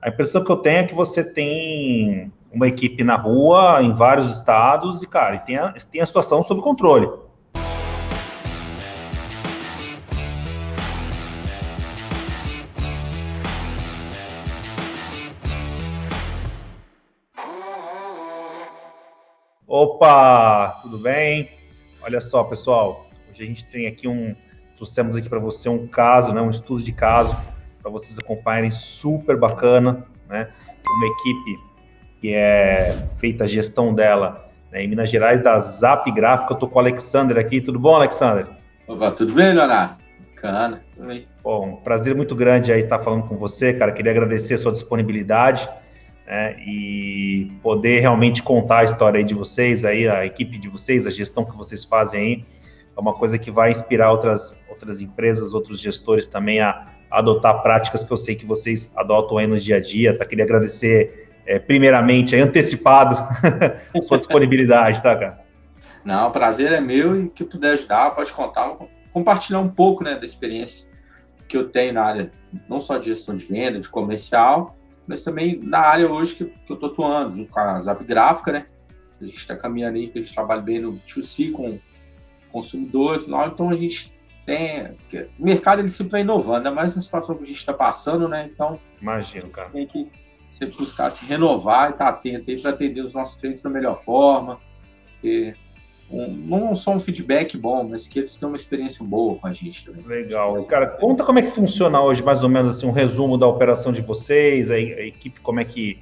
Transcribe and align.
A 0.00 0.10
impressão 0.10 0.44
que 0.44 0.52
eu 0.52 0.56
tenho 0.56 0.78
é 0.78 0.84
que 0.84 0.94
você 0.94 1.24
tem 1.24 2.32
uma 2.52 2.68
equipe 2.68 3.02
na 3.02 3.16
rua, 3.16 3.82
em 3.82 3.92
vários 3.92 4.32
estados, 4.32 5.02
e, 5.02 5.08
cara, 5.08 5.34
e 5.34 5.38
tem, 5.40 5.56
a, 5.56 5.72
tem 5.72 6.00
a 6.00 6.06
situação 6.06 6.40
sob 6.40 6.62
controle. 6.62 7.08
Opa, 19.66 20.78
tudo 20.80 20.98
bem? 20.98 21.50
Olha 22.00 22.20
só, 22.20 22.44
pessoal, 22.44 23.06
hoje 23.28 23.42
a 23.42 23.46
gente 23.46 23.66
tem 23.66 23.88
aqui 23.88 24.06
um, 24.06 24.34
trouxemos 24.76 25.16
aqui 25.16 25.28
para 25.28 25.40
você 25.40 25.68
um 25.68 25.88
caso, 25.88 26.32
né, 26.32 26.40
um 26.40 26.50
estudo 26.50 26.84
de 26.84 26.92
caso, 26.92 27.36
para 27.80 27.90
vocês 27.90 28.18
acompanharem, 28.18 28.70
super 28.70 29.36
bacana, 29.36 30.04
né, 30.28 30.48
uma 30.86 31.06
equipe 31.06 31.68
que 32.20 32.34
é 32.34 33.08
feita 33.18 33.44
a 33.44 33.46
gestão 33.46 33.94
dela 33.94 34.50
né, 34.70 34.82
em 34.82 34.88
Minas 34.88 35.10
Gerais, 35.10 35.40
da 35.40 35.58
Zap 35.58 36.10
Gráfica, 36.10 36.52
eu 36.52 36.54
estou 36.54 36.68
com 36.68 36.76
o 36.76 36.80
Alexander 36.80 37.38
aqui, 37.38 37.60
tudo 37.60 37.78
bom, 37.78 37.94
Alexander? 37.94 38.46
Opa, 38.86 39.10
tudo 39.10 39.34
bem, 39.34 39.54
Leonardo? 39.54 39.96
Bacana, 40.34 40.82
tudo 40.94 41.06
bem. 41.06 41.26
Bom, 41.42 41.76
prazer 41.82 42.14
muito 42.14 42.34
grande 42.34 42.72
aí 42.72 42.80
estar 42.80 42.98
falando 42.98 43.24
com 43.24 43.36
você, 43.36 43.72
cara, 43.72 43.92
queria 43.92 44.12
agradecer 44.12 44.54
a 44.54 44.58
sua 44.58 44.72
disponibilidade, 44.72 45.68
né, 46.26 46.56
e 46.60 47.50
poder 47.62 48.00
realmente 48.00 48.42
contar 48.42 48.80
a 48.80 48.84
história 48.84 49.18
aí 49.18 49.24
de 49.24 49.34
vocês, 49.34 49.84
aí 49.84 50.08
a 50.08 50.26
equipe 50.26 50.58
de 50.58 50.68
vocês, 50.68 51.06
a 51.06 51.10
gestão 51.10 51.44
que 51.44 51.56
vocês 51.56 51.84
fazem 51.84 52.20
aí, 52.20 52.44
é 52.96 53.00
uma 53.00 53.14
coisa 53.14 53.38
que 53.38 53.50
vai 53.50 53.70
inspirar 53.70 54.10
outras, 54.10 54.60
outras 54.68 55.00
empresas, 55.00 55.54
outros 55.54 55.80
gestores 55.80 56.26
também 56.26 56.60
a 56.60 56.97
adotar 57.10 57.62
práticas 57.62 58.04
que 58.04 58.12
eu 58.12 58.16
sei 58.16 58.34
que 58.34 58.46
vocês 58.46 58.92
adotam 58.96 59.38
aí 59.38 59.46
no 59.46 59.58
dia 59.58 59.76
a 59.76 59.80
dia, 59.80 60.16
tá? 60.16 60.24
Queria 60.24 60.44
agradecer 60.44 61.28
é, 61.46 61.58
primeiramente, 61.58 62.34
aí, 62.34 62.42
antecipado, 62.42 63.16
sua 64.02 64.18
disponibilidade, 64.18 65.02
tá, 65.02 65.16
cara? 65.16 65.40
Não, 66.04 66.28
o 66.28 66.30
prazer 66.30 66.72
é 66.72 66.80
meu 66.80 67.20
e 67.20 67.28
que 67.28 67.44
puder 67.44 67.72
ajudar, 67.72 68.10
pode 68.10 68.32
contar, 68.32 68.76
compartilhar 69.10 69.58
um 69.58 69.68
pouco, 69.68 70.04
né, 70.04 70.14
da 70.14 70.26
experiência 70.26 70.88
que 71.48 71.56
eu 71.56 71.68
tenho 71.70 71.94
na 71.94 72.02
área, 72.02 72.30
não 72.68 72.78
só 72.78 72.98
de 72.98 73.06
gestão 73.06 73.34
de 73.34 73.44
venda, 73.44 73.80
de 73.80 73.88
comercial, 73.88 74.76
mas 75.06 75.24
também 75.24 75.58
na 75.62 75.80
área 75.80 76.10
hoje 76.10 76.34
que, 76.34 76.44
que 76.44 76.70
eu 76.70 76.74
estou 76.74 76.90
atuando, 76.90 77.34
junto 77.34 77.50
com 77.50 77.60
a 77.60 77.80
Zap 77.80 78.04
Gráfica, 78.04 78.52
né? 78.52 78.66
A 79.20 79.24
gente 79.24 79.38
está 79.38 79.56
caminhando 79.56 79.96
aí, 79.96 80.08
que 80.08 80.18
a 80.18 80.22
gente 80.22 80.34
trabalha 80.34 80.60
bem 80.60 80.80
no 80.80 81.00
2C 81.06 81.50
com 81.50 81.78
consumidores, 82.52 83.26
então 83.26 83.70
a 83.70 83.74
gente 83.74 84.12
tem. 84.48 85.28
O 85.38 85.44
mercado 85.44 85.80
ele 85.80 85.90
sempre 85.90 86.12
vai 86.12 86.20
inovando, 86.22 86.56
ainda 86.56 86.72
mais 86.72 86.96
na 86.96 87.02
situação 87.02 87.36
que 87.36 87.44
a 87.44 87.46
gente 87.46 87.58
está 87.58 87.74
passando, 87.74 88.26
né? 88.26 88.48
Então. 88.50 88.80
Imagino, 89.00 89.50
cara. 89.50 89.68
Tem 89.68 89.86
que 89.86 90.08
sempre 90.48 90.78
buscar 90.78 91.10
se 91.10 91.26
renovar 91.26 91.90
e 91.90 91.92
estar 91.92 92.06
tá 92.06 92.10
atento 92.10 92.50
aí 92.50 92.60
para 92.60 92.70
atender 92.70 93.02
os 93.02 93.12
nossos 93.12 93.36
clientes 93.36 93.62
da 93.62 93.68
melhor 93.68 93.94
forma. 93.94 94.58
E 95.22 95.52
um, 96.10 96.28
não 96.28 96.74
só 96.74 96.92
um 96.92 96.98
feedback 96.98 97.58
bom, 97.58 97.86
mas 97.86 98.08
que 98.08 98.20
eles 98.20 98.34
tenham 98.38 98.50
uma 98.50 98.56
experiência 98.56 99.04
boa 99.04 99.36
com 99.36 99.46
a 99.46 99.52
gente 99.52 99.84
também. 99.84 100.02
Legal. 100.06 100.58
Cara, 100.64 100.86
conta 100.86 101.22
como 101.24 101.38
é 101.38 101.42
que 101.42 101.50
funciona 101.50 102.00
hoje, 102.00 102.22
mais 102.22 102.42
ou 102.42 102.48
menos 102.48 102.70
assim, 102.70 102.86
um 102.86 102.92
resumo 102.92 103.36
da 103.36 103.46
operação 103.46 103.92
de 103.92 104.00
vocês, 104.00 104.70
a, 104.70 104.74
a 104.74 104.78
equipe, 104.78 105.40
como 105.40 105.60
é 105.60 105.64
que 105.64 106.00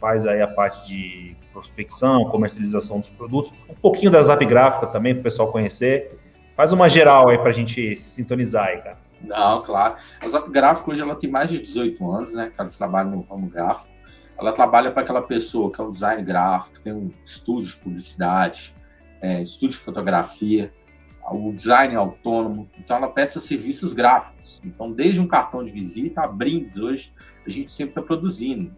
faz 0.00 0.26
aí 0.26 0.42
a 0.42 0.48
parte 0.48 0.84
de 0.88 1.36
prospecção, 1.52 2.24
comercialização 2.24 2.98
dos 2.98 3.08
produtos, 3.08 3.52
um 3.70 3.74
pouquinho 3.74 4.10
da 4.10 4.20
Zap 4.20 4.44
Gráfica 4.44 4.88
também, 4.88 5.14
para 5.14 5.20
o 5.20 5.22
pessoal 5.22 5.52
conhecer. 5.52 6.23
Faz 6.56 6.72
uma 6.72 6.88
geral 6.88 7.28
aí 7.28 7.38
para 7.38 7.50
a 7.50 7.52
gente 7.52 7.96
se 7.96 8.10
sintonizar 8.10 8.66
aí, 8.66 8.80
cara. 8.80 8.98
Não, 9.20 9.62
claro. 9.62 9.96
A 10.20 10.28
Zap 10.28 10.50
Gráfica 10.50 10.90
hoje 10.90 11.02
ela 11.02 11.14
tem 11.14 11.30
mais 11.30 11.50
de 11.50 11.60
18 11.60 12.10
anos, 12.10 12.34
né? 12.34 12.50
Que 12.54 12.60
ela 12.60 12.70
trabalha 12.70 13.10
no 13.10 13.22
ramo 13.22 13.48
gráfico. 13.48 13.92
Ela 14.38 14.52
trabalha 14.52 14.90
para 14.90 15.02
aquela 15.02 15.22
pessoa 15.22 15.70
que 15.70 15.80
é 15.80 15.84
um 15.84 15.90
design 15.90 16.22
gráfico, 16.22 16.80
tem 16.80 16.92
um 16.92 17.10
estúdio 17.24 17.70
de 17.70 17.76
publicidade, 17.76 18.74
é, 19.22 19.42
estúdio 19.42 19.78
de 19.78 19.84
fotografia, 19.84 20.72
o 21.30 21.52
design 21.52 21.94
autônomo. 21.96 22.68
Então, 22.78 22.96
ela 22.96 23.08
presta 23.08 23.40
serviços 23.40 23.92
gráficos. 23.92 24.60
Então, 24.64 24.92
desde 24.92 25.20
um 25.20 25.26
cartão 25.26 25.64
de 25.64 25.70
visita 25.70 26.22
a 26.22 26.26
brindes, 26.26 26.76
hoje, 26.76 27.12
a 27.46 27.50
gente 27.50 27.70
sempre 27.70 27.92
está 27.92 28.02
produzindo. 28.02 28.74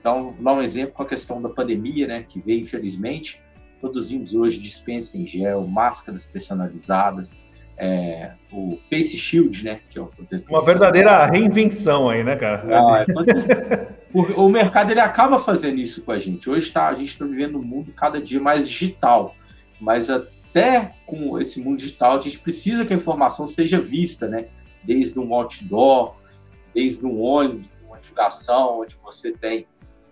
Então, 0.00 0.32
vou 0.32 0.44
dar 0.44 0.52
um 0.52 0.62
exemplo 0.62 0.94
com 0.94 1.02
a 1.02 1.06
questão 1.06 1.42
da 1.42 1.48
pandemia, 1.48 2.06
né, 2.06 2.22
que 2.22 2.40
veio, 2.40 2.60
infelizmente. 2.60 3.42
Produzimos 3.80 4.34
hoje 4.34 4.58
dispensa 4.58 5.16
em 5.16 5.26
gel, 5.26 5.66
máscaras 5.66 6.26
personalizadas, 6.26 7.38
é, 7.78 8.32
o 8.52 8.76
Face 8.90 9.16
Shield, 9.16 9.64
né? 9.64 9.80
Que 9.88 9.98
é 9.98 10.02
o 10.02 10.10
Uma 10.48 10.64
verdadeira 10.64 11.24
reinvenção 11.26 12.08
aí, 12.08 12.24
né, 12.24 12.34
cara? 12.34 12.64
Não, 12.64 12.96
é, 12.96 13.06
o, 14.12 14.48
mercado 14.48 14.90
ele 14.90 15.00
acaba 15.00 15.38
fazendo 15.38 15.78
isso 15.78 16.02
com 16.02 16.10
a 16.10 16.18
gente. 16.18 16.50
Hoje 16.50 16.72
tá, 16.72 16.88
a 16.88 16.94
gente 16.94 17.10
está 17.10 17.24
vivendo 17.24 17.58
um 17.58 17.62
mundo 17.62 17.92
cada 17.92 18.20
dia 18.20 18.40
mais 18.40 18.68
digital, 18.68 19.36
mas 19.80 20.10
até 20.10 20.92
com 21.06 21.38
esse 21.38 21.60
mundo 21.60 21.78
digital 21.78 22.16
a 22.16 22.20
gente 22.20 22.40
precisa 22.40 22.84
que 22.84 22.92
a 22.92 22.96
informação 22.96 23.46
seja 23.46 23.80
vista, 23.80 24.26
né? 24.26 24.46
Desde 24.82 25.18
um 25.20 25.32
outdoor, 25.32 26.16
desde 26.74 27.06
um 27.06 27.20
ônibus, 27.20 27.70
uma 27.86 27.98
divulgação, 27.98 28.80
onde 28.80 28.94
você 28.94 29.30
tem 29.30 29.68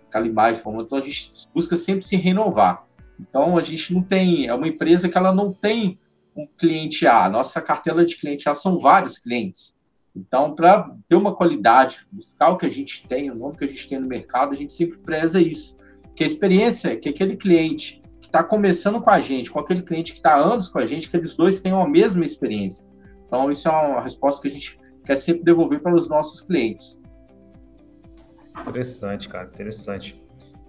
aquela 0.07 0.25
imagem, 0.25 0.61
então 0.79 0.97
a 0.97 1.01
gente 1.01 1.31
busca 1.53 1.75
sempre 1.75 2.05
se 2.05 2.15
renovar. 2.15 2.86
Então 3.19 3.57
a 3.57 3.61
gente 3.61 3.93
não 3.93 4.01
tem, 4.01 4.47
é 4.47 4.53
uma 4.53 4.67
empresa 4.67 5.09
que 5.09 5.17
ela 5.17 5.33
não 5.33 5.51
tem 5.51 5.99
um 6.35 6.47
cliente 6.57 7.07
A. 7.07 7.29
Nossa 7.29 7.61
cartela 7.61 8.05
de 8.05 8.15
cliente 8.17 8.47
A 8.47 8.55
são 8.55 8.79
vários 8.79 9.17
clientes. 9.17 9.75
Então, 10.15 10.55
para 10.55 10.95
ter 11.07 11.15
uma 11.15 11.35
qualidade, 11.35 12.07
buscar 12.11 12.49
o 12.49 12.57
que 12.57 12.65
a 12.65 12.69
gente 12.69 13.07
tem, 13.07 13.29
o 13.29 13.35
nome 13.35 13.55
que 13.55 13.65
a 13.65 13.67
gente 13.67 13.87
tem 13.87 13.99
no 13.99 14.07
mercado, 14.07 14.51
a 14.51 14.55
gente 14.55 14.73
sempre 14.73 14.97
preza 14.97 15.39
isso. 15.39 15.75
Que 16.15 16.23
a 16.23 16.27
experiência 16.27 16.97
que 16.97 17.09
aquele 17.09 17.37
cliente 17.37 18.01
que 18.19 18.25
está 18.25 18.43
começando 18.43 18.99
com 18.99 19.11
a 19.11 19.19
gente, 19.19 19.51
com 19.51 19.59
aquele 19.59 19.83
cliente 19.83 20.13
que 20.13 20.17
está 20.17 20.35
anos 20.35 20.69
com 20.69 20.79
a 20.79 20.85
gente, 20.85 21.09
que 21.09 21.15
eles 21.15 21.35
dois 21.35 21.61
tenham 21.61 21.81
a 21.81 21.87
mesma 21.87 22.25
experiência. 22.25 22.87
Então, 23.27 23.51
isso 23.51 23.67
é 23.67 23.71
uma 23.71 24.01
resposta 24.01 24.41
que 24.41 24.47
a 24.47 24.51
gente 24.51 24.79
quer 25.05 25.15
sempre 25.15 25.43
devolver 25.43 25.81
para 25.81 25.95
os 25.95 26.09
nossos 26.09 26.41
clientes. 26.41 26.99
Interessante, 28.59 29.29
cara, 29.29 29.49
interessante. 29.53 30.19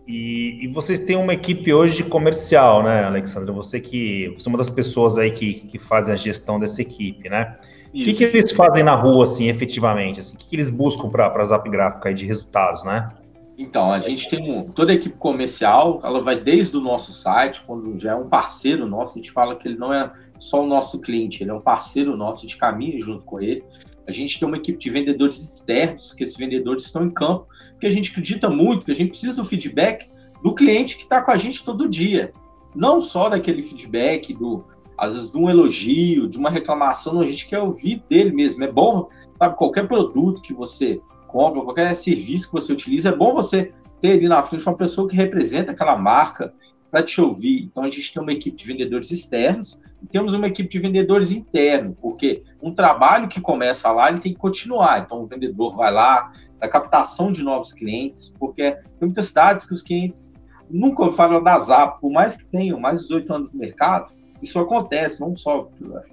E, 0.09 0.65
e, 0.65 0.69
vocês 0.69 0.99
têm 1.01 1.17
uma 1.17 1.35
equipe 1.35 1.71
hoje 1.71 2.03
comercial, 2.03 2.83
né, 2.83 3.05
Alexandre? 3.05 3.53
Você 3.53 3.79
que 3.79 4.35
você 4.39 4.49
é 4.49 4.51
uma 4.51 4.57
das 4.57 4.71
pessoas 4.71 5.19
aí 5.19 5.31
que, 5.31 5.55
que 5.69 5.79
fazem 5.79 6.15
a 6.15 6.17
gestão 6.17 6.59
dessa 6.59 6.81
equipe, 6.81 7.29
né? 7.29 7.57
O 7.89 7.99
que, 7.99 8.15
que 8.15 8.25
eles 8.25 8.51
fazem 8.53 8.83
na 8.83 8.95
rua, 8.95 9.25
assim, 9.25 9.49
efetivamente? 9.49 10.19
Assim, 10.21 10.35
o 10.35 10.39
que, 10.39 10.47
que 10.47 10.57
eles 10.57 10.71
buscam 10.71 11.11
para 11.11 11.31
a 11.31 11.45
Zap 11.45 11.69
Gráfica 11.69 12.09
aí 12.09 12.15
de 12.15 12.25
resultados, 12.25 12.83
né? 12.85 13.11
Então, 13.59 13.93
a 13.93 14.01
gente 14.01 14.27
tem 14.29 14.51
um, 14.51 14.65
toda 14.71 14.93
a 14.93 14.95
equipe 14.95 15.17
comercial, 15.19 16.01
ela 16.03 16.23
vai 16.23 16.37
desde 16.41 16.75
o 16.79 16.81
nosso 16.81 17.13
site, 17.13 17.63
quando 17.67 17.99
já 17.99 18.13
é 18.13 18.15
um 18.15 18.29
parceiro 18.29 18.87
nosso, 18.87 19.19
a 19.19 19.21
gente 19.21 19.31
fala 19.31 19.57
que 19.57 19.69
ele 19.69 19.77
não 19.77 19.93
é 19.93 20.11
só 20.39 20.63
o 20.63 20.67
nosso 20.67 21.01
cliente, 21.03 21.43
ele 21.43 21.51
é 21.51 21.55
um 21.55 21.61
parceiro 21.61 22.17
nosso, 22.17 22.47
de 22.47 22.57
caminho 22.57 22.99
junto 22.99 23.25
com 23.25 23.41
ele. 23.41 23.63
A 24.07 24.11
gente 24.11 24.39
tem 24.39 24.49
uma 24.49 24.57
equipe 24.57 24.79
de 24.79 24.89
vendedores 24.89 25.39
externos, 25.39 26.15
que 26.15 26.25
esses 26.25 26.37
vendedores 26.37 26.85
estão 26.85 27.05
em 27.05 27.11
campo, 27.11 27.47
que 27.81 27.87
a 27.87 27.91
gente 27.91 28.11
acredita 28.11 28.49
muito, 28.49 28.85
que 28.85 28.93
a 28.93 28.95
gente 28.95 29.11
precisa 29.11 29.37
do 29.37 29.45
feedback 29.45 30.09
do 30.43 30.55
cliente 30.55 30.97
que 30.97 31.03
está 31.03 31.23
com 31.23 31.31
a 31.31 31.37
gente 31.37 31.65
todo 31.65 31.89
dia. 31.89 32.33
Não 32.75 33.01
só 33.01 33.29
daquele 33.29 33.63
feedback, 33.63 34.33
do 34.35 34.65
às 34.97 35.15
vezes 35.15 35.31
de 35.31 35.39
um 35.39 35.49
elogio, 35.49 36.29
de 36.29 36.37
uma 36.37 36.51
reclamação, 36.51 37.21
a 37.21 37.25
gente 37.25 37.47
quer 37.47 37.61
ouvir 37.61 38.03
dele 38.11 38.33
mesmo. 38.33 38.65
É 38.65 38.71
bom, 38.71 39.09
sabe, 39.37 39.57
qualquer 39.57 39.87
produto 39.87 40.43
que 40.43 40.53
você 40.53 41.01
compra, 41.29 41.63
qualquer 41.63 41.95
serviço 41.95 42.49
que 42.49 42.53
você 42.53 42.73
utiliza, 42.73 43.11
é 43.11 43.17
bom 43.17 43.33
você 43.33 43.73
ter 44.01 44.13
ali 44.13 44.29
na 44.29 44.43
frente 44.43 44.67
uma 44.67 44.77
pessoa 44.77 45.09
que 45.09 45.15
representa 45.15 45.71
aquela 45.71 45.97
marca 45.97 46.53
para 46.91 47.03
te 47.03 47.21
ouvir. 47.21 47.65
Então 47.65 47.85
a 47.85 47.91
gente 47.91 48.13
tem 48.13 48.21
uma 48.21 48.33
equipe 48.33 48.57
de 48.57 48.65
vendedores 48.65 49.11
externos 49.13 49.81
e 50.03 50.07
temos 50.07 50.35
uma 50.35 50.49
equipe 50.49 50.69
de 50.69 50.79
vendedores 50.81 51.31
internos, 51.31 51.97
porque 52.01 52.43
um 52.61 52.75
trabalho 52.75 53.29
que 53.29 53.41
começa 53.41 53.91
lá, 53.93 54.11
ele 54.11 54.21
tem 54.21 54.33
que 54.33 54.39
continuar. 54.39 55.01
Então 55.01 55.23
o 55.23 55.27
vendedor 55.27 55.77
vai 55.77 55.93
lá, 55.93 56.33
da 56.61 56.69
captação 56.69 57.31
de 57.31 57.43
novos 57.43 57.73
clientes, 57.73 58.35
porque 58.39 58.73
tem 58.73 59.09
muitas 59.09 59.27
cidades 59.27 59.65
que 59.65 59.75
os 59.75 59.83
clientes 59.83 60.33
nunca 60.71 61.11
falam 61.13 61.43
da 61.43 61.59
Zap, 61.61 62.01
por 62.01 62.11
mais 62.11 62.37
que 62.37 62.47
tenham 62.47 62.79
mais 62.79 63.03
de 63.03 63.09
18 63.09 63.35
anos 63.35 63.53
no 63.53 63.59
mercado, 63.59 64.13
isso 64.43 64.59
acontece, 64.59 65.21
não 65.21 65.35
só 65.35 65.69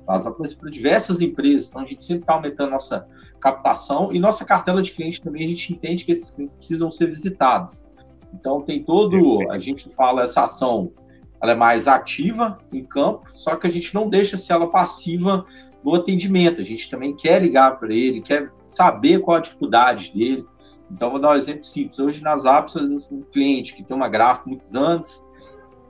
a 0.08 0.18
Zap, 0.18 0.38
mas 0.40 0.54
para 0.54 0.70
diversas 0.70 1.22
empresas. 1.22 1.70
Então 1.70 1.82
a 1.82 1.86
gente 1.86 2.04
sempre 2.04 2.24
está 2.24 2.34
aumentando 2.34 2.72
nossa 2.72 3.08
captação 3.40 4.12
e 4.14 4.20
nossa 4.20 4.46
cartela 4.46 4.82
de 4.82 4.92
clientes 4.92 5.20
também, 5.20 5.46
a 5.46 5.50
gente 5.50 5.74
entende 5.74 6.06
que 6.06 6.12
esses 6.12 6.32
clientes 6.32 6.56
precisam 6.56 6.90
ser 6.90 7.08
visitados. 7.08 7.86
Então 8.34 8.62
tem 8.62 8.84
todo, 8.84 9.50
a 9.52 9.60
gente 9.60 9.90
fala 9.94 10.24
essa 10.24 10.44
ação, 10.44 10.92
ela 11.42 11.52
é 11.52 11.56
mais 11.56 11.88
ativa 11.88 12.58
em 12.72 12.84
campo, 12.84 13.30
só 13.34 13.56
que 13.56 13.68
a 13.68 13.70
gente 13.70 13.94
não 13.94 14.10
deixa 14.10 14.38
se 14.38 14.52
ela 14.52 14.68
passiva 14.68 15.46
no 15.84 15.94
atendimento. 15.94 16.62
A 16.62 16.64
gente 16.64 16.90
também 16.90 17.16
quer 17.16 17.42
ligar 17.42 17.78
para 17.78 17.94
ele, 17.94 18.22
quer 18.22 18.52
saber 18.76 19.20
qual 19.20 19.38
a 19.38 19.40
dificuldade 19.40 20.14
dele. 20.14 20.46
Então, 20.92 21.10
vou 21.10 21.20
dar 21.20 21.32
um 21.32 21.36
exemplo 21.36 21.64
simples. 21.64 21.98
Hoje, 22.00 22.24
nas 22.24 22.46
apps, 22.46 22.78
às 22.78 22.90
vezes, 22.90 23.12
um 23.12 23.22
cliente 23.22 23.76
que 23.76 23.84
tem 23.84 23.96
uma 23.96 24.08
gráfica 24.08 24.50
muitos 24.50 24.76
anos, 24.76 25.24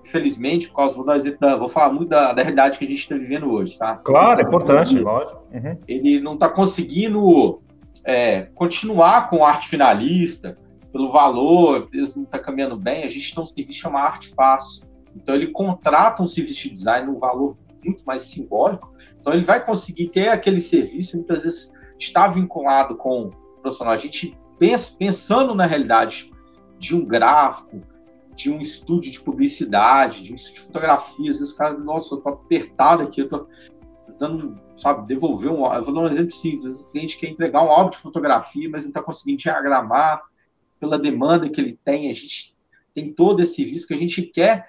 infelizmente, 0.06 0.70
por 0.70 0.76
causa, 0.78 0.96
vou 0.96 1.06
dar 1.06 1.14
um 1.14 1.18
exemplo, 1.18 1.40
da, 1.40 1.56
vou 1.58 1.68
falar 1.68 1.92
muito 1.92 2.10
da, 2.10 2.32
da 2.32 2.42
realidade 2.42 2.78
que 2.78 2.86
a 2.86 2.88
gente 2.88 3.00
está 3.00 3.16
vivendo 3.16 3.52
hoje, 3.52 3.78
tá? 3.78 3.98
Claro, 3.98 4.40
é 4.40 4.44
importante, 4.44 4.98
lógico. 5.00 5.42
Uhum. 5.54 5.78
Ele 5.88 6.20
não 6.22 6.36
está 6.36 6.48
conseguindo 6.48 7.60
é, 8.06 8.44
continuar 8.56 9.30
com 9.30 9.44
arte 9.44 9.68
finalista, 9.68 10.56
pelo 10.96 11.12
valor, 11.12 11.76
a 11.76 11.80
empresa 11.80 12.14
não 12.16 12.24
está 12.24 12.40
caminhando 12.40 12.78
bem, 12.78 13.04
a 13.04 13.10
gente 13.10 13.36
tem 13.36 13.44
um 13.44 13.48
serviço 13.48 13.80
chamado 13.80 14.14
Arte 14.14 14.30
Fácil. 14.34 14.86
Então, 15.14 15.36
ele 15.36 15.48
contrata 15.48 16.24
um 16.24 16.28
serviço 16.28 16.64
de 16.64 16.74
design 16.74 17.08
num 17.08 17.20
valor 17.20 17.58
muito 17.84 18.06
mais 18.06 18.22
simbólico. 18.22 18.94
Então, 19.20 19.34
ele 19.34 19.44
vai 19.44 19.64
conseguir 19.64 20.08
ter 20.08 20.30
aquele 20.30 20.60
serviço, 20.60 21.18
muitas 21.18 21.44
vezes 21.44 21.74
está 22.00 22.27
vinculado 22.27 22.95
com 22.95 23.27
o 23.27 23.62
profissional. 23.62 23.94
A 23.94 23.97
gente 23.97 24.38
pensa, 24.59 24.95
pensando 24.97 25.53
na 25.53 25.65
realidade 25.65 26.31
de 26.77 26.95
um 26.95 27.06
gráfico, 27.06 27.81
de 28.36 28.51
um 28.51 28.59
estúdio 28.59 29.12
de 29.12 29.21
publicidade, 29.21 30.24
de 30.24 30.33
um 30.33 30.36
estúdio 30.36 30.62
de 30.62 30.68
fotografia, 30.68 31.31
às 31.31 31.39
vezes 31.39 31.53
o 31.53 31.57
cara, 31.57 31.77
nossa, 31.77 32.15
eu 32.15 32.19
tô 32.19 32.30
apertado 32.30 33.03
aqui, 33.03 33.21
eu 33.21 33.30
tô 33.30 33.47
precisando, 34.03 34.59
sabe, 34.75 35.07
devolver 35.07 35.51
um. 35.51 35.65
Eu 35.74 35.83
vou 35.83 35.94
dar 35.94 36.01
um 36.01 36.07
exemplo 36.07 36.31
simples: 36.31 36.81
o 36.81 36.88
cliente 36.88 37.18
quer 37.18 37.30
entregar 37.30 37.63
um 37.63 37.71
álbum 37.71 37.89
de 37.89 37.98
fotografia, 37.98 38.69
mas 38.69 38.86
não 38.86 38.89
está 38.89 39.01
conseguindo 39.01 39.38
diagramar 39.38 40.21
pela 40.80 41.00
demanda 41.00 41.50
que 41.50 41.59
ele 41.59 41.80
tem. 41.83 42.12
A 42.12 42.13
gente 42.13 42.56
tem 42.94 43.12
todo 43.12 43.41
esse 43.41 43.56
serviço 43.56 43.88
que 43.88 43.94
a 43.94 43.98
gente 43.98 44.21
quer, 44.21 44.68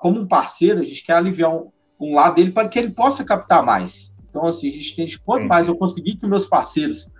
como 0.00 0.20
um 0.20 0.26
parceiro, 0.26 0.80
a 0.80 0.84
gente 0.84 1.04
quer 1.04 1.14
aliviar 1.14 1.54
um, 1.54 1.70
um 2.00 2.14
lado 2.14 2.36
dele 2.36 2.50
para 2.50 2.68
que 2.68 2.78
ele 2.78 2.90
possa 2.90 3.24
captar 3.24 3.64
mais. 3.64 4.14
Então, 4.30 4.46
assim, 4.46 4.68
a 4.68 4.72
gente 4.72 4.96
tem 4.96 5.06
quanto 5.24 5.46
mais 5.46 5.68
eu 5.68 5.76
conseguir 5.76 6.16
que 6.16 6.26
meus 6.26 6.46
parceiros 6.46 7.10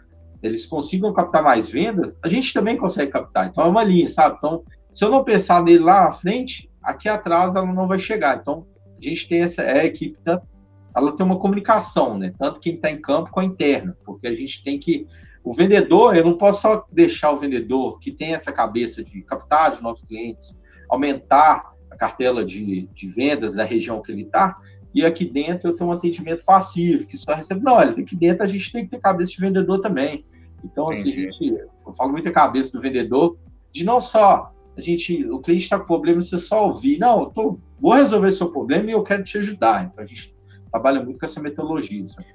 eles 0.43 0.65
consigam 0.65 1.13
captar 1.13 1.43
mais 1.43 1.71
vendas, 1.71 2.17
a 2.23 2.29
gente 2.29 2.55
também 2.55 2.77
consegue 2.77 3.11
captar. 3.11 3.49
Então, 3.49 3.65
é 3.65 3.69
uma 3.69 3.85
linha, 3.85 4.09
sabe? 4.09 4.37
Então, 4.39 4.63
se 4.95 5.05
eu 5.05 5.11
não 5.11 5.23
pensar 5.23 5.63
nele 5.63 5.81
lá 5.81 6.07
na 6.07 6.13
frente, 6.13 6.71
aqui 6.83 7.09
atrás 7.09 7.55
ela 7.55 7.67
não 7.67 7.87
vai 7.87 7.99
chegar. 7.99 8.39
Então, 8.39 8.67
a 8.99 9.05
gente 9.05 9.29
tem 9.29 9.43
essa 9.43 9.63
é 9.63 9.81
a 9.81 9.85
equipe, 9.85 10.19
ela 10.97 11.13
tem 11.15 11.27
uma 11.27 11.39
comunicação, 11.39 12.19
né? 12.19 12.33
Tanto 12.39 12.61
quem 12.61 12.75
está 12.75 12.91
em 12.91 13.01
campo 13.01 13.31
com 13.31 13.41
a 13.41 13.45
interna, 13.45 13.97
porque 14.05 14.27
a 14.27 14.35
gente 14.35 14.63
tem 14.65 14.79
que 14.79 15.07
o 15.43 15.55
vendedor, 15.55 16.17
eu 16.17 16.25
não 16.25 16.37
posso 16.37 16.63
só 16.63 16.87
deixar 16.93 17.31
o 17.31 17.39
vendedor 17.39 17.99
que 17.99 18.13
tem 18.13 18.35
essa 18.35 18.53
cabeça 18.53 19.03
de 19.03 19.23
captar 19.23 19.71
de 19.71 19.83
novos 19.83 20.03
clientes, 20.03 20.57
aumentar 20.89 21.73
a 21.91 21.97
cartela 21.97 22.45
de, 22.45 22.87
de 22.93 23.09
vendas 23.09 23.55
da 23.55 23.65
região 23.65 24.03
que 24.03 24.13
ele 24.13 24.23
está, 24.23 24.59
e 24.95 25.05
aqui 25.05 25.25
dentro 25.25 25.71
eu 25.71 25.77
tenho 25.77 25.91
um 25.91 25.93
atendimento 25.93 26.45
passivo, 26.45 27.07
que 27.07 27.17
só 27.17 27.35
recebe. 27.35 27.63
Não, 27.63 27.75
olha, 27.75 27.91
aqui 27.93 28.17
dentro 28.17 28.45
a 28.45 28.49
gente 28.49 28.73
tem 28.73 28.85
que 28.85 28.91
ter 28.91 29.01
cabeça 29.01 29.33
de 29.33 29.41
vendedor 29.41 29.81
também. 29.81 30.25
Então, 30.65 30.91
assim, 30.91 31.11
a 31.11 31.15
gente, 31.15 31.57
eu 31.87 31.95
falo 31.95 32.13
muito 32.13 32.29
a 32.29 32.33
cabeça 32.33 32.73
do 32.77 32.83
vendedor, 32.83 33.39
de 33.73 33.85
não 33.85 34.01
só 34.01 34.53
a 34.77 34.81
gente, 34.81 35.25
o 35.27 35.39
cliente 35.41 35.65
está 35.65 35.79
com 35.79 35.87
problema, 35.87 36.21
você 36.21 36.39
só 36.39 36.67
ouvir, 36.67 36.99
não, 36.99 37.23
eu 37.23 37.27
tô, 37.27 37.59
vou 37.81 37.95
resolver 37.95 38.31
seu 38.31 38.51
problema 38.51 38.91
e 38.91 38.93
eu 38.93 39.03
quero 39.03 39.23
te 39.23 39.39
ajudar. 39.39 39.85
Então, 39.85 40.03
a 40.03 40.07
gente 40.07 40.35
trabalha 40.71 41.03
muito 41.03 41.19
com 41.19 41.27
essa 41.27 41.41
metodologia. 41.41 42.07
Sabe? 42.07 42.27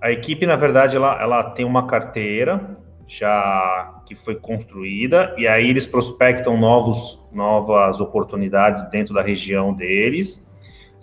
A 0.00 0.10
equipe, 0.10 0.46
na 0.46 0.56
verdade, 0.56 0.96
ela, 0.96 1.20
ela 1.20 1.50
tem 1.50 1.64
uma 1.64 1.86
carteira 1.86 2.78
já 3.08 4.02
que 4.04 4.14
foi 4.14 4.34
construída 4.36 5.34
e 5.38 5.46
aí 5.46 5.68
eles 5.68 5.86
prospectam 5.86 6.56
novos, 6.56 7.24
novas 7.32 8.00
oportunidades 8.00 8.82
dentro 8.90 9.14
da 9.14 9.22
região 9.22 9.72
deles 9.72 10.45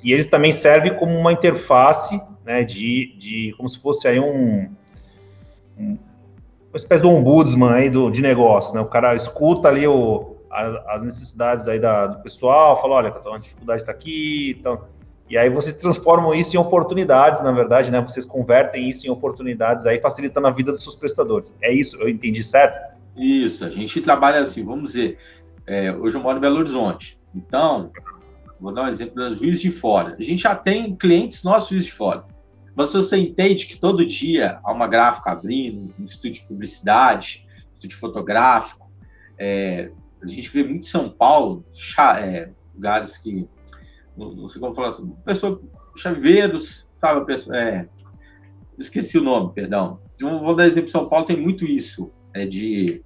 e 0.03 0.11
eles 0.11 0.27
também 0.27 0.51
servem 0.51 0.95
como 0.95 1.17
uma 1.17 1.31
interface 1.31 2.21
né, 2.45 2.63
de, 2.63 3.15
de 3.17 3.53
como 3.57 3.69
se 3.69 3.79
fosse 3.79 4.07
aí 4.07 4.19
um, 4.19 4.69
um 5.77 5.97
uma 6.73 6.77
espécie 6.77 7.03
de 7.03 7.07
ombudsman 7.07 7.71
aí 7.71 7.87
do, 7.87 8.09
de 8.09 8.19
negócio, 8.19 8.73
né? 8.73 8.81
O 8.81 8.87
cara 8.87 9.13
escuta 9.13 9.67
ali 9.67 9.85
o, 9.85 10.37
as, 10.49 10.75
as 10.87 11.03
necessidades 11.03 11.67
aí 11.67 11.79
da, 11.79 12.07
do 12.07 12.23
pessoal, 12.23 12.81
fala, 12.81 12.95
olha, 12.95 13.09
a 13.09 13.37
dificuldade 13.37 13.83
está 13.83 13.91
aqui, 13.91 14.57
então 14.59 14.81
e 15.29 15.37
aí 15.37 15.49
vocês 15.49 15.75
transformam 15.75 16.33
isso 16.33 16.55
em 16.55 16.59
oportunidades, 16.59 17.41
na 17.41 17.51
verdade, 17.51 17.91
né? 17.91 18.01
Vocês 18.01 18.25
convertem 18.25 18.89
isso 18.89 19.07
em 19.07 19.09
oportunidades 19.09 19.85
aí, 19.85 19.99
facilitando 19.99 20.47
a 20.47 20.51
vida 20.51 20.71
dos 20.71 20.83
seus 20.83 20.95
prestadores. 20.95 21.55
É 21.61 21.71
isso, 21.71 21.95
eu 21.97 22.09
entendi 22.09 22.43
certo? 22.43 22.93
Isso, 23.15 23.65
a 23.65 23.69
gente 23.69 24.01
trabalha 24.01 24.39
assim, 24.39 24.65
vamos 24.65 24.93
dizer, 24.93 25.17
é, 25.65 25.91
hoje 25.91 26.17
eu 26.17 26.21
moro 26.21 26.37
em 26.37 26.41
Belo 26.41 26.57
Horizonte, 26.57 27.19
então, 27.33 27.91
vou 28.63 28.73
dar 28.73 28.83
um 28.83 28.87
exemplo 28.87 29.35
Juiz 29.35 29.59
de 29.59 29.69
Fora. 29.69 30.15
A 30.17 30.23
gente 30.23 30.41
já 30.41 30.55
tem 30.55 30.95
clientes 30.95 31.43
nossos 31.43 31.69
Juiz 31.69 31.85
de 31.85 31.91
Fora, 31.91 32.25
mas 32.73 32.93
você 32.93 33.17
entende 33.17 33.65
que 33.65 33.77
todo 33.77 34.05
dia 34.05 34.59
há 34.63 34.71
uma 34.71 34.87
gráfica 34.87 35.31
abrindo, 35.31 35.93
um 35.99 36.03
estúdio 36.05 36.41
de 36.41 36.47
publicidade, 36.47 37.45
um 37.69 37.73
estúdio 37.73 37.97
fotográfico, 37.99 38.89
é, 39.37 39.91
a 40.21 40.27
gente 40.27 40.49
vê 40.49 40.63
muito 40.63 40.85
em 40.85 40.89
São 40.89 41.09
Paulo, 41.09 41.65
é, 42.19 42.49
lugares 42.73 43.17
que 43.17 43.47
não 44.15 44.47
sei 44.47 44.61
como 44.61 44.73
falar 44.73 44.89
assim, 44.89 45.09
pessoa, 45.25 45.61
chaveiros, 45.97 46.87
sabe, 47.01 47.25
pessoa, 47.25 47.57
é, 47.57 47.89
esqueci 48.79 49.17
o 49.17 49.23
nome, 49.23 49.53
perdão. 49.53 49.99
Vou 50.19 50.55
dar 50.55 50.67
exemplo, 50.67 50.89
São 50.89 51.09
Paulo 51.09 51.25
tem 51.25 51.35
muito 51.35 51.65
isso, 51.65 52.11
é 52.33 52.45
de, 52.45 53.03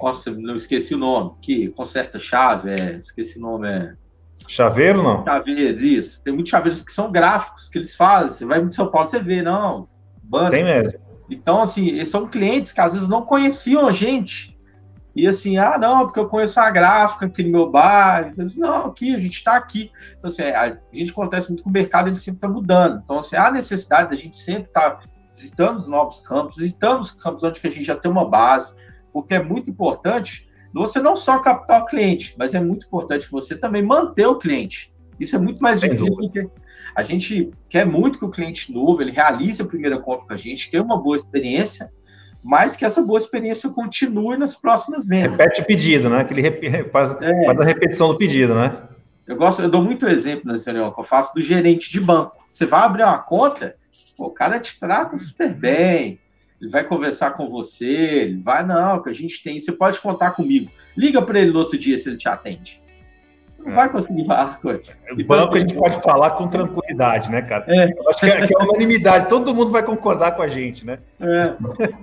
nossa, 0.00 0.32
não 0.32 0.54
esqueci 0.54 0.94
o 0.94 0.98
nome, 0.98 1.36
que 1.40 1.68
conserta 1.68 2.18
chave, 2.18 2.70
é, 2.70 2.98
esqueci 2.98 3.38
o 3.38 3.42
nome, 3.42 3.68
é... 3.68 4.03
Chaveiro, 4.48 5.02
não? 5.02 5.24
Chaveiros, 5.24 5.82
isso. 5.82 6.22
Tem 6.22 6.32
muitos 6.32 6.50
chaveiros 6.50 6.82
que 6.82 6.92
são 6.92 7.10
gráficos, 7.10 7.68
que 7.68 7.78
eles 7.78 7.96
fazem, 7.96 8.30
você 8.30 8.44
vai 8.44 8.60
em 8.60 8.72
São 8.72 8.90
Paulo, 8.90 9.08
você 9.08 9.22
vê, 9.22 9.42
não, 9.42 9.88
banda. 10.22 10.50
Tem 10.50 10.64
mesmo. 10.64 10.94
Então, 11.30 11.62
assim, 11.62 12.04
são 12.04 12.26
clientes 12.26 12.72
que 12.72 12.80
às 12.80 12.92
vezes 12.92 13.08
não 13.08 13.22
conheciam 13.22 13.86
a 13.86 13.92
gente, 13.92 14.54
e 15.16 15.28
assim, 15.28 15.56
ah, 15.58 15.78
não, 15.78 16.06
porque 16.06 16.18
eu 16.18 16.28
conheço 16.28 16.58
a 16.58 16.68
gráfica 16.70 17.26
aqui 17.26 17.44
no 17.44 17.50
meu 17.50 17.70
bar. 17.70 18.30
Então, 18.32 18.44
assim, 18.44 18.58
não, 18.58 18.86
aqui, 18.86 19.14
a 19.14 19.18
gente 19.18 19.36
está 19.36 19.56
aqui. 19.56 19.92
Então, 20.18 20.28
assim, 20.28 20.42
a 20.42 20.76
gente 20.92 21.12
acontece 21.12 21.48
muito 21.48 21.62
com 21.62 21.70
o 21.70 21.72
mercado, 21.72 22.08
ele 22.08 22.16
sempre 22.16 22.38
está 22.38 22.48
mudando. 22.48 23.00
Então, 23.04 23.18
assim, 23.18 23.36
há 23.36 23.50
necessidade 23.52 24.10
da 24.10 24.16
gente 24.16 24.36
sempre 24.36 24.64
estar 24.64 24.90
tá 24.90 25.04
visitando 25.32 25.78
os 25.78 25.88
novos 25.88 26.18
campos, 26.18 26.56
visitando 26.56 27.02
os 27.02 27.12
campos 27.12 27.44
onde 27.44 27.60
a 27.62 27.70
gente 27.70 27.84
já 27.84 27.94
tem 27.94 28.10
uma 28.10 28.28
base, 28.28 28.74
porque 29.12 29.34
é 29.34 29.42
muito 29.42 29.70
importante 29.70 30.48
você 30.74 31.00
não 31.00 31.14
só 31.14 31.38
captar 31.38 31.82
o 31.82 31.86
cliente, 31.86 32.34
mas 32.36 32.52
é 32.52 32.60
muito 32.60 32.86
importante 32.86 33.30
você 33.30 33.56
também 33.56 33.80
manter 33.80 34.26
o 34.26 34.36
cliente. 34.36 34.92
Isso 35.20 35.36
é 35.36 35.38
muito 35.38 35.62
mais 35.62 35.78
Sem 35.78 35.90
difícil 35.90 36.12
porque 36.12 36.48
a 36.96 37.02
gente 37.04 37.52
quer 37.68 37.86
muito 37.86 38.18
que 38.18 38.24
o 38.24 38.30
cliente 38.30 38.72
novo 38.72 39.00
ele 39.00 39.12
realize 39.12 39.62
a 39.62 39.66
primeira 39.66 40.00
compra 40.00 40.26
com 40.26 40.34
a 40.34 40.36
gente, 40.36 40.70
tenha 40.70 40.82
uma 40.82 41.00
boa 41.00 41.16
experiência, 41.16 41.92
mas 42.42 42.76
que 42.76 42.84
essa 42.84 43.00
boa 43.00 43.18
experiência 43.18 43.70
continue 43.70 44.36
nas 44.36 44.56
próximas 44.56 45.06
vendas. 45.06 45.38
Repete 45.38 45.60
o 45.60 45.64
pedido, 45.64 46.10
né? 46.10 46.24
Que 46.24 46.34
ele 46.34 46.90
faz, 46.90 47.16
é. 47.22 47.44
faz 47.46 47.60
a 47.60 47.64
repetição 47.64 48.08
do 48.08 48.18
pedido, 48.18 48.56
né? 48.56 48.82
Eu 49.26 49.36
gosto, 49.36 49.62
eu 49.62 49.70
dou 49.70 49.82
muito 49.82 50.06
exemplo 50.06 50.50
nessa 50.52 50.70
reunião 50.70 50.92
que 50.92 51.00
eu 51.00 51.04
faço 51.04 51.32
do 51.34 51.42
gerente 51.42 51.90
de 51.90 52.00
banco. 52.00 52.36
Você 52.50 52.66
vai 52.66 52.80
abrir 52.80 53.04
uma 53.04 53.18
conta, 53.18 53.76
pô, 54.16 54.26
o 54.26 54.30
cara 54.30 54.58
te 54.58 54.78
trata 54.78 55.16
super 55.18 55.54
bem, 55.54 56.18
ele 56.64 56.70
vai 56.70 56.82
conversar 56.82 57.32
com 57.32 57.46
você, 57.46 57.86
ele 57.86 58.40
vai, 58.42 58.64
não, 58.64 59.02
que 59.02 59.10
a 59.10 59.12
gente 59.12 59.42
tem, 59.42 59.60
você 59.60 59.70
pode 59.70 60.00
contar 60.00 60.30
comigo. 60.30 60.70
Liga 60.96 61.20
para 61.20 61.38
ele 61.38 61.52
no 61.52 61.58
outro 61.58 61.78
dia 61.78 61.96
se 61.98 62.08
ele 62.08 62.16
te 62.16 62.28
atende. 62.28 62.82
Não 63.58 63.72
vai 63.74 63.90
conseguir 63.90 64.26
falar 64.26 64.60
com 64.60 64.70
ele. 64.70 64.82
O 65.12 65.26
banco 65.26 65.54
a 65.54 65.58
gente 65.58 65.74
pode 65.74 66.02
falar 66.02 66.30
com 66.32 66.48
tranquilidade, 66.48 67.30
né, 67.30 67.42
cara? 67.42 67.64
É. 67.68 67.92
Eu 67.96 68.10
acho 68.10 68.20
que 68.20 68.26
é, 68.26 68.46
que 68.46 68.54
é 68.54 68.58
unanimidade, 68.62 69.28
todo 69.28 69.54
mundo 69.54 69.70
vai 69.70 69.82
concordar 69.82 70.32
com 70.32 70.42
a 70.42 70.48
gente, 70.48 70.84
né? 70.84 70.98
É. 71.20 71.54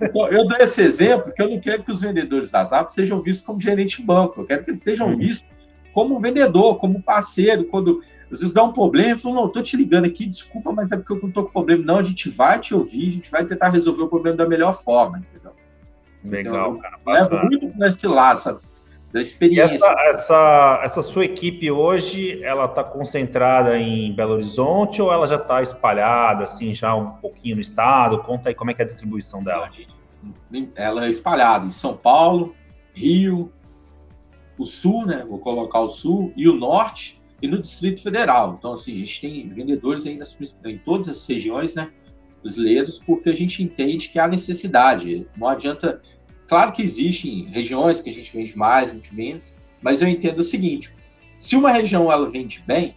Então, 0.01 0.27
eu 0.27 0.47
dou 0.47 0.57
esse 0.59 0.81
exemplo 0.81 1.31
que 1.31 1.41
eu 1.41 1.49
não 1.49 1.59
quero 1.59 1.83
que 1.83 1.91
os 1.91 2.01
vendedores 2.01 2.51
da 2.51 2.63
Zap 2.63 2.93
sejam 2.93 3.21
vistos 3.21 3.45
como 3.45 3.61
gerente 3.61 3.97
de 3.97 4.03
banco, 4.03 4.41
eu 4.41 4.45
quero 4.45 4.63
que 4.63 4.71
eles 4.71 4.81
sejam 4.81 5.07
uhum. 5.07 5.17
vistos 5.17 5.47
como 5.93 6.19
vendedor, 6.19 6.77
como 6.77 7.01
parceiro, 7.01 7.65
quando 7.65 8.01
às 8.31 8.39
vezes 8.39 8.53
dá 8.53 8.63
um 8.63 8.71
problema, 8.71 9.19
falam, 9.19 9.41
não, 9.41 9.49
tô 9.49 9.61
te 9.61 9.75
ligando 9.75 10.05
aqui, 10.05 10.27
desculpa, 10.27 10.71
mas 10.71 10.91
é 10.91 10.97
porque 10.97 11.11
eu 11.11 11.21
não 11.21 11.31
tô 11.31 11.43
com 11.43 11.51
problema. 11.51 11.83
Não, 11.83 11.97
a 11.97 12.03
gente 12.03 12.29
vai 12.29 12.59
te 12.59 12.73
ouvir, 12.73 13.09
a 13.09 13.11
gente 13.11 13.31
vai 13.31 13.45
tentar 13.45 13.69
resolver 13.69 14.03
o 14.03 14.07
problema 14.07 14.37
da 14.37 14.47
melhor 14.47 14.73
forma, 14.73 15.19
entendeu? 15.19 15.51
Legal, 16.23 16.77
cara. 16.77 16.99
Leva 17.05 17.43
muito 17.43 17.77
nesse 17.77 18.07
lado, 18.07 18.39
sabe? 18.39 18.59
da 19.11 19.21
experiência. 19.21 19.75
Essa, 19.75 19.93
essa, 20.09 20.81
essa, 20.83 21.03
sua 21.03 21.25
equipe 21.25 21.69
hoje, 21.69 22.41
ela 22.43 22.65
está 22.65 22.83
concentrada 22.83 23.77
em 23.77 24.13
Belo 24.13 24.33
Horizonte 24.33 25.01
ou 25.01 25.11
ela 25.11 25.27
já 25.27 25.35
está 25.35 25.61
espalhada, 25.61 26.45
assim, 26.45 26.73
já 26.73 26.95
um 26.95 27.11
pouquinho 27.11 27.55
no 27.55 27.61
estado? 27.61 28.19
Conta 28.19 28.49
aí 28.49 28.55
como 28.55 28.71
é 28.71 28.73
que 28.73 28.81
é 28.81 28.83
a 28.83 28.87
distribuição 28.87 29.43
dela. 29.43 29.69
Ela 30.75 31.05
é 31.05 31.09
espalhada 31.09 31.65
em 31.65 31.71
São 31.71 31.97
Paulo, 31.97 32.55
Rio, 32.93 33.51
o 34.57 34.65
Sul, 34.65 35.05
né? 35.05 35.25
Vou 35.27 35.39
colocar 35.39 35.81
o 35.81 35.89
Sul 35.89 36.31
e 36.35 36.47
o 36.47 36.55
Norte 36.55 37.20
e 37.41 37.47
no 37.47 37.61
Distrito 37.61 38.03
Federal. 38.03 38.55
Então, 38.57 38.73
assim, 38.73 38.93
a 38.93 38.97
gente 38.97 39.21
tem 39.21 39.49
vendedores 39.49 40.05
aí 40.05 40.17
nas, 40.17 40.37
em 40.65 40.77
todas 40.77 41.09
as 41.09 41.25
regiões, 41.25 41.73
né? 41.75 41.91
Brasileiros, 42.41 42.99
porque 43.05 43.29
a 43.29 43.35
gente 43.35 43.63
entende 43.63 44.09
que 44.09 44.19
há 44.19 44.27
necessidade. 44.27 45.27
Não 45.37 45.47
adianta 45.47 46.01
Claro 46.51 46.73
que 46.73 46.81
existem 46.81 47.45
regiões 47.45 48.01
que 48.01 48.09
a 48.09 48.13
gente 48.13 48.35
vende 48.35 48.57
mais, 48.57 48.91
vende 48.91 49.15
menos, 49.15 49.53
mas 49.81 50.01
eu 50.01 50.09
entendo 50.09 50.39
o 50.39 50.43
seguinte: 50.43 50.93
se 51.37 51.55
uma 51.55 51.71
região 51.71 52.11
ela 52.11 52.29
vende 52.29 52.61
bem, 52.67 52.93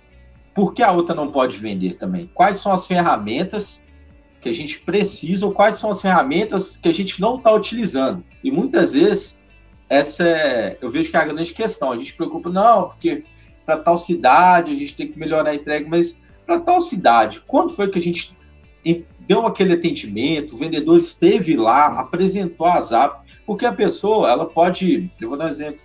por 0.52 0.74
que 0.74 0.82
a 0.82 0.90
outra 0.90 1.14
não 1.14 1.30
pode 1.30 1.56
vender 1.58 1.94
também? 1.94 2.28
Quais 2.34 2.56
são 2.56 2.72
as 2.72 2.84
ferramentas 2.88 3.80
que 4.40 4.48
a 4.48 4.52
gente 4.52 4.80
precisa 4.80 5.46
ou 5.46 5.52
quais 5.52 5.76
são 5.76 5.92
as 5.92 6.02
ferramentas 6.02 6.76
que 6.76 6.88
a 6.88 6.92
gente 6.92 7.20
não 7.20 7.36
está 7.36 7.52
utilizando? 7.52 8.24
E 8.42 8.50
muitas 8.50 8.94
vezes 8.94 9.38
essa 9.88 10.26
é, 10.26 10.76
eu 10.80 10.90
vejo 10.90 11.12
que 11.12 11.16
é 11.16 11.20
a 11.20 11.24
grande 11.24 11.54
questão. 11.54 11.92
A 11.92 11.96
gente 11.96 12.10
se 12.10 12.16
preocupa, 12.16 12.50
não, 12.50 12.88
porque 12.88 13.22
para 13.64 13.76
tal 13.76 13.98
cidade 13.98 14.72
a 14.72 14.74
gente 14.74 14.96
tem 14.96 15.08
que 15.08 15.18
melhorar 15.18 15.50
a 15.50 15.54
entrega, 15.54 15.88
mas 15.88 16.16
para 16.46 16.60
tal 16.60 16.80
cidade, 16.80 17.40
quando 17.46 17.70
foi 17.70 17.88
que 17.88 17.98
a 17.98 18.02
gente 18.02 18.36
deu 19.26 19.46
aquele 19.46 19.72
atendimento, 19.74 20.54
o 20.54 20.58
vendedor 20.58 20.98
esteve 20.98 21.56
lá, 21.56 21.98
apresentou 21.98 22.66
a 22.66 22.80
Zap, 22.80 23.24
Porque 23.46 23.66
a 23.66 23.72
pessoa, 23.72 24.30
ela 24.30 24.46
pode, 24.46 25.10
eu 25.20 25.28
vou 25.28 25.38
dar 25.38 25.46
um 25.46 25.48
exemplo 25.48 25.80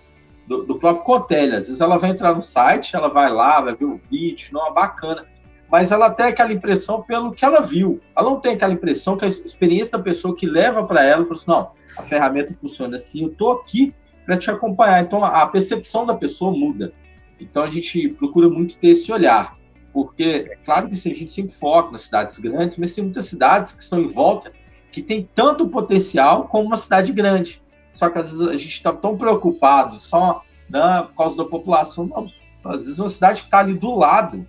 do, 0.46 0.64
do 0.64 0.78
próprio 0.78 1.04
Cotelli, 1.04 1.56
às 1.56 1.66
vezes 1.66 1.80
ela 1.80 1.96
vai 1.96 2.10
entrar 2.10 2.34
no 2.34 2.40
site, 2.40 2.94
ela 2.94 3.08
vai 3.08 3.30
lá, 3.32 3.60
vai 3.60 3.74
ver 3.74 3.84
o 3.84 4.00
vídeo, 4.10 4.50
não 4.52 4.66
é 4.66 4.72
bacana, 4.72 5.26
mas 5.70 5.92
ela 5.92 6.10
tem 6.10 6.26
aquela 6.26 6.52
impressão 6.52 7.02
pelo 7.02 7.32
que 7.32 7.44
ela 7.44 7.60
viu. 7.60 8.00
Ela 8.16 8.28
não 8.28 8.40
tem 8.40 8.54
aquela 8.54 8.72
impressão 8.72 9.16
que 9.16 9.24
a 9.24 9.28
experiência 9.28 9.96
da 9.96 10.02
pessoa 10.02 10.34
que 10.34 10.44
leva 10.44 10.84
para 10.84 11.04
ela, 11.04 11.22
fala 11.22 11.34
assim, 11.34 11.50
não, 11.50 11.70
a 11.96 12.02
ferramenta 12.02 12.52
funciona 12.52 12.96
assim, 12.96 13.22
eu 13.22 13.28
estou 13.28 13.52
aqui 13.52 13.94
para 14.26 14.36
te 14.36 14.50
acompanhar. 14.50 15.00
Então 15.02 15.24
a 15.24 15.46
percepção 15.46 16.04
da 16.04 16.14
pessoa 16.14 16.50
muda. 16.50 16.92
Então 17.40 17.62
a 17.62 17.70
gente 17.70 18.08
procura 18.10 18.48
muito 18.48 18.78
ter 18.78 18.88
esse 18.88 19.10
olhar, 19.12 19.56
porque 19.92 20.56
claro 20.64 20.88
que 20.88 20.94
a 20.94 21.14
gente 21.14 21.30
sempre 21.30 21.52
foca 21.52 21.92
nas 21.92 22.02
cidades 22.02 22.38
grandes, 22.38 22.78
mas 22.78 22.94
tem 22.94 23.04
muitas 23.04 23.26
cidades 23.26 23.72
que 23.72 23.82
estão 23.82 24.00
em 24.00 24.08
volta 24.08 24.52
que 24.92 25.02
tem 25.02 25.28
tanto 25.34 25.68
potencial 25.68 26.44
como 26.44 26.66
uma 26.66 26.76
cidade 26.76 27.12
grande. 27.12 27.62
Só 27.92 28.08
que 28.08 28.18
às 28.18 28.26
vezes 28.26 28.40
a 28.40 28.56
gente 28.56 28.72
está 28.72 28.92
tão 28.92 29.16
preocupado 29.16 29.98
só 30.00 30.42
né, 30.68 31.02
por 31.08 31.14
causa 31.16 31.36
da 31.36 31.44
população, 31.44 32.06
não. 32.06 32.26
Às 32.64 32.80
vezes 32.80 32.98
uma 32.98 33.08
cidade 33.08 33.42
que 33.42 33.46
está 33.48 33.60
ali 33.60 33.74
do 33.74 33.96
lado, 33.96 34.46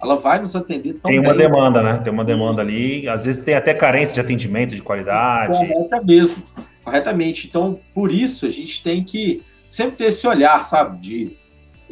ela 0.00 0.16
vai 0.16 0.38
nos 0.38 0.54
atender 0.54 0.94
tão 0.94 1.10
Tem 1.10 1.18
uma 1.18 1.30
bem. 1.34 1.38
demanda, 1.38 1.82
né? 1.82 1.98
Tem 1.98 2.12
uma 2.12 2.24
demanda 2.24 2.60
ali, 2.60 3.08
às 3.08 3.24
vezes 3.24 3.42
tem 3.42 3.54
até 3.54 3.72
carência 3.72 4.14
de 4.14 4.20
atendimento, 4.20 4.74
de 4.74 4.82
qualidade. 4.82 5.56
Correta 5.56 6.02
mesmo, 6.02 6.44
corretamente. 6.84 7.46
Então, 7.46 7.80
por 7.94 8.12
isso, 8.12 8.46
a 8.46 8.50
gente 8.50 8.82
tem 8.82 9.02
que 9.02 9.42
sempre 9.66 9.96
ter 9.96 10.04
esse 10.04 10.26
olhar, 10.26 10.62
sabe, 10.62 10.98
de 10.98 11.36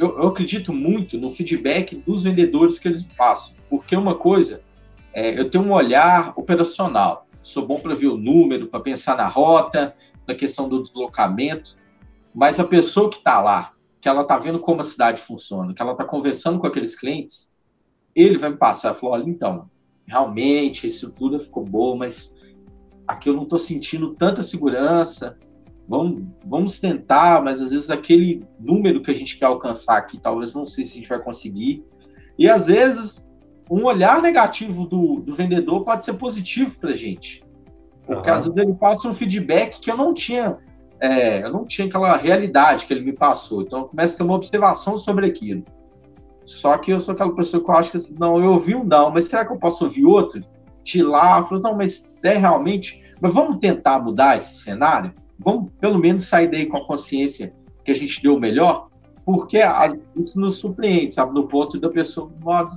eu, 0.03 0.17
eu, 0.17 0.27
acredito 0.27 0.73
muito 0.73 1.17
no 1.17 1.29
feedback 1.29 1.95
dos 1.95 2.23
vendedores 2.23 2.77
que 2.77 2.87
eles 2.87 3.03
passam, 3.17 3.55
porque 3.69 3.95
uma 3.95 4.15
coisa, 4.15 4.61
é, 5.13 5.39
eu 5.39 5.49
tenho 5.49 5.63
um 5.63 5.71
olhar 5.71 6.33
operacional, 6.35 7.25
sou 7.41 7.65
bom 7.65 7.79
para 7.79 7.95
ver 7.95 8.07
o 8.07 8.17
número, 8.17 8.67
para 8.67 8.79
pensar 8.79 9.15
na 9.15 9.27
rota, 9.27 9.95
na 10.27 10.35
questão 10.35 10.67
do 10.67 10.81
deslocamento, 10.81 11.77
mas 12.33 12.59
a 12.59 12.63
pessoa 12.65 13.09
que 13.09 13.17
está 13.17 13.39
lá, 13.39 13.73
que 14.01 14.09
ela 14.09 14.23
está 14.23 14.37
vendo 14.37 14.59
como 14.59 14.81
a 14.81 14.83
cidade 14.83 15.21
funciona, 15.21 15.73
que 15.73 15.81
ela 15.81 15.93
está 15.93 16.03
conversando 16.03 16.59
com 16.59 16.67
aqueles 16.67 16.95
clientes, 16.95 17.49
ele 18.13 18.37
vai 18.37 18.49
me 18.49 18.57
passar 18.57 18.93
falar, 18.93 19.13
olha, 19.13 19.29
então, 19.29 19.69
realmente 20.05 20.85
a 20.85 20.89
estrutura 20.89 21.39
ficou 21.39 21.63
boa, 21.63 21.95
mas 21.95 22.33
aqui 23.07 23.29
eu 23.29 23.33
não 23.33 23.43
estou 23.43 23.57
sentindo 23.57 24.13
tanta 24.13 24.43
segurança, 24.43 25.37
vamos, 25.87 26.23
vamos 26.45 26.79
tentar, 26.79 27.43
mas 27.43 27.61
às 27.61 27.71
vezes 27.71 27.89
aquele 27.89 28.45
número 28.59 29.01
que 29.01 29.11
a 29.11 29.13
gente 29.13 29.37
quer 29.37 29.45
alcançar 29.45 29.97
aqui, 29.97 30.19
talvez 30.19 30.53
não 30.53 30.65
sei 30.65 30.83
se 30.85 30.93
a 30.93 30.95
gente 30.95 31.09
vai 31.09 31.19
conseguir. 31.19 31.83
E 32.37 32.49
às 32.49 32.67
vezes 32.67 33.29
um 33.69 33.85
olhar 33.85 34.21
negativo 34.21 34.85
do, 34.85 35.21
do 35.21 35.33
vendedor 35.33 35.83
pode 35.83 36.03
ser 36.03 36.13
positivo 36.13 36.77
para 36.79 36.91
a 36.91 36.97
gente. 36.97 37.43
Porque 38.05 38.29
uhum. 38.29 38.35
às 38.35 38.47
vezes 38.47 38.61
ele 38.61 38.73
passa 38.73 39.07
um 39.07 39.13
feedback 39.13 39.79
que 39.79 39.89
eu 39.89 39.97
não 39.97 40.13
tinha, 40.13 40.57
é, 40.99 41.43
eu 41.43 41.51
não 41.51 41.65
tinha 41.65 41.87
aquela 41.87 42.15
realidade 42.17 42.85
que 42.85 42.93
ele 42.93 43.03
me 43.03 43.13
passou. 43.13 43.61
Então 43.61 43.79
eu 43.79 43.85
começo 43.85 44.15
a 44.15 44.17
ter 44.17 44.23
uma 44.23 44.35
observação 44.35 44.97
sobre 44.97 45.27
aquilo. 45.27 45.63
Só 46.45 46.77
que 46.77 46.91
eu 46.91 46.99
sou 46.99 47.13
aquela 47.13 47.33
pessoa 47.33 47.63
que 47.63 47.69
eu 47.69 47.75
acho 47.75 47.91
que 47.91 47.97
assim, 47.97 48.15
não, 48.19 48.37
eu 48.37 48.51
ouvi 48.51 48.75
um 48.75 48.83
não, 48.83 49.09
mas 49.09 49.25
será 49.25 49.45
que 49.45 49.53
eu 49.53 49.57
posso 49.57 49.85
ouvir 49.85 50.05
outro? 50.05 50.41
Tirar, 50.83 51.43
falar, 51.43 51.61
não, 51.61 51.77
mas 51.77 52.05
é 52.21 52.37
realmente. 52.37 53.01
Mas 53.21 53.33
vamos 53.33 53.59
tentar 53.59 53.99
mudar 53.99 54.35
esse 54.35 54.55
cenário? 54.55 55.13
Vamos 55.43 55.71
pelo 55.79 55.99
menos 55.99 56.23
sair 56.23 56.47
daí 56.47 56.65
com 56.65 56.77
a 56.77 56.85
consciência 56.85 57.53
que 57.83 57.91
a 57.91 57.95
gente 57.95 58.21
deu 58.21 58.35
o 58.35 58.39
melhor? 58.39 58.89
Porque 59.25 59.59
isso 60.15 60.39
nos 60.39 60.55
surpreende, 60.55 61.13
sabe? 61.13 61.33
No 61.33 61.47
ponto 61.47 61.79
da 61.79 61.89
pessoa, 61.89 62.31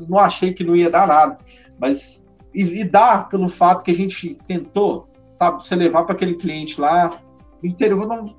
não 0.08 0.18
achei 0.18 0.52
que 0.52 0.62
não 0.62 0.76
ia 0.76 0.90
dar 0.90 1.06
nada. 1.06 1.38
Mas 1.78 2.26
e, 2.54 2.80
e 2.80 2.85
dá 2.85 3.25
pelo 3.25 3.49
fato 3.49 3.82
que 3.82 3.90
a 3.90 3.94
gente 3.94 4.38
tentou, 4.46 5.08
sabe? 5.38 5.62
Você 5.62 5.75
levar 5.75 6.04
para 6.04 6.14
aquele 6.14 6.35
cliente 6.35 6.80
lá, 6.80 7.20
interior, 7.62 8.06
no 8.06 8.35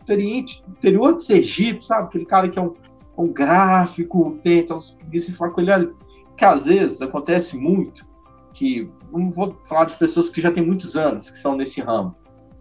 interior, 0.70 1.14
de 1.14 1.24
Sergipe, 1.24 1.86
sabe? 1.86 2.08
Aquele 2.08 2.26
cara 2.26 2.50
que 2.50 2.58
é 2.58 2.62
um, 2.62 2.74
um 3.18 3.28
gráfico, 3.28 4.40
tenta 4.44 4.78
isso 5.12 5.32
e 5.32 5.52
com 5.52 5.62
ele, 5.62 5.72
olha, 5.72 5.94
que 6.36 6.46
às 6.46 6.66
vezes 6.66 7.02
acontece 7.02 7.58
muito 7.58 8.08
que, 8.54 8.90
não 9.12 9.32
vou 9.32 9.56
falar 9.66 9.86
de 9.86 9.96
pessoas 9.98 10.30
que 10.30 10.42
já 10.42 10.52
têm 10.52 10.66
muitos 10.66 10.96
anos 10.96 11.30
que 11.30 11.38
são 11.38 11.56
nesse 11.56 11.80
ramo, 11.80 12.16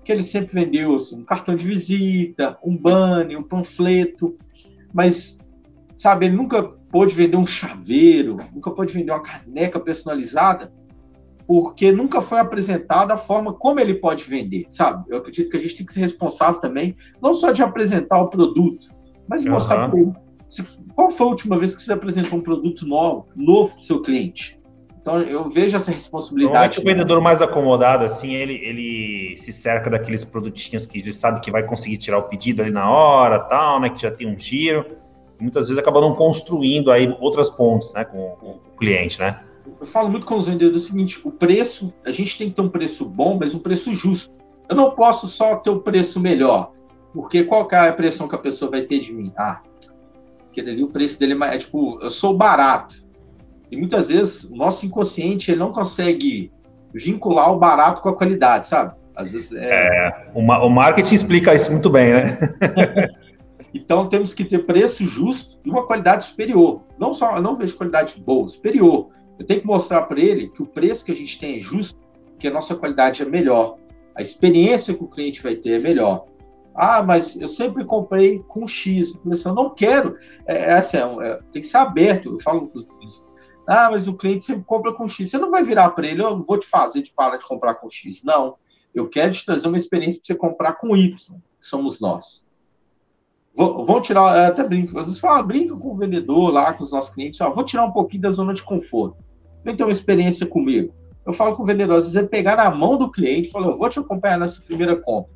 que 0.06 0.12
ele 0.12 0.22
sempre 0.22 0.54
vendeu 0.54 0.94
assim, 0.94 1.18
um 1.18 1.24
cartão 1.24 1.56
de 1.56 1.66
visita, 1.66 2.56
um 2.64 2.76
banner, 2.76 3.36
um 3.36 3.42
panfleto, 3.42 4.38
mas, 4.94 5.36
sabe, 5.96 6.26
ele 6.26 6.36
nunca 6.36 6.62
pôde 6.62 7.12
vender 7.12 7.36
um 7.36 7.44
chaveiro, 7.44 8.36
nunca 8.54 8.70
pôde 8.70 8.94
vender 8.94 9.10
uma 9.10 9.20
caneca 9.20 9.80
personalizada, 9.80 10.72
porque 11.44 11.90
nunca 11.90 12.22
foi 12.22 12.38
apresentada 12.38 13.14
a 13.14 13.16
forma 13.16 13.52
como 13.52 13.80
ele 13.80 13.94
pode 13.94 14.22
vender, 14.24 14.64
sabe? 14.68 15.04
Eu 15.08 15.18
acredito 15.18 15.50
que 15.50 15.56
a 15.56 15.60
gente 15.60 15.76
tem 15.76 15.84
que 15.86 15.92
ser 15.92 16.00
responsável 16.00 16.60
também, 16.60 16.96
não 17.20 17.34
só 17.34 17.50
de 17.50 17.64
apresentar 17.64 18.22
o 18.22 18.28
produto, 18.28 18.94
mas 19.28 19.42
de 19.42 19.50
mostrar 19.50 19.88
para 19.90 19.98
ele 19.98 20.12
qual 20.94 21.10
foi 21.10 21.26
a 21.26 21.30
última 21.30 21.58
vez 21.58 21.74
que 21.74 21.82
você 21.82 21.92
apresentou 21.92 22.38
um 22.38 22.42
produto 22.42 22.86
novo, 22.86 23.26
novo 23.34 23.72
para 23.72 23.80
o 23.80 23.82
seu 23.82 24.00
cliente. 24.00 24.58
Então 25.06 25.20
eu 25.20 25.48
vejo 25.48 25.76
essa 25.76 25.92
responsabilidade. 25.92 26.80
o 26.80 26.82
vendedor 26.82 27.20
mais 27.20 27.40
acomodado, 27.40 28.04
assim, 28.04 28.34
ele, 28.34 28.54
ele 28.54 29.36
se 29.36 29.52
cerca 29.52 29.88
daqueles 29.88 30.24
produtinhos 30.24 30.84
que 30.84 30.98
ele 30.98 31.12
sabe 31.12 31.38
que 31.38 31.48
vai 31.48 31.62
conseguir 31.62 31.96
tirar 31.96 32.18
o 32.18 32.24
pedido 32.24 32.60
ali 32.60 32.72
na 32.72 32.90
hora, 32.90 33.38
tal, 33.38 33.80
né? 33.80 33.88
Que 33.88 34.02
já 34.02 34.10
tem 34.10 34.26
um 34.26 34.36
giro. 34.36 34.84
E 35.38 35.42
muitas 35.44 35.68
vezes 35.68 35.80
acaba 35.80 36.00
não 36.00 36.16
construindo 36.16 36.90
aí 36.90 37.16
outras 37.20 37.48
pontes, 37.48 37.94
né, 37.94 38.04
com, 38.04 38.30
com 38.40 38.46
o 38.74 38.76
cliente, 38.76 39.20
né? 39.20 39.44
Eu 39.80 39.86
falo 39.86 40.10
muito 40.10 40.26
com 40.26 40.34
os 40.34 40.48
vendedores 40.48 40.82
o 40.82 40.86
seguinte: 40.86 41.20
o 41.22 41.30
preço, 41.30 41.94
a 42.04 42.10
gente 42.10 42.36
tem 42.36 42.48
que 42.48 42.56
ter 42.56 42.62
um 42.62 42.68
preço 42.68 43.04
bom, 43.08 43.38
mas 43.38 43.54
um 43.54 43.60
preço 43.60 43.94
justo. 43.94 44.34
Eu 44.68 44.74
não 44.74 44.90
posso 44.90 45.28
só 45.28 45.54
ter 45.54 45.70
o 45.70 45.78
preço 45.82 46.18
melhor, 46.18 46.72
porque 47.14 47.44
qual 47.44 47.68
é 47.70 47.76
a 47.76 47.88
impressão 47.90 48.26
que 48.26 48.34
a 48.34 48.38
pessoa 48.38 48.72
vai 48.72 48.82
ter 48.82 48.98
de 48.98 49.12
mim? 49.12 49.32
Ah, 49.38 49.62
aquele 50.50 50.72
ali, 50.72 50.82
o 50.82 50.88
preço 50.88 51.20
dele 51.20 51.38
é, 51.44 51.54
é 51.54 51.58
tipo, 51.58 51.96
eu 52.02 52.10
sou 52.10 52.36
barato. 52.36 53.05
E 53.70 53.76
muitas 53.76 54.08
vezes 54.08 54.44
o 54.44 54.56
nosso 54.56 54.86
inconsciente 54.86 55.50
ele 55.50 55.60
não 55.60 55.72
consegue 55.72 56.52
vincular 56.94 57.52
o 57.52 57.58
barato 57.58 58.00
com 58.00 58.08
a 58.08 58.16
qualidade, 58.16 58.66
sabe? 58.66 58.94
Às 59.14 59.32
vezes 59.32 59.52
é... 59.52 59.70
é 59.70 60.30
o, 60.34 60.40
o 60.40 60.70
marketing 60.70 61.14
explica 61.14 61.54
isso 61.54 61.70
muito 61.72 61.90
bem, 61.90 62.12
né? 62.12 62.38
então 63.74 64.08
temos 64.08 64.34
que 64.34 64.44
ter 64.44 64.60
preço 64.60 65.04
justo 65.04 65.58
e 65.64 65.70
uma 65.70 65.86
qualidade 65.86 66.24
superior. 66.24 66.82
Não 66.98 67.12
só, 67.12 67.36
eu 67.36 67.42
não 67.42 67.54
vejo 67.54 67.76
qualidade 67.76 68.20
boa, 68.20 68.46
superior. 68.46 69.08
Eu 69.38 69.46
tenho 69.46 69.60
que 69.60 69.66
mostrar 69.66 70.02
para 70.02 70.20
ele 70.20 70.48
que 70.48 70.62
o 70.62 70.66
preço 70.66 71.04
que 71.04 71.12
a 71.12 71.14
gente 71.14 71.38
tem 71.38 71.56
é 71.56 71.60
justo, 71.60 71.98
que 72.38 72.48
a 72.48 72.50
nossa 72.50 72.74
qualidade 72.74 73.22
é 73.22 73.26
melhor, 73.26 73.76
a 74.14 74.22
experiência 74.22 74.94
que 74.94 75.04
o 75.04 75.08
cliente 75.08 75.42
vai 75.42 75.54
ter 75.54 75.72
é 75.72 75.78
melhor. 75.78 76.24
Ah, 76.74 77.02
mas 77.02 77.40
eu 77.40 77.48
sempre 77.48 77.84
comprei 77.84 78.42
com 78.48 78.66
X. 78.66 79.14
Eu, 79.24 79.32
assim, 79.32 79.54
não 79.54 79.74
quero. 79.74 80.16
É, 80.46 80.56
é 80.56 80.72
assim, 80.74 80.98
é, 80.98 81.38
tem 81.52 81.62
que 81.62 81.68
ser 81.68 81.78
aberto. 81.78 82.32
Eu 82.32 82.38
falo 82.40 82.70
ah, 83.66 83.88
mas 83.90 84.06
o 84.06 84.16
cliente 84.16 84.44
sempre 84.44 84.64
compra 84.64 84.92
com 84.92 85.08
X. 85.08 85.30
Você 85.30 85.38
não 85.38 85.50
vai 85.50 85.62
virar 85.62 85.90
para 85.90 86.06
ele, 86.06 86.22
eu 86.22 86.42
vou 86.42 86.58
te 86.58 86.66
fazer 86.66 87.02
de 87.02 87.12
parar 87.12 87.36
de 87.36 87.46
comprar 87.46 87.74
com 87.74 87.88
X. 87.88 88.22
Não. 88.22 88.56
Eu 88.94 89.08
quero 89.08 89.32
te 89.32 89.44
trazer 89.44 89.68
uma 89.68 89.76
experiência 89.76 90.20
para 90.20 90.26
você 90.26 90.34
comprar 90.34 90.72
com 90.74 90.96
Y, 90.96 91.14
que 91.60 91.66
somos 91.66 92.00
nós. 92.00 92.46
Vão 93.54 94.00
tirar, 94.00 94.46
até 94.46 94.62
brinco, 94.62 94.98
às 94.98 95.06
vezes 95.06 95.20
fala, 95.20 95.42
brinca 95.42 95.74
com 95.74 95.92
o 95.92 95.96
vendedor 95.96 96.52
lá, 96.52 96.72
com 96.74 96.84
os 96.84 96.92
nossos 96.92 97.14
clientes, 97.14 97.40
ó, 97.40 97.52
vou 97.52 97.64
tirar 97.64 97.84
um 97.84 97.90
pouquinho 97.90 98.22
da 98.22 98.32
zona 98.32 98.52
de 98.52 98.62
conforto. 98.62 99.16
Vem 99.64 99.74
ter 99.74 99.82
uma 99.82 99.90
experiência 99.90 100.46
comigo. 100.46 100.94
Eu 101.26 101.32
falo 101.32 101.56
com 101.56 101.62
o 101.62 101.66
vendedor, 101.66 101.96
às 101.96 102.04
vezes 102.04 102.16
é 102.16 102.26
pegar 102.26 102.56
na 102.56 102.70
mão 102.70 102.96
do 102.96 103.10
cliente 103.10 103.48
e 103.48 103.50
falar, 103.50 103.68
eu 103.68 103.76
vou 103.76 103.88
te 103.88 103.98
acompanhar 103.98 104.38
nessa 104.38 104.60
primeira 104.60 104.94
compra. 104.96 105.32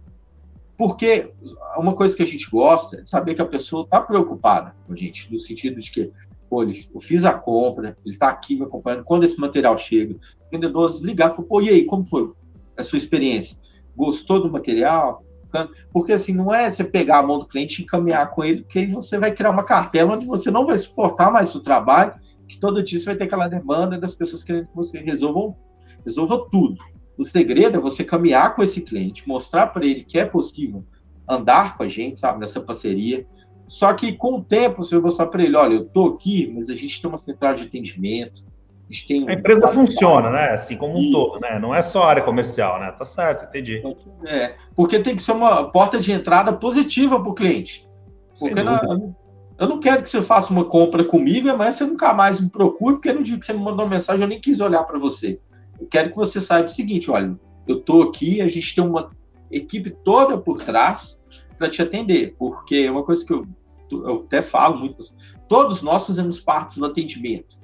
Porque 0.76 1.32
uma 1.76 1.94
coisa 1.94 2.16
que 2.16 2.22
a 2.22 2.26
gente 2.26 2.48
gosta 2.48 3.00
é 3.00 3.04
saber 3.04 3.34
que 3.34 3.42
a 3.42 3.46
pessoa 3.46 3.84
está 3.84 4.00
preocupada 4.00 4.74
com 4.86 4.92
a 4.92 4.96
gente, 4.96 5.30
no 5.32 5.38
sentido 5.38 5.80
de 5.80 5.90
que 5.90 6.12
Pô, 6.50 6.64
eu 6.64 7.00
fiz 7.00 7.24
a 7.24 7.32
compra, 7.32 7.96
ele 8.04 8.14
está 8.14 8.28
aqui 8.28 8.56
me 8.56 8.64
acompanhando. 8.64 9.04
Quando 9.04 9.22
esse 9.22 9.38
material 9.38 9.78
chega, 9.78 10.14
o 10.14 10.50
vendedor 10.50 10.90
ligar 11.00 11.30
e 11.30 11.30
falou, 11.30 11.46
pô, 11.46 11.62
e 11.62 11.68
aí, 11.68 11.86
como 11.86 12.04
foi 12.04 12.32
a 12.76 12.82
sua 12.82 12.98
experiência? 12.98 13.56
Gostou 13.96 14.42
do 14.42 14.50
material? 14.50 15.24
Porque 15.92 16.12
assim, 16.12 16.32
não 16.32 16.52
é 16.52 16.68
você 16.68 16.82
pegar 16.82 17.18
a 17.18 17.22
mão 17.22 17.38
do 17.38 17.46
cliente 17.46 17.82
e 17.82 17.86
caminhar 17.86 18.30
com 18.30 18.42
ele, 18.42 18.62
porque 18.62 18.80
aí 18.80 18.86
você 18.86 19.16
vai 19.16 19.32
criar 19.32 19.50
uma 19.50 19.64
cartela 19.64 20.14
onde 20.14 20.26
você 20.26 20.50
não 20.50 20.66
vai 20.66 20.76
suportar 20.76 21.30
mais 21.30 21.54
o 21.54 21.60
trabalho, 21.60 22.14
que 22.48 22.58
todo 22.58 22.82
dia 22.82 22.98
você 22.98 23.06
vai 23.06 23.16
ter 23.16 23.24
aquela 23.24 23.46
demanda 23.46 23.96
das 23.96 24.12
pessoas 24.12 24.42
querendo 24.42 24.66
que 24.66 24.76
você 24.76 24.98
resolva, 24.98 25.54
resolva 26.04 26.48
tudo. 26.50 26.78
O 27.16 27.24
segredo 27.24 27.76
é 27.76 27.80
você 27.80 28.02
caminhar 28.02 28.54
com 28.54 28.62
esse 28.62 28.80
cliente, 28.80 29.28
mostrar 29.28 29.68
para 29.68 29.86
ele 29.86 30.02
que 30.02 30.18
é 30.18 30.24
possível 30.24 30.84
andar 31.28 31.76
com 31.76 31.84
a 31.84 31.88
gente, 31.88 32.18
sabe, 32.18 32.40
nessa 32.40 32.60
parceria, 32.60 33.24
só 33.70 33.94
que 33.94 34.14
com 34.14 34.38
o 34.38 34.42
tempo 34.42 34.82
você 34.82 34.96
vai 34.96 35.04
mostrar 35.04 35.26
para 35.26 35.44
ele, 35.44 35.54
olha, 35.54 35.74
eu 35.74 35.82
estou 35.82 36.08
aqui, 36.08 36.52
mas 36.52 36.68
a 36.68 36.74
gente 36.74 37.00
tem 37.00 37.08
uma 37.08 37.16
central 37.16 37.54
de 37.54 37.62
atendimento, 37.62 38.44
a 38.44 39.06
tem... 39.06 39.30
A 39.30 39.34
empresa 39.34 39.68
funciona, 39.68 40.28
né? 40.28 40.48
Assim 40.48 40.76
como 40.76 40.98
um 40.98 41.12
todo, 41.12 41.38
né? 41.40 41.56
Não 41.60 41.72
é 41.72 41.80
só 41.80 42.02
área 42.02 42.20
comercial, 42.20 42.80
né? 42.80 42.90
Tá 42.90 43.04
certo, 43.04 43.44
entendi. 43.44 43.80
É, 44.26 44.56
porque 44.74 44.98
tem 44.98 45.14
que 45.14 45.22
ser 45.22 45.30
uma 45.30 45.70
porta 45.70 46.00
de 46.00 46.10
entrada 46.10 46.52
positiva 46.52 47.20
para 47.20 47.30
o 47.30 47.34
cliente. 47.34 47.88
Porque 48.40 48.60
não, 48.60 49.14
eu 49.56 49.68
não 49.68 49.78
quero 49.78 50.02
que 50.02 50.08
você 50.08 50.20
faça 50.20 50.52
uma 50.52 50.64
compra 50.64 51.04
comigo 51.04 51.48
amanhã 51.48 51.70
você 51.70 51.84
nunca 51.84 52.12
mais 52.12 52.40
me 52.40 52.50
procure, 52.50 52.96
porque 52.96 53.12
no 53.12 53.22
dia 53.22 53.38
que 53.38 53.46
você 53.46 53.52
me 53.52 53.60
mandou 53.60 53.84
uma 53.86 53.94
mensagem 53.94 54.24
eu 54.24 54.28
nem 54.28 54.40
quis 54.40 54.58
olhar 54.58 54.82
para 54.82 54.98
você. 54.98 55.38
Eu 55.80 55.86
quero 55.86 56.10
que 56.10 56.16
você 56.16 56.40
saiba 56.40 56.66
o 56.66 56.68
seguinte, 56.68 57.08
olha, 57.08 57.38
eu 57.68 57.76
estou 57.76 58.02
aqui, 58.02 58.40
a 58.40 58.48
gente 58.48 58.74
tem 58.74 58.82
uma 58.82 59.12
equipe 59.48 59.90
toda 59.90 60.36
por 60.36 60.60
trás, 60.60 61.20
para 61.60 61.68
te 61.68 61.82
atender, 61.82 62.34
porque 62.38 62.76
é 62.76 62.90
uma 62.90 63.04
coisa 63.04 63.22
que 63.22 63.34
eu, 63.34 63.46
eu 63.92 64.24
até 64.26 64.42
falo 64.42 64.78
muito, 64.78 65.02
todos 65.48 65.82
nós 65.82 66.06
fazemos 66.06 66.40
parte 66.40 66.78
do 66.78 66.86
atendimento, 66.86 67.58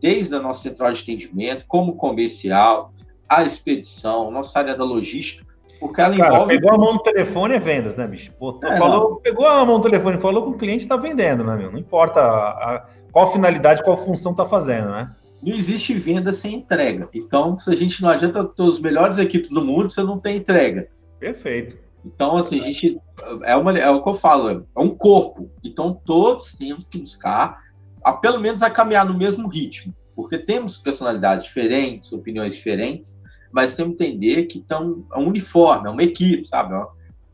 desde 0.00 0.34
a 0.34 0.40
nossa 0.40 0.62
central 0.62 0.92
de 0.92 1.02
atendimento, 1.02 1.64
como 1.66 1.96
comercial, 1.96 2.92
a 3.28 3.42
expedição, 3.42 4.30
nossa 4.30 4.58
área 4.58 4.76
da 4.76 4.84
logística, 4.84 5.44
porque 5.80 6.00
ela 6.00 6.14
Cara, 6.14 6.34
envolve. 6.34 6.54
Pegou 6.54 6.74
a 6.74 6.78
mão 6.78 6.92
no 6.92 6.98
telefone 7.02 7.54
é 7.54 7.58
vendas, 7.58 7.96
né, 7.96 8.06
bicho? 8.06 8.30
Pô, 8.38 8.60
é, 8.62 8.76
falou, 8.76 9.16
pegou 9.16 9.46
a 9.46 9.64
mão 9.64 9.78
no 9.78 9.82
telefone 9.82 10.18
falou 10.18 10.44
com 10.44 10.50
o 10.50 10.58
cliente, 10.58 10.84
está 10.84 10.96
vendendo, 10.96 11.42
né, 11.42 11.56
meu? 11.56 11.72
Não 11.72 11.78
importa 11.78 12.20
a, 12.20 12.74
a, 12.74 12.86
qual 13.10 13.32
finalidade, 13.32 13.82
qual 13.82 13.96
função 13.96 14.32
está 14.32 14.44
fazendo, 14.44 14.90
né? 14.90 15.10
Não 15.42 15.54
existe 15.54 15.94
venda 15.94 16.32
sem 16.32 16.56
entrega. 16.56 17.08
Então, 17.14 17.58
se 17.58 17.72
a 17.72 17.74
gente 17.74 18.02
não 18.02 18.10
adianta 18.10 18.44
ter 18.44 18.62
os 18.62 18.78
melhores 18.78 19.18
equipes 19.18 19.50
do 19.50 19.64
mundo, 19.64 19.90
você 19.90 20.02
não 20.02 20.18
tem 20.18 20.36
entrega. 20.36 20.88
Perfeito. 21.18 21.78
Então, 22.04 22.36
assim, 22.36 22.60
a 22.60 22.62
gente. 22.62 23.00
É, 23.44 23.54
uma, 23.56 23.72
é 23.78 23.90
o 23.90 24.02
que 24.02 24.08
eu 24.08 24.14
falo, 24.14 24.48
é 24.48 24.80
um 24.80 24.90
corpo. 24.90 25.50
Então, 25.62 26.00
todos 26.04 26.52
temos 26.52 26.88
que 26.88 26.98
buscar, 26.98 27.58
a, 28.02 28.12
pelo 28.12 28.40
menos, 28.40 28.62
a 28.62 28.70
caminhar 28.70 29.06
no 29.06 29.16
mesmo 29.16 29.48
ritmo. 29.48 29.94
Porque 30.14 30.38
temos 30.38 30.76
personalidades 30.76 31.44
diferentes, 31.44 32.12
opiniões 32.12 32.54
diferentes, 32.54 33.18
mas 33.52 33.74
temos 33.74 33.96
que 33.96 34.04
entender 34.04 34.44
que 34.44 34.58
então, 34.58 35.04
é 35.12 35.18
um 35.18 35.28
uniforme, 35.28 35.88
é 35.88 35.90
uma 35.90 36.02
equipe, 36.02 36.46
sabe? 36.48 36.74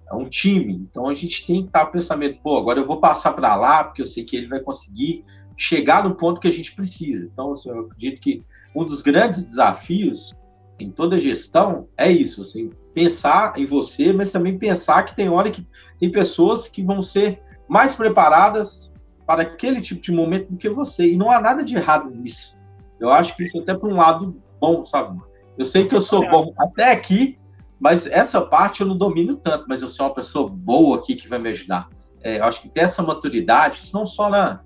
É 0.09 0.15
um 0.15 0.29
time. 0.29 0.75
Então, 0.75 1.09
a 1.09 1.15
gente 1.15 1.47
tem 1.47 1.63
que 1.63 1.69
estar 1.69 1.85
o 1.85 1.93
pensamento, 1.93 2.41
pô, 2.43 2.59
agora 2.59 2.79
eu 2.79 2.87
vou 2.87 3.01
passar 3.01 3.33
para 3.33 3.57
lá, 3.57 3.85
porque 3.85 4.03
eu 4.03 4.07
sei 4.07 4.25
que 4.25 4.37
ele 4.37 4.47
vai 4.47 4.61
conseguir 4.61 5.25
chegar 5.57 6.05
no 6.05 6.15
ponto 6.15 6.41
que 6.41 6.49
a 6.49 6.53
gente 6.53 6.75
precisa. 6.75 7.29
Então, 7.33 7.53
assim, 7.53 7.71
eu 7.71 7.81
acredito 7.81 8.21
que 8.21 8.45
um 8.75 8.85
dos 8.85 9.01
grandes 9.01 9.47
desafios 9.47 10.35
em 10.79 10.91
toda 10.91 11.19
gestão 11.19 11.89
é 11.97 12.11
isso, 12.11 12.43
assim, 12.43 12.71
pensar 12.93 13.55
em 13.57 13.65
você, 13.65 14.13
mas 14.13 14.33
também 14.33 14.59
pensar 14.59 15.05
que 15.05 15.17
tem 15.17 15.29
hora 15.29 15.51
que 15.51 15.67
tem 15.99 16.11
pessoas 16.11 16.69
que 16.69 16.83
vão 16.83 17.03
ser 17.03 17.43
mais 17.69 17.95
preparadas 17.95 18.93
para 19.27 19.43
aquele 19.43 19.81
tipo 19.81 20.01
de 20.01 20.13
momento 20.13 20.51
do 20.51 20.57
que 20.57 20.69
você. 20.69 21.13
E 21.13 21.17
não 21.17 21.31
há 21.31 21.41
nada 21.41 21.65
de 21.65 21.77
errado 21.77 22.11
nisso. 22.11 22.57
Eu 23.01 23.11
acho 23.11 23.37
que 23.37 23.43
isso 23.43 23.57
é 23.59 23.61
até 23.61 23.75
para 23.75 23.89
um 23.89 23.97
lado 23.97 24.37
bom, 24.61 24.85
sabe? 24.85 25.21
Eu 25.59 25.65
sei 25.65 25.87
que 25.87 25.95
eu 25.95 26.01
sou 26.01 26.29
bom 26.29 26.53
até 26.59 26.93
aqui, 26.93 27.39
mas 27.79 28.07
essa 28.07 28.41
parte 28.41 28.81
eu 28.81 28.87
não 28.87 28.97
domino 28.97 29.37
tanto, 29.37 29.67
mas 29.69 29.83
eu 29.83 29.89
sou 29.89 30.07
uma 30.07 30.15
pessoa 30.15 30.49
boa 30.49 30.99
aqui 30.99 31.17
que 31.17 31.29
vai 31.29 31.39
me 31.39 31.51
ajudar. 31.51 31.89
É, 32.23 32.39
eu 32.39 32.45
acho 32.45 32.63
que 32.63 32.69
ter 32.69 32.81
essa 32.81 33.03
maturidade, 33.03 33.77
isso 33.77 33.97
não 33.97 34.07
só 34.07 34.29
na, 34.29 34.61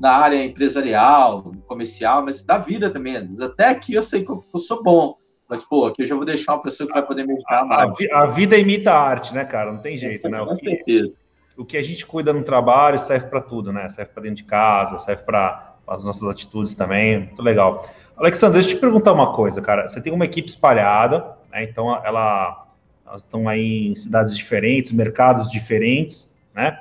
na 0.00 0.12
área 0.12 0.42
empresarial, 0.44 1.52
comercial, 1.66 2.24
mas 2.24 2.44
da 2.44 2.58
vida 2.58 2.90
também. 2.90 3.16
Até 3.16 3.68
aqui 3.68 3.94
eu 3.94 4.02
sei 4.02 4.24
que 4.24 4.30
eu, 4.30 4.44
eu 4.52 4.58
sou 4.58 4.82
bom, 4.82 5.16
mas, 5.48 5.64
pô, 5.64 5.86
aqui 5.86 6.02
eu 6.02 6.06
já 6.06 6.14
vou 6.14 6.26
deixar 6.26 6.54
uma 6.54 6.62
pessoa 6.62 6.86
que 6.86 6.92
vai 6.92 7.04
poder 7.04 7.26
me 7.26 7.32
ajudar 7.32 7.64
mais. 7.64 7.90
A, 8.12 8.22
a, 8.22 8.26
vida 8.26 8.56
imita 8.58 8.92
a 8.92 9.00
arte, 9.00 9.34
né, 9.34 9.44
cara? 9.44 9.72
Não 9.72 9.80
tem 9.80 9.96
jeito, 9.96 10.28
né? 10.28 10.44
Com 10.44 10.54
certeza. 10.54 11.10
O 11.56 11.64
que 11.64 11.76
a 11.76 11.82
gente 11.82 12.04
cuida 12.04 12.32
no 12.32 12.42
trabalho 12.42 12.98
serve 12.98 13.28
para 13.28 13.40
tudo, 13.40 13.72
né? 13.72 13.88
Serve 13.88 14.12
para 14.12 14.22
dentro 14.22 14.36
de 14.36 14.44
casa, 14.44 14.98
serve 14.98 15.22
para 15.22 15.74
as 15.86 16.04
nossas 16.04 16.28
atitudes 16.28 16.74
também. 16.74 17.20
Muito 17.20 17.42
legal. 17.42 17.88
Alexandre, 18.16 18.58
deixa 18.58 18.70
eu 18.70 18.76
te 18.76 18.80
perguntar 18.80 19.12
uma 19.12 19.32
coisa, 19.32 19.62
cara. 19.62 19.88
Você 19.88 20.00
tem 20.02 20.12
uma 20.12 20.26
equipe 20.26 20.48
espalhada, 20.48 21.36
né? 21.50 21.64
Então, 21.64 21.90
ela, 22.04 22.66
elas 23.06 23.22
estão 23.22 23.48
aí 23.48 23.88
em 23.88 23.94
cidades 23.94 24.36
diferentes, 24.36 24.92
mercados 24.92 25.50
diferentes, 25.50 26.36
né? 26.54 26.78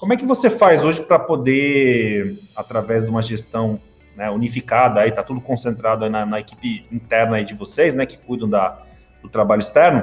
Como 0.00 0.12
é 0.12 0.16
que 0.16 0.26
você 0.26 0.50
faz 0.50 0.82
hoje 0.82 1.02
para 1.02 1.18
poder, 1.18 2.38
através 2.56 3.04
de 3.04 3.10
uma 3.10 3.22
gestão 3.22 3.78
né, 4.20 4.30
unificada, 4.30 5.00
aí 5.00 5.08
está 5.08 5.22
tudo 5.22 5.40
concentrado 5.40 6.08
na, 6.10 6.26
na, 6.26 6.40
equipe 6.40 6.86
interna 6.92 7.36
aí 7.36 7.44
de 7.44 7.54
vocês, 7.54 7.94
né, 7.94 8.04
que 8.04 8.18
cuidam 8.18 8.46
da, 8.46 8.82
do 9.22 9.30
trabalho 9.30 9.60
externo. 9.60 10.02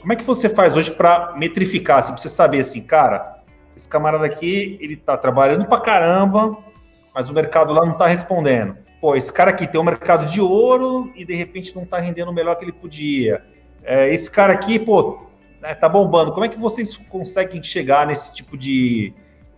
Como 0.00 0.10
é 0.14 0.16
que 0.16 0.24
você 0.24 0.48
faz 0.48 0.74
hoje 0.74 0.90
para 0.90 1.34
metrificar, 1.36 1.98
assim, 1.98 2.12
para 2.12 2.22
você 2.22 2.30
saber 2.30 2.60
assim, 2.60 2.80
cara, 2.80 3.42
esse 3.76 3.86
camarada 3.86 4.24
aqui, 4.24 4.78
ele 4.80 4.94
está 4.94 5.14
trabalhando 5.14 5.66
para 5.66 5.78
caramba, 5.78 6.56
mas 7.14 7.28
o 7.28 7.34
mercado 7.34 7.74
lá 7.74 7.84
não 7.84 7.92
está 7.92 8.06
respondendo. 8.06 8.78
Pô, 8.98 9.14
esse 9.14 9.30
cara 9.30 9.50
aqui 9.50 9.66
tem 9.66 9.78
um 9.78 9.84
mercado 9.84 10.24
de 10.24 10.40
ouro 10.40 11.12
e 11.14 11.22
de 11.22 11.34
repente 11.34 11.76
não 11.76 11.82
está 11.82 11.98
rendendo 11.98 12.30
o 12.30 12.34
melhor 12.34 12.54
que 12.56 12.64
ele 12.64 12.72
podia. 12.72 13.44
É, 13.84 14.10
esse 14.10 14.30
cara 14.30 14.54
aqui, 14.54 14.78
pô, 14.78 15.26
né, 15.60 15.74
tá 15.74 15.86
bombando. 15.86 16.32
Como 16.32 16.46
é 16.46 16.48
que 16.48 16.58
vocês 16.58 16.96
conseguem 16.96 17.62
chegar 17.62 18.06
nesse 18.06 18.32
tipo 18.32 18.56
de, 18.56 19.12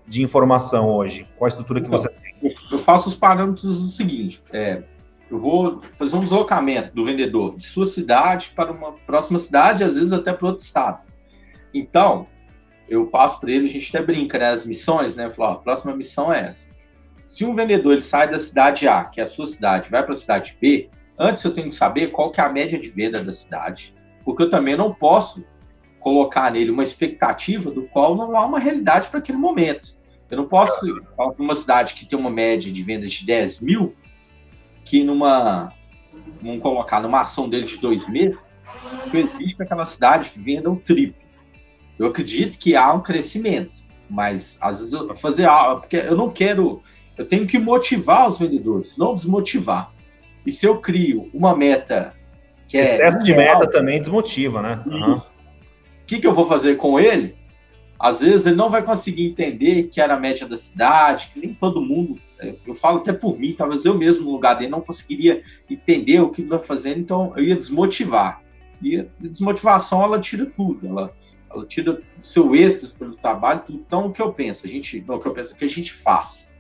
de 0.08 0.24
informação 0.24 0.90
hoje? 0.90 1.24
Qual 1.38 1.46
a 1.46 1.48
estrutura 1.48 1.80
que 1.80 1.86
então, 1.86 1.98
você 2.00 2.08
tem? 2.08 2.31
Eu 2.72 2.78
faço 2.78 3.10
os 3.10 3.14
parâmetros 3.14 3.82
do 3.82 3.88
seguinte: 3.90 4.42
é, 4.50 4.82
eu 5.30 5.36
vou 5.36 5.82
fazer 5.92 6.16
um 6.16 6.24
deslocamento 6.24 6.94
do 6.94 7.04
vendedor 7.04 7.54
de 7.54 7.62
sua 7.62 7.84
cidade 7.84 8.52
para 8.56 8.72
uma 8.72 8.92
próxima 8.92 9.38
cidade, 9.38 9.84
às 9.84 9.94
vezes 9.94 10.10
até 10.10 10.32
para 10.32 10.48
outro 10.48 10.64
estado. 10.64 11.06
Então, 11.74 12.26
eu 12.88 13.06
passo 13.06 13.38
para 13.38 13.50
ele, 13.50 13.66
a 13.66 13.68
gente 13.68 13.94
até 13.94 14.04
brinca, 14.04 14.38
né? 14.38 14.48
As 14.48 14.64
missões, 14.64 15.16
né? 15.16 15.30
Falar, 15.30 15.52
a 15.52 15.56
próxima 15.56 15.94
missão 15.94 16.32
é 16.32 16.46
essa. 16.46 16.66
Se 17.26 17.44
um 17.44 17.54
vendedor 17.54 17.92
ele 17.92 18.00
sai 18.00 18.30
da 18.30 18.38
cidade 18.38 18.88
A, 18.88 19.04
que 19.04 19.20
é 19.20 19.24
a 19.24 19.28
sua 19.28 19.46
cidade, 19.46 19.90
vai 19.90 20.02
para 20.02 20.14
a 20.14 20.16
cidade 20.16 20.56
B, 20.60 20.88
antes 21.18 21.44
eu 21.44 21.52
tenho 21.52 21.68
que 21.68 21.76
saber 21.76 22.08
qual 22.08 22.32
que 22.32 22.40
é 22.40 22.44
a 22.44 22.48
média 22.48 22.78
de 22.78 22.90
venda 22.90 23.22
da 23.22 23.32
cidade, 23.32 23.94
porque 24.24 24.42
eu 24.42 24.50
também 24.50 24.76
não 24.76 24.92
posso 24.94 25.44
colocar 26.00 26.50
nele 26.50 26.70
uma 26.70 26.82
expectativa 26.82 27.70
do 27.70 27.84
qual 27.84 28.14
não 28.16 28.36
há 28.36 28.44
uma 28.44 28.58
realidade 28.58 29.08
para 29.08 29.18
aquele 29.18 29.38
momento. 29.38 30.01
Eu 30.32 30.38
não 30.38 30.48
posso 30.48 30.86
falar 31.14 31.32
para 31.32 31.44
uma 31.44 31.54
cidade 31.54 31.92
que 31.92 32.06
tem 32.06 32.18
uma 32.18 32.30
média 32.30 32.72
de 32.72 32.82
vendas 32.82 33.12
de 33.12 33.26
10 33.26 33.60
mil, 33.60 33.94
que 34.82 35.04
numa. 35.04 35.70
Vamos 36.40 36.62
colocar 36.62 37.02
numa 37.02 37.20
ação 37.20 37.50
dele 37.50 37.66
de 37.66 37.76
dois 37.76 38.08
meses, 38.08 38.38
que 39.10 39.18
existe 39.18 39.56
para 39.56 39.66
aquela 39.66 39.84
cidade 39.84 40.30
que 40.30 40.40
venda 40.40 40.70
o 40.70 40.76
triplo. 40.76 41.20
Eu 41.98 42.06
acredito 42.06 42.58
que 42.58 42.74
há 42.74 42.94
um 42.94 43.02
crescimento, 43.02 43.84
mas 44.08 44.56
às 44.58 44.78
vezes 44.78 44.94
eu 44.94 45.14
fazer 45.14 45.46
algo, 45.46 45.82
porque 45.82 45.96
eu 45.96 46.16
não 46.16 46.30
quero. 46.30 46.82
Eu 47.18 47.26
tenho 47.26 47.46
que 47.46 47.58
motivar 47.58 48.26
os 48.26 48.38
vendedores, 48.38 48.96
não 48.96 49.14
desmotivar. 49.14 49.92
E 50.46 50.50
se 50.50 50.64
eu 50.64 50.78
crio 50.78 51.30
uma 51.34 51.54
meta 51.54 52.14
que 52.66 52.78
é. 52.78 52.84
Excesso 52.84 53.18
de 53.18 53.34
meta 53.34 53.70
também 53.70 54.00
desmotiva, 54.00 54.62
né? 54.62 54.82
Uhum 54.86 55.14
que, 56.12 56.20
que 56.20 56.26
eu 56.26 56.34
vou 56.34 56.46
fazer 56.46 56.76
com 56.76 57.00
ele? 57.00 57.34
Às 58.02 58.18
vezes 58.18 58.46
ele 58.46 58.56
não 58.56 58.68
vai 58.68 58.82
conseguir 58.82 59.24
entender 59.24 59.84
que 59.84 60.00
era 60.00 60.14
a 60.14 60.18
média 60.18 60.44
da 60.44 60.56
cidade, 60.56 61.30
que 61.32 61.38
nem 61.38 61.54
todo 61.54 61.80
mundo, 61.80 62.20
é, 62.40 62.52
eu 62.66 62.74
falo 62.74 62.98
até 62.98 63.12
por 63.12 63.38
mim, 63.38 63.54
talvez 63.56 63.84
eu 63.84 63.96
mesmo 63.96 64.24
no 64.24 64.32
lugar 64.32 64.54
dele 64.54 64.72
não 64.72 64.80
conseguiria 64.80 65.40
entender 65.70 66.18
o 66.18 66.28
que 66.28 66.42
ele 66.42 66.48
vai 66.48 66.60
fazendo, 66.60 66.98
então 66.98 67.32
eu 67.36 67.44
ia 67.44 67.54
desmotivar. 67.54 68.42
E 68.82 68.98
a 68.98 69.06
desmotivação, 69.20 70.02
ela 70.02 70.18
tira 70.18 70.46
tudo, 70.46 70.84
ela, 70.84 71.16
ela 71.48 71.64
tira 71.64 72.02
seu 72.20 72.56
êxtase 72.56 72.92
pelo 72.92 73.14
trabalho, 73.14 73.62
tudo. 73.64 73.84
Então, 73.86 74.06
o 74.06 74.12
que 74.12 74.20
eu 74.20 74.32
penso? 74.32 74.66
A 74.66 74.68
gente, 74.68 75.04
não, 75.06 75.14
o 75.14 75.20
que 75.20 75.28
eu 75.28 75.32
penso, 75.32 75.52
o 75.52 75.56
que 75.56 75.64
a 75.64 75.68
gente 75.68 75.92
faz? 75.92 76.52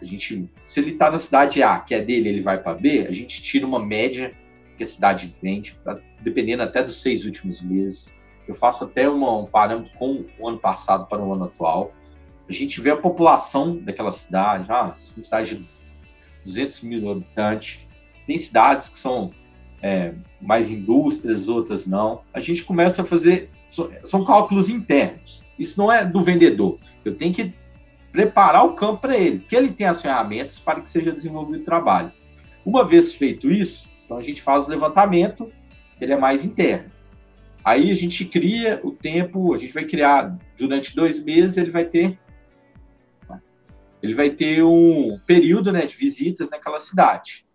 A 0.00 0.04
gente, 0.04 0.48
se 0.68 0.78
ele 0.78 0.92
está 0.92 1.10
na 1.10 1.18
cidade 1.18 1.60
A, 1.60 1.80
que 1.80 1.92
é 1.92 2.00
dele, 2.00 2.28
ele 2.28 2.40
vai 2.40 2.62
para 2.62 2.72
B, 2.72 3.04
a 3.08 3.12
gente 3.12 3.42
tira 3.42 3.66
uma 3.66 3.84
média 3.84 4.32
que 4.76 4.84
a 4.84 4.86
cidade 4.86 5.28
vende, 5.42 5.76
dependendo 6.20 6.62
até 6.62 6.84
dos 6.84 7.02
seis 7.02 7.24
últimos 7.24 7.62
meses 7.62 8.14
eu 8.46 8.54
faço 8.54 8.84
até 8.84 9.08
uma, 9.08 9.38
um 9.38 9.46
parâmetro 9.46 9.90
com 9.98 10.24
o 10.38 10.48
ano 10.48 10.58
passado 10.58 11.06
para 11.06 11.22
o 11.22 11.32
ano 11.32 11.44
atual. 11.44 11.92
A 12.48 12.52
gente 12.52 12.80
vê 12.80 12.90
a 12.90 12.96
população 12.96 13.76
daquela 13.76 14.12
cidade, 14.12 14.66
ah, 14.70 14.94
uma 15.16 15.24
cidade 15.24 15.56
de 15.56 15.68
200 16.44 16.82
mil 16.82 17.10
habitantes. 17.10 17.86
Tem 18.26 18.36
cidades 18.36 18.88
que 18.88 18.98
são 18.98 19.30
é, 19.82 20.14
mais 20.40 20.70
indústrias, 20.70 21.48
outras 21.48 21.86
não. 21.86 22.22
A 22.32 22.40
gente 22.40 22.64
começa 22.64 23.02
a 23.02 23.04
fazer, 23.04 23.50
são 24.02 24.24
cálculos 24.24 24.68
internos. 24.68 25.42
Isso 25.58 25.78
não 25.78 25.90
é 25.90 26.04
do 26.04 26.22
vendedor. 26.22 26.78
Eu 27.04 27.14
tenho 27.16 27.32
que 27.32 27.52
preparar 28.12 28.64
o 28.64 28.74
campo 28.74 29.00
para 29.00 29.16
ele, 29.16 29.40
que 29.40 29.56
ele 29.56 29.72
tenha 29.72 29.90
as 29.90 30.00
ferramentas 30.00 30.60
para 30.60 30.80
que 30.80 30.88
seja 30.88 31.10
desenvolvido 31.10 31.62
o 31.62 31.64
trabalho. 31.64 32.12
Uma 32.64 32.84
vez 32.84 33.14
feito 33.14 33.50
isso, 33.50 33.88
então 34.04 34.16
a 34.16 34.22
gente 34.22 34.40
faz 34.40 34.66
o 34.66 34.70
levantamento, 34.70 35.50
ele 36.00 36.12
é 36.12 36.16
mais 36.16 36.44
interno. 36.44 36.93
Aí 37.64 37.90
a 37.90 37.94
gente 37.94 38.26
cria 38.26 38.78
o 38.84 38.92
tempo, 38.92 39.54
a 39.54 39.56
gente 39.56 39.72
vai 39.72 39.84
criar 39.84 40.36
durante 40.58 40.94
dois 40.94 41.24
meses, 41.24 41.56
ele 41.56 41.70
vai 41.70 41.86
ter 41.86 42.18
ele 44.02 44.12
vai 44.12 44.28
ter 44.28 44.62
um 44.62 45.18
período 45.26 45.72
né, 45.72 45.86
de 45.86 45.96
visitas 45.96 46.50
naquela 46.50 46.78
cidade. 46.78 47.46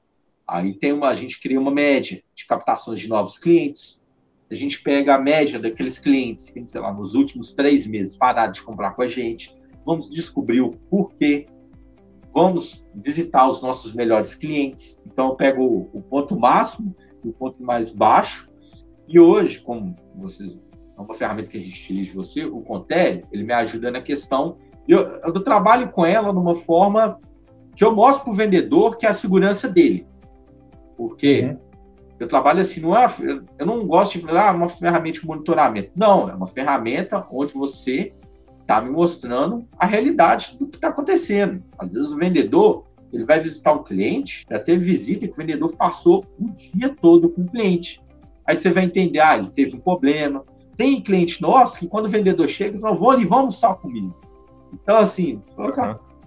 Aí 0.48 0.74
tem 0.74 0.92
uma, 0.92 1.10
a 1.10 1.14
gente 1.14 1.40
cria 1.40 1.62
uma 1.62 1.70
média 1.70 2.24
de 2.34 2.48
captações 2.48 3.00
de 3.00 3.08
novos 3.08 3.38
clientes. 3.38 4.02
A 4.50 4.56
gente 4.56 4.82
pega 4.82 5.14
a 5.14 5.20
média 5.20 5.60
daqueles 5.60 6.00
clientes 6.00 6.50
que, 6.50 6.66
sei 6.68 6.82
lá, 6.82 6.92
nos 6.92 7.14
últimos 7.14 7.54
três 7.54 7.86
meses 7.86 8.18
pararam 8.18 8.52
de 8.52 8.64
comprar 8.64 8.96
com 8.96 9.04
a 9.04 9.08
gente. 9.08 9.56
Vamos 9.86 10.10
descobrir 10.10 10.62
o 10.62 10.72
porquê. 10.90 11.46
Vamos 12.34 12.84
visitar 12.96 13.48
os 13.48 13.62
nossos 13.62 13.94
melhores 13.94 14.34
clientes. 14.34 15.00
Então, 15.06 15.28
eu 15.28 15.36
pego 15.36 15.88
o 15.94 16.02
ponto 16.02 16.36
máximo 16.36 16.96
e 17.24 17.30
o 17.30 17.34
ponto 17.34 17.62
mais 17.62 17.92
baixo 17.92 18.50
e 19.10 19.20
hoje, 19.20 19.60
como 19.62 19.96
vocês 20.16 20.58
é 20.98 21.02
uma 21.02 21.14
ferramenta 21.14 21.50
que 21.50 21.58
a 21.58 21.62
gente 21.62 21.82
utiliza 21.82 22.10
de 22.10 22.16
você, 22.16 22.46
o 22.46 22.60
Contele, 22.62 23.26
ele 23.32 23.44
me 23.44 23.54
ajuda 23.54 23.90
na 23.90 24.02
questão. 24.02 24.58
Eu, 24.86 25.00
eu 25.00 25.34
trabalho 25.42 25.90
com 25.90 26.06
ela 26.06 26.34
numa 26.34 26.56
forma 26.56 27.18
que 27.74 27.84
eu 27.84 27.96
mostro 27.96 28.26
para 28.26 28.34
o 28.34 28.36
vendedor 28.36 28.98
que 28.98 29.06
é 29.06 29.10
a 29.10 29.14
segurança 29.14 29.70
dele. 29.70 30.06
Porque 30.98 31.42
uhum. 31.44 31.58
eu 32.20 32.28
trabalho 32.28 32.60
assim, 32.60 32.82
não 32.82 32.98
é, 32.98 33.10
eu 33.58 33.66
não 33.66 33.88
gosto 33.88 34.20
de 34.20 34.26
falar 34.26 34.50
ah, 34.50 34.54
uma 34.54 34.68
ferramenta 34.68 35.22
de 35.22 35.26
monitoramento. 35.26 35.92
Não, 35.96 36.30
é 36.30 36.36
uma 36.36 36.48
ferramenta 36.48 37.26
onde 37.32 37.54
você 37.54 38.14
está 38.60 38.82
me 38.82 38.90
mostrando 38.90 39.66
a 39.80 39.86
realidade 39.86 40.58
do 40.60 40.68
que 40.68 40.76
está 40.76 40.90
acontecendo. 40.90 41.64
Às 41.78 41.94
vezes 41.94 42.12
o 42.12 42.18
vendedor 42.18 42.84
ele 43.14 43.26
vai 43.26 43.40
visitar 43.40 43.74
um 43.74 43.84
cliente, 43.84 44.46
já 44.50 44.60
teve 44.60 44.84
visita 44.84 45.26
que 45.26 45.34
o 45.34 45.38
vendedor 45.38 45.76
passou 45.78 46.26
o 46.38 46.50
dia 46.50 46.94
todo 47.02 47.30
com 47.30 47.42
o 47.42 47.50
cliente. 47.50 48.02
Aí 48.50 48.56
você 48.56 48.74
vai 48.74 48.86
entender, 48.86 49.20
ah, 49.20 49.38
ele 49.38 49.52
teve 49.52 49.76
um 49.76 49.80
problema. 49.80 50.44
Tem 50.76 51.00
cliente 51.04 51.40
nosso 51.40 51.80
que 51.80 51.88
quando 51.88 52.08
o 52.08 52.10
vendedor 52.10 52.48
chega, 52.48 52.72
ele 52.72 52.80
fala, 52.80 52.96
vou 52.96 53.12
ali, 53.12 53.24
vamos 53.24 53.54
estar 53.54 53.76
comigo. 53.76 54.12
Então, 54.74 54.98
assim, 54.98 55.40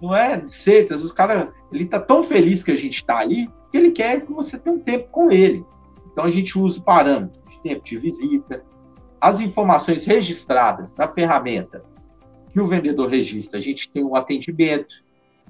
não 0.01 0.15
é 0.15 0.41
seita, 0.47 0.95
os 0.95 1.11
caras, 1.11 1.49
ele 1.69 1.83
tá 1.83 1.99
tão 1.99 2.23
feliz 2.23 2.63
que 2.63 2.71
a 2.71 2.75
gente 2.75 2.95
está 2.95 3.17
ali, 3.17 3.49
que 3.69 3.77
ele 3.77 3.91
quer 3.91 4.21
que 4.25 4.31
você 4.31 4.57
tenha 4.57 4.73
um 4.73 4.79
tempo 4.79 5.09
com 5.11 5.29
ele. 5.29 5.65
Então, 6.13 6.23
a 6.23 6.29
gente 6.29 6.57
usa 6.57 6.79
o 6.79 6.83
parâmetro 6.83 7.41
de 7.45 7.59
tempo 7.59 7.83
de 7.83 7.97
visita, 7.97 8.63
as 9.19 9.41
informações 9.41 10.05
registradas 10.05 10.95
na 10.95 11.09
ferramenta 11.09 11.83
que 12.53 12.59
o 12.61 12.67
vendedor 12.67 13.09
registra, 13.09 13.57
a 13.57 13.61
gente 13.61 13.89
tem 13.89 14.01
um 14.01 14.15
atendimento 14.15 15.03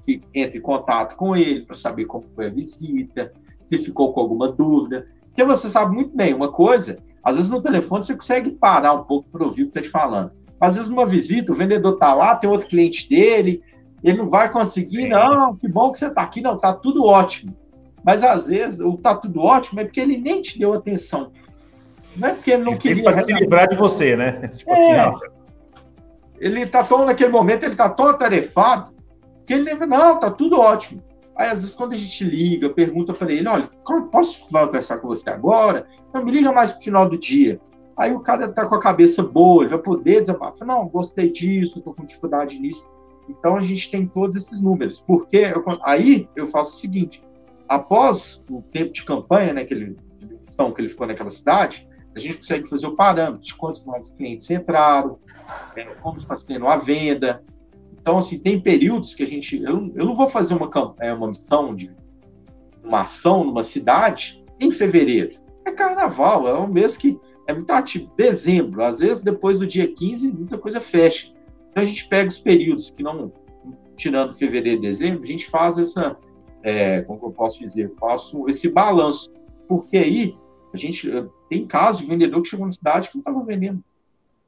que 0.04 0.20
entra 0.34 0.58
em 0.58 0.60
contato 0.60 1.14
com 1.14 1.36
ele 1.36 1.64
para 1.64 1.76
saber 1.76 2.06
como 2.06 2.26
foi 2.26 2.46
a 2.46 2.50
visita, 2.50 3.32
se 3.62 3.78
ficou 3.78 4.12
com 4.12 4.20
alguma 4.20 4.50
dúvida. 4.50 5.06
Porque 5.34 5.42
você 5.42 5.68
sabe 5.68 5.92
muito 5.92 6.16
bem, 6.16 6.32
uma 6.32 6.48
coisa, 6.48 6.96
às 7.20 7.34
vezes 7.34 7.50
no 7.50 7.60
telefone 7.60 8.04
você 8.04 8.14
consegue 8.14 8.52
parar 8.52 8.92
um 8.92 9.02
pouco 9.02 9.28
para 9.28 9.44
ouvir 9.44 9.64
o 9.64 9.66
que 9.66 9.78
está 9.78 9.80
te 9.80 9.88
falando. 9.88 10.30
Às 10.60 10.76
vezes 10.76 10.88
numa 10.88 11.04
visita, 11.04 11.50
o 11.50 11.56
vendedor 11.56 11.94
está 11.94 12.14
lá, 12.14 12.36
tem 12.36 12.48
outro 12.48 12.68
cliente 12.68 13.08
dele, 13.08 13.60
ele 14.02 14.18
não 14.18 14.28
vai 14.28 14.48
conseguir, 14.48 15.08
não, 15.08 15.56
que 15.56 15.66
bom 15.66 15.90
que 15.90 15.98
você 15.98 16.06
está 16.06 16.22
aqui, 16.22 16.40
não, 16.40 16.54
está 16.54 16.72
tudo 16.72 17.04
ótimo. 17.04 17.52
Mas 18.04 18.22
às 18.22 18.46
vezes 18.46 18.78
o 18.78 18.96
tá 18.96 19.16
tudo 19.16 19.42
ótimo 19.42 19.80
é 19.80 19.84
porque 19.84 20.00
ele 20.00 20.18
nem 20.18 20.40
te 20.40 20.56
deu 20.56 20.72
atenção. 20.72 21.32
Não 22.16 22.28
é 22.28 22.34
porque 22.34 22.52
ele 22.52 22.62
não 22.62 22.72
ele 22.72 22.80
queria. 22.80 23.02
Para 23.02 23.24
se 23.24 23.32
livrar 23.32 23.68
de 23.68 23.76
você, 23.76 24.14
né? 24.14 24.46
Tipo 24.56 24.72
assim, 24.72 24.92
é. 24.92 25.00
assim, 25.00 25.26
Ele 26.38 26.60
está 26.60 26.84
tão, 26.84 27.04
naquele 27.04 27.32
momento, 27.32 27.64
ele 27.64 27.72
está 27.72 27.88
tão 27.88 28.06
atarefado 28.06 28.92
que 29.44 29.52
ele 29.52 29.74
não, 29.74 30.20
tá 30.20 30.30
tudo 30.30 30.60
ótimo. 30.60 31.02
Aí, 31.36 31.48
às 31.48 31.60
vezes, 31.60 31.74
quando 31.74 31.92
a 31.92 31.96
gente 31.96 32.24
liga, 32.24 32.70
pergunta 32.70 33.12
para 33.12 33.32
ele, 33.32 33.48
olha, 33.48 33.68
posso 34.10 34.46
conversar 34.46 34.98
com 34.98 35.08
você 35.08 35.28
agora? 35.30 35.86
Não, 36.12 36.24
me 36.24 36.30
liga 36.30 36.52
mais 36.52 36.72
pro 36.72 36.82
final 36.82 37.08
do 37.08 37.18
dia. 37.18 37.60
Aí 37.96 38.12
o 38.12 38.20
cara 38.20 38.48
tá 38.48 38.66
com 38.68 38.74
a 38.74 38.80
cabeça 38.80 39.22
boa, 39.22 39.62
ele 39.62 39.70
vai 39.70 39.78
poder 39.78 40.20
desabafar. 40.20 40.66
Não, 40.66 40.88
gostei 40.88 41.30
disso, 41.30 41.80
tô 41.80 41.92
com 41.92 42.04
dificuldade 42.04 42.58
nisso. 42.58 42.88
Então, 43.28 43.56
a 43.56 43.62
gente 43.62 43.90
tem 43.90 44.06
todos 44.06 44.36
esses 44.36 44.60
números. 44.60 45.00
Porque 45.00 45.38
eu, 45.38 45.64
aí 45.82 46.28
eu 46.36 46.46
faço 46.46 46.76
o 46.76 46.80
seguinte, 46.80 47.22
após 47.68 48.42
o 48.50 48.62
tempo 48.62 48.92
de 48.92 49.04
campanha, 49.04 49.52
né, 49.52 49.64
que 49.64 49.74
ele, 49.74 49.96
que 50.74 50.80
ele 50.80 50.88
ficou 50.88 51.06
naquela 51.06 51.30
cidade, 51.30 51.88
a 52.14 52.20
gente 52.20 52.36
consegue 52.36 52.68
fazer 52.68 52.86
o 52.86 52.94
parâmetro 52.94 53.40
de 53.40 53.54
quantos 53.56 53.84
novos 53.84 54.10
clientes 54.12 54.48
entraram, 54.50 55.18
é, 55.76 55.84
como 55.84 56.16
está 56.16 56.36
sendo 56.36 56.68
a 56.68 56.76
venda. 56.76 57.42
Então, 58.04 58.18
assim, 58.18 58.38
tem 58.38 58.60
períodos 58.60 59.14
que 59.14 59.22
a 59.22 59.26
gente. 59.26 59.56
Eu, 59.62 59.90
eu 59.94 60.04
não 60.04 60.14
vou 60.14 60.28
fazer 60.28 60.52
uma, 60.52 60.68
é, 61.00 61.14
uma 61.14 61.28
missão 61.28 61.74
de 61.74 61.96
uma 62.84 63.00
ação 63.00 63.44
numa 63.44 63.62
cidade 63.62 64.44
em 64.60 64.70
fevereiro. 64.70 65.30
É 65.64 65.72
carnaval, 65.72 66.46
é 66.46 66.60
um 66.60 66.68
mês 66.68 66.98
que 66.98 67.18
é 67.46 67.54
muito 67.54 67.70
ativo. 67.70 68.12
Dezembro, 68.14 68.84
às 68.84 68.98
vezes 68.98 69.22
depois 69.22 69.58
do 69.58 69.66
dia 69.66 69.90
15, 69.90 70.32
muita 70.32 70.58
coisa 70.58 70.80
fecha. 70.80 71.32
Então 71.70 71.82
a 71.82 71.86
gente 71.86 72.06
pega 72.06 72.28
os 72.28 72.38
períodos 72.38 72.90
que 72.90 73.02
não, 73.02 73.32
tirando 73.96 74.34
fevereiro 74.34 74.80
e 74.80 74.82
dezembro, 74.82 75.22
a 75.22 75.26
gente 75.26 75.48
faz 75.48 75.78
essa, 75.78 76.14
é, 76.62 77.00
como 77.00 77.24
eu 77.24 77.32
posso 77.32 77.58
dizer, 77.58 77.90
faço 77.98 78.46
esse 78.50 78.68
balanço. 78.68 79.32
Porque 79.66 79.96
aí 79.96 80.36
a 80.74 80.76
gente 80.76 81.10
tem 81.48 81.66
casos 81.66 82.02
de 82.02 82.08
vendedor 82.08 82.42
que 82.42 82.50
chegou 82.50 82.66
na 82.66 82.72
cidade 82.72 83.08
que 83.08 83.14
não 83.14 83.22
estava 83.22 83.42
vendendo. 83.42 83.82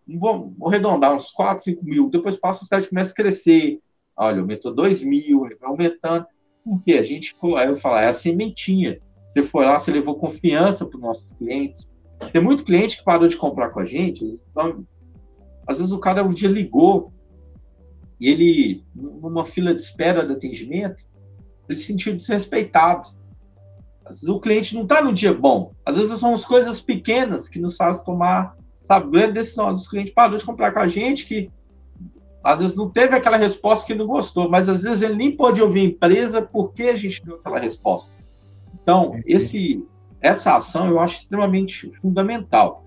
Vou 0.09 0.55
arredondar 0.67 1.15
uns 1.15 1.31
4, 1.31 1.65
5 1.65 1.85
mil. 1.85 2.11
Depois 2.11 2.37
passa 2.37 2.63
a 2.63 2.65
cidade 2.65 2.89
começa 2.89 3.13
a 3.13 3.17
crescer. 3.17 3.81
Olha, 4.17 4.41
aumentou 4.41 4.75
2 4.75 5.05
mil, 5.05 5.41
vai 5.41 5.57
aumentando. 5.63 6.27
Por 6.65 6.83
quê? 6.83 6.95
A 6.95 7.03
gente, 7.03 7.35
eu 7.43 7.77
falo, 7.77 7.97
é 7.97 8.07
a 8.07 8.13
sementinha. 8.13 9.01
Você 9.29 9.43
foi 9.43 9.67
lá, 9.67 9.79
você 9.79 9.91
levou 9.91 10.17
confiança 10.17 10.87
para 10.87 10.97
os 10.97 11.03
nossos 11.03 11.33
clientes. 11.33 11.91
Tem 12.33 12.43
muito 12.43 12.65
cliente 12.65 12.99
que 12.99 13.05
parou 13.05 13.29
de 13.29 13.37
comprar 13.37 13.71
com 13.71 13.81
a 13.81 13.85
gente. 13.85 14.25
Então, 14.51 14.87
às 15.67 15.79
vezes 15.79 15.93
o 15.93 15.99
cara 15.99 16.25
um 16.25 16.33
dia 16.33 16.49
ligou 16.49 17.13
e 18.19 18.31
ele, 18.31 18.85
numa 18.95 19.45
fila 19.45 19.75
de 19.75 19.83
espera 19.83 20.27
de 20.27 20.33
atendimento, 20.33 21.05
ele 21.69 21.79
se 21.79 21.85
sentiu 21.85 22.17
desrespeitado. 22.17 23.09
Às 24.05 24.21
vezes 24.21 24.29
o 24.29 24.41
cliente 24.41 24.75
não 24.75 24.83
está 24.83 25.03
no 25.03 25.13
dia 25.13 25.35
bom. 25.35 25.73
Às 25.85 25.97
vezes 25.97 26.19
são 26.19 26.33
as 26.33 26.45
coisas 26.45 26.81
pequenas 26.81 27.49
que 27.49 27.59
nos 27.59 27.77
fazem 27.77 28.05
tomar, 28.05 28.57
sabe, 28.87 29.11
grande 29.11 29.33
decisão. 29.33 29.69
Às 29.69 29.73
vezes 29.73 29.87
o 29.87 29.91
cliente 29.91 30.13
parou 30.13 30.37
de 30.37 30.45
comprar 30.45 30.73
com 30.73 30.81
a 30.81 30.89
gente 30.89 31.27
que 31.27 31.51
às 32.43 32.61
vezes 32.61 32.77
não 32.77 32.89
teve 32.89 33.15
aquela 33.15 33.37
resposta 33.37 33.85
que 33.87 33.95
não 33.95 34.07
gostou, 34.07 34.49
mas 34.49 34.69
às 34.69 34.83
vezes 34.83 35.03
ele 35.03 35.17
nem 35.17 35.37
pode 35.37 35.61
ouvir 35.61 35.81
a 35.81 35.85
empresa 35.85 36.43
porque 36.43 36.85
a 36.85 36.97
gente 36.97 37.25
deu 37.25 37.37
aquela 37.37 37.59
resposta. 37.59 38.15
Então, 38.81 39.21
esse, 39.27 39.85
essa 40.21 40.55
ação 40.55 40.87
eu 40.87 41.01
acho 41.01 41.17
extremamente 41.17 41.91
fundamental. 42.01 42.85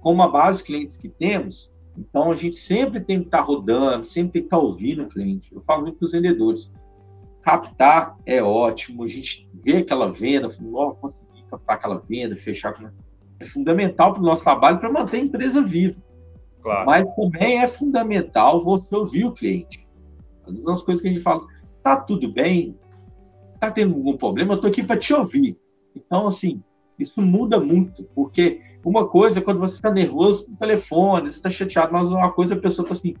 Com 0.00 0.12
uma 0.12 0.30
base 0.30 0.58
de 0.58 0.64
clientes 0.64 0.96
que 0.96 1.08
temos, 1.08 1.72
então 1.98 2.30
a 2.30 2.36
gente 2.36 2.56
sempre 2.56 3.00
tem 3.00 3.20
que 3.20 3.26
estar 3.26 3.40
rodando, 3.40 4.04
sempre 4.04 4.34
tem 4.34 4.42
que 4.42 4.46
estar 4.46 4.58
ouvindo 4.58 5.02
o 5.02 5.08
cliente. 5.08 5.52
Eu 5.52 5.60
falo 5.60 5.82
muito 5.82 5.98
para 5.98 6.06
os 6.06 6.12
vendedores 6.12 6.70
captar 7.42 8.16
é 8.24 8.40
ótimo, 8.40 9.02
a 9.02 9.06
gente 9.06 9.48
vê 9.52 9.78
aquela 9.78 10.10
venda, 10.10 10.48
oh, 10.72 10.92
conseguir 10.92 11.42
captar 11.50 11.76
aquela 11.76 11.98
venda, 11.98 12.36
fechar 12.36 12.72
com... 12.72 12.88
é 13.42 13.44
fundamental 13.44 14.12
para 14.12 14.22
o 14.22 14.26
nosso 14.26 14.44
trabalho 14.44 14.78
para 14.78 14.90
manter 14.90 15.18
a 15.18 15.24
empresa 15.24 15.62
viva. 15.62 16.00
Claro. 16.62 16.86
Mas 16.86 17.14
também 17.14 17.60
é 17.60 17.66
fundamental 17.66 18.62
você 18.62 18.94
ouvir 18.94 19.24
o 19.24 19.32
cliente. 19.32 19.88
Às 20.46 20.54
vezes, 20.54 20.68
as 20.68 20.82
coisas 20.82 21.02
que 21.02 21.08
a 21.08 21.10
gente 21.10 21.22
fala, 21.22 21.44
tá 21.82 21.96
tudo 21.96 22.32
bem, 22.32 22.78
tá 23.58 23.70
tendo 23.70 23.94
algum 23.94 24.16
problema, 24.16 24.54
eu 24.54 24.60
tô 24.60 24.68
aqui 24.68 24.82
para 24.82 24.96
te 24.96 25.12
ouvir. 25.12 25.58
Então, 25.94 26.26
assim, 26.26 26.62
isso 26.98 27.20
muda 27.20 27.60
muito, 27.60 28.04
porque 28.14 28.60
uma 28.84 29.06
coisa 29.06 29.38
é 29.38 29.42
quando 29.42 29.60
você 29.60 29.74
está 29.74 29.90
nervoso 29.90 30.48
no 30.48 30.56
telefone, 30.56 31.28
você 31.28 31.36
está 31.36 31.50
chateado, 31.50 31.92
mas 31.92 32.10
uma 32.10 32.32
coisa 32.32 32.54
a 32.54 32.60
pessoa 32.60 32.84
está 32.84 32.94
assim, 32.94 33.14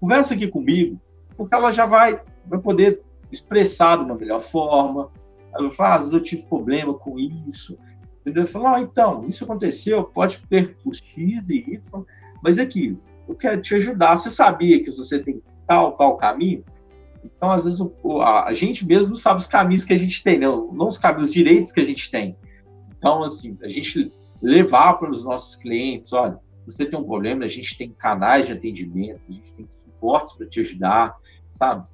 conversa 0.00 0.34
aqui 0.34 0.48
comigo, 0.48 1.00
porque 1.36 1.54
ela 1.54 1.70
já 1.70 1.86
vai, 1.86 2.20
vai 2.46 2.60
poder 2.60 3.02
expressar 3.30 3.96
de 3.96 4.04
uma 4.04 4.14
melhor 4.14 4.40
forma. 4.40 5.10
Eu 5.58 5.70
falo, 5.70 5.90
ah, 5.90 5.94
às 5.94 6.00
vezes 6.00 6.14
eu 6.14 6.20
tive 6.20 6.42
problema 6.48 6.94
com 6.94 7.18
isso. 7.18 7.78
Entendeu? 8.26 8.42
Eu 8.42 8.48
falo, 8.48 8.66
ah, 8.66 8.80
então, 8.80 9.24
isso 9.28 9.44
aconteceu, 9.44 10.02
pode 10.02 10.38
ter 10.48 10.76
o 10.84 10.92
X 10.92 11.48
e 11.48 11.58
Y, 11.58 12.04
mas 12.42 12.58
aqui, 12.58 12.98
eu 13.28 13.36
quero 13.36 13.60
te 13.60 13.76
ajudar. 13.76 14.16
Você 14.16 14.30
sabia 14.30 14.82
que 14.82 14.90
você 14.90 15.20
tem 15.20 15.40
tal, 15.64 15.92
tal 15.92 16.16
caminho? 16.16 16.64
Então, 17.24 17.52
às 17.52 17.66
vezes, 17.66 17.80
o, 17.80 18.20
a, 18.20 18.48
a, 18.48 18.52
gente 18.52 18.84
mesmo 18.84 19.10
não 19.10 19.14
sabe 19.14 19.38
os 19.38 19.46
caminhos 19.46 19.84
que 19.84 19.92
a 19.92 19.98
gente 19.98 20.24
tem, 20.24 20.40
não, 20.40 20.72
não 20.72 20.88
os 20.88 20.98
caminhos, 20.98 21.28
os 21.28 21.34
direitos 21.34 21.70
que 21.70 21.78
a 21.78 21.84
gente 21.84 22.10
tem. 22.10 22.36
Então, 22.98 23.22
assim, 23.22 23.56
a 23.62 23.68
gente 23.68 24.10
levar 24.42 24.94
para 24.94 25.08
os 25.08 25.22
nossos 25.22 25.54
clientes, 25.54 26.12
olha, 26.12 26.36
você 26.66 26.84
tem 26.84 26.98
um 26.98 27.04
problema, 27.04 27.44
a 27.44 27.48
gente 27.48 27.78
tem 27.78 27.92
canais 27.92 28.48
de 28.48 28.54
atendimento, 28.54 29.24
a 29.28 29.32
gente 29.32 29.52
tem 29.52 29.68
suportes 29.70 30.34
para 30.34 30.48
te 30.48 30.58
ajudar, 30.58 31.16
sabe? 31.52 31.88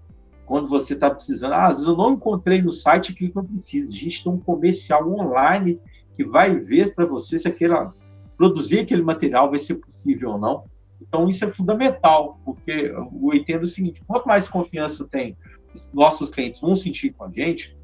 quando 0.46 0.68
você 0.68 0.94
está 0.94 1.08
precisando. 1.08 1.52
Ah, 1.52 1.68
às 1.68 1.78
vezes 1.78 1.88
eu 1.88 1.96
não 1.96 2.12
encontrei 2.12 2.60
no 2.60 2.72
site 2.72 3.12
aquilo 3.12 3.32
que 3.32 3.38
eu 3.38 3.44
preciso. 3.44 3.94
A 3.94 3.98
gente 3.98 4.22
tem 4.22 4.32
um 4.32 4.38
comercial 4.38 5.10
online 5.10 5.80
que 6.16 6.24
vai 6.24 6.56
ver 6.56 6.94
para 6.94 7.06
você 7.06 7.38
se 7.38 7.48
aquela, 7.48 7.94
produzir 8.36 8.80
aquele 8.80 9.02
material 9.02 9.50
vai 9.50 9.58
ser 9.58 9.76
possível 9.76 10.30
ou 10.30 10.38
não. 10.38 10.64
Então, 11.00 11.28
isso 11.28 11.44
é 11.44 11.50
fundamental, 11.50 12.40
porque 12.44 12.92
eu 12.94 13.34
entendo 13.34 13.62
o 13.62 13.66
seguinte: 13.66 14.02
quanto 14.06 14.26
mais 14.26 14.48
confiança 14.48 15.06
tem, 15.10 15.36
os 15.74 15.90
nossos 15.92 16.30
clientes 16.30 16.60
vão 16.60 16.74
sentir 16.74 17.12
com 17.12 17.24
a 17.24 17.30
gente, 17.30 17.76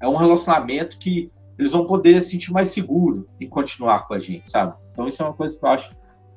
é 0.00 0.08
um 0.08 0.16
relacionamento 0.16 0.98
que 0.98 1.30
eles 1.58 1.72
vão 1.72 1.86
poder 1.86 2.22
se 2.22 2.32
sentir 2.32 2.52
mais 2.52 2.68
seguro 2.68 3.26
e 3.40 3.46
continuar 3.46 4.06
com 4.06 4.12
a 4.12 4.18
gente, 4.18 4.50
sabe? 4.50 4.76
Então, 4.92 5.08
isso 5.08 5.22
é 5.22 5.26
uma 5.26 5.34
coisa 5.34 5.58
que 5.58 5.64
eu 5.64 5.70
acho 5.70 5.96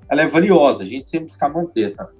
ela 0.09 0.23
é 0.23 0.25
valiosa, 0.25 0.83
a 0.83 0.85
gente 0.85 1.07
sempre 1.07 1.27
buscar 1.27 1.49
manter, 1.49 1.91
sabe? 1.91 2.11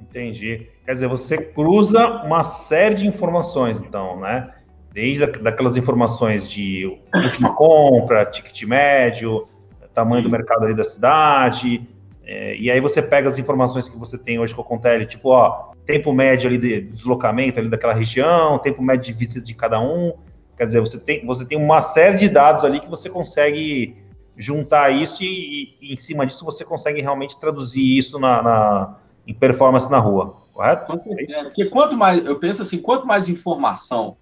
Entendi. 0.00 0.68
Quer 0.84 0.92
dizer, 0.92 1.08
você 1.08 1.38
cruza 1.38 2.06
uma 2.24 2.42
série 2.42 2.96
de 2.96 3.06
informações, 3.06 3.80
então, 3.80 4.20
né? 4.20 4.52
Desde 4.94 5.26
daquelas 5.26 5.76
informações 5.76 6.48
de 6.48 6.86
última 7.12 7.52
compra, 7.52 8.24
ticket 8.24 8.62
médio, 8.62 9.48
tamanho 9.92 10.22
do 10.22 10.30
mercado 10.30 10.64
ali 10.64 10.74
da 10.74 10.84
cidade, 10.84 11.84
é, 12.24 12.56
e 12.56 12.70
aí 12.70 12.80
você 12.80 13.02
pega 13.02 13.28
as 13.28 13.36
informações 13.36 13.88
que 13.88 13.98
você 13.98 14.16
tem 14.16 14.38
hoje 14.38 14.54
com 14.54 14.62
o 14.62 14.64
Contele, 14.64 15.04
tipo, 15.04 15.30
ó, 15.30 15.72
tempo 15.84 16.12
médio 16.12 16.48
ali 16.48 16.58
de 16.58 16.80
deslocamento 16.82 17.58
ali 17.58 17.68
daquela 17.68 17.92
região, 17.92 18.56
tempo 18.60 18.80
médio 18.80 19.12
de 19.12 19.18
visita 19.18 19.44
de 19.44 19.52
cada 19.52 19.80
um. 19.80 20.12
Quer 20.56 20.64
dizer, 20.64 20.80
você 20.80 20.98
tem, 20.98 21.26
você 21.26 21.44
tem 21.44 21.58
uma 21.58 21.82
série 21.82 22.16
de 22.16 22.28
dados 22.28 22.64
ali 22.64 22.78
que 22.78 22.88
você 22.88 23.10
consegue 23.10 23.96
juntar 24.36 24.90
isso 24.90 25.24
e, 25.24 25.76
e 25.80 25.92
em 25.92 25.96
cima 25.96 26.24
disso 26.24 26.44
você 26.44 26.64
consegue 26.64 27.00
realmente 27.00 27.38
traduzir 27.38 27.98
isso 27.98 28.18
na, 28.20 28.42
na 28.42 28.96
em 29.26 29.34
performance 29.34 29.90
na 29.90 29.98
rua, 29.98 30.36
correto? 30.52 30.92
É 30.92 31.44
porque 31.44 31.66
quanto 31.66 31.96
mais, 31.96 32.24
eu 32.24 32.38
penso 32.38 32.62
assim, 32.62 32.78
quanto 32.78 33.06
mais 33.06 33.28
informação 33.28 34.16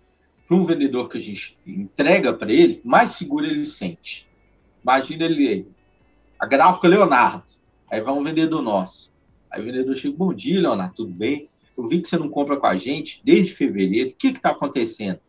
para 0.52 0.60
um 0.60 0.64
vendedor 0.66 1.08
que 1.08 1.16
a 1.16 1.20
gente 1.20 1.58
entrega 1.66 2.30
para 2.34 2.52
ele, 2.52 2.82
mais 2.84 3.12
seguro 3.12 3.46
ele 3.46 3.64
sente. 3.64 4.28
Imagina 4.82 5.24
ele, 5.24 5.66
a 6.38 6.44
gráfica 6.44 6.88
Leonardo, 6.88 7.44
aí 7.90 8.02
vai 8.02 8.12
um 8.12 8.22
vendedor 8.22 8.60
nosso. 8.60 9.10
Aí 9.50 9.62
o 9.62 9.64
vendedor 9.64 9.96
chega, 9.96 10.14
bom 10.14 10.34
dia, 10.34 10.60
Leonardo, 10.60 10.94
tudo 10.94 11.12
bem? 11.14 11.48
Eu 11.76 11.88
vi 11.88 12.02
que 12.02 12.08
você 12.08 12.18
não 12.18 12.28
compra 12.28 12.58
com 12.58 12.66
a 12.66 12.76
gente 12.76 13.22
desde 13.24 13.54
fevereiro. 13.54 14.10
O 14.10 14.14
que 14.14 14.28
está 14.28 14.50
acontecendo? 14.50 15.20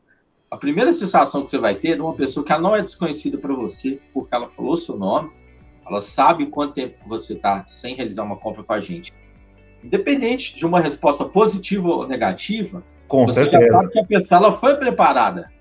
A 0.51 0.57
primeira 0.57 0.91
sensação 0.91 1.45
que 1.45 1.51
você 1.51 1.57
vai 1.57 1.75
ter 1.75 1.91
é 1.91 1.95
de 1.95 2.01
uma 2.01 2.13
pessoa 2.13 2.45
que 2.45 2.51
ela 2.51 2.61
não 2.61 2.75
é 2.75 2.81
desconhecida 2.81 3.37
para 3.37 3.53
você, 3.53 4.01
porque 4.13 4.35
ela 4.35 4.49
falou 4.49 4.75
seu 4.75 4.97
nome, 4.97 5.31
ela 5.87 6.01
sabe 6.01 6.47
quanto 6.47 6.73
tempo 6.73 6.97
você 7.07 7.33
está 7.33 7.65
sem 7.69 7.95
realizar 7.95 8.23
uma 8.23 8.35
compra 8.35 8.61
com 8.61 8.73
a 8.73 8.81
gente. 8.81 9.13
Independente 9.81 10.53
de 10.53 10.65
uma 10.65 10.81
resposta 10.81 11.23
positiva 11.23 11.87
ou 11.87 12.07
negativa, 12.07 12.83
com 13.13 13.27
você 13.27 13.41
certeza. 13.41 13.67
já 13.67 13.73
sabe 13.75 13.91
que 13.91 13.99
a 13.99 14.05
pessoa 14.05 14.39
ela 14.39 14.51
foi 14.51 14.75
preparada. 14.75 15.51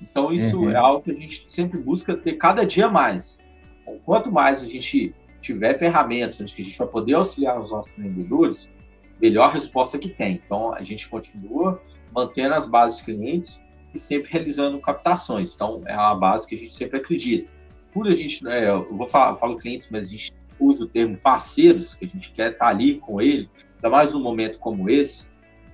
Então, 0.00 0.32
isso 0.32 0.60
uhum. 0.60 0.70
é 0.70 0.76
algo 0.76 1.02
que 1.02 1.10
a 1.10 1.14
gente 1.14 1.42
sempre 1.50 1.76
busca 1.76 2.16
ter 2.16 2.34
cada 2.34 2.64
dia 2.64 2.88
mais. 2.88 3.38
Então, 3.82 3.98
quanto 4.04 4.30
mais 4.30 4.62
a 4.62 4.66
gente 4.66 5.12
tiver 5.40 5.76
ferramentas 5.76 6.40
onde 6.40 6.54
a 6.56 6.64
gente 6.64 6.78
vai 6.78 6.86
poder 6.86 7.14
auxiliar 7.14 7.60
os 7.60 7.72
nossos 7.72 7.92
vendedores, 7.96 8.70
melhor 9.20 9.52
resposta 9.52 9.98
que 9.98 10.08
tem. 10.08 10.40
Então, 10.46 10.72
a 10.72 10.84
gente 10.84 11.08
continua 11.08 11.82
mantendo 12.14 12.54
as 12.54 12.66
bases 12.66 12.98
de 12.98 13.04
clientes 13.04 13.62
e 13.92 13.98
sempre 13.98 14.30
realizando 14.30 14.78
captações. 14.78 15.52
Então, 15.54 15.82
é 15.86 15.94
uma 15.94 16.14
base 16.14 16.46
que 16.46 16.54
a 16.54 16.58
gente 16.58 16.72
sempre 16.72 16.98
acredita. 16.98 17.50
Por 17.92 18.06
a 18.06 18.14
gente, 18.14 18.44
né, 18.44 18.70
eu 18.70 18.86
vou 18.96 19.06
falar, 19.06 19.34
falo 19.34 19.56
clientes, 19.56 19.88
mas 19.90 20.06
a 20.06 20.10
gente 20.12 20.32
usa 20.60 20.84
o 20.84 20.86
termo 20.86 21.16
parceiros, 21.16 21.96
que 21.96 22.04
a 22.04 22.08
gente 22.08 22.30
quer 22.30 22.52
estar 22.52 22.68
ali 22.68 22.98
com 22.98 23.20
ele, 23.20 23.50
ainda 23.74 23.90
mais 23.90 24.12
num 24.12 24.22
momento 24.22 24.60
como 24.60 24.88
esse. 24.88 25.29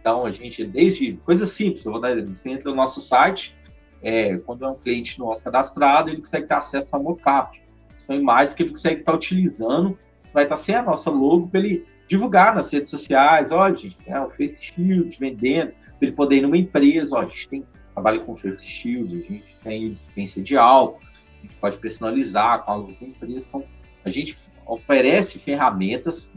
Então, 0.07 0.25
a 0.25 0.31
gente, 0.31 0.65
desde 0.65 1.15
coisas 1.25 1.51
simples, 1.51 1.85
eu 1.85 1.91
vou 1.91 2.01
dar 2.01 2.17
exemplo, 2.17 2.33
entra 2.45 2.71
no 2.71 2.77
nosso 2.77 3.01
site, 3.01 3.57
é, 4.01 4.39
quando 4.39 4.65
é 4.65 4.69
um 4.69 4.77
cliente 4.77 5.19
nosso 5.19 5.43
cadastrado, 5.43 6.11
ele 6.11 6.19
consegue 6.19 6.47
ter 6.47 6.55
acesso 6.55 6.95
ao 6.95 7.03
mockup. 7.03 7.61
São 7.99 8.15
imagens 8.15 8.55
que 8.55 8.63
ele 8.63 8.71
consegue 8.71 9.01
estar 9.01 9.13
utilizando, 9.13 9.99
vai 10.33 10.45
estar 10.45 10.57
sem 10.57 10.77
a 10.77 10.83
nossa 10.83 11.11
logo 11.11 11.49
para 11.49 11.59
ele 11.59 11.85
divulgar 12.07 12.55
nas 12.55 12.73
redes 12.73 12.93
sociais, 12.93 13.51
olha, 13.51 13.75
gente, 13.75 13.99
tem 13.99 14.17
o 14.17 14.31
Face 14.31 14.63
Shield 14.67 15.19
vendendo, 15.19 15.73
para 15.99 16.07
ele 16.07 16.13
poder 16.13 16.37
ir 16.37 16.43
numa 16.43 16.57
empresa, 16.57 17.17
ó, 17.17 17.23
a 17.23 17.27
gente 17.27 17.49
tem 17.49 17.67
trabalho 17.93 18.25
com 18.25 18.37
Face 18.37 18.65
Shield, 18.65 19.13
a 19.13 19.33
gente 19.33 19.57
tem 19.65 19.93
dispensa 19.93 20.41
de 20.41 20.57
álcool, 20.57 21.01
a 21.03 21.43
gente 21.43 21.57
pode 21.57 21.79
personalizar 21.79 22.65
com 22.65 22.71
a 22.71 22.77
logo 22.77 22.93
da 22.93 23.07
empresa. 23.09 23.47
Então, 23.49 23.65
a 24.05 24.11
gente 24.11 24.37
oferece 24.65 25.41
ferramentas, 25.41 26.33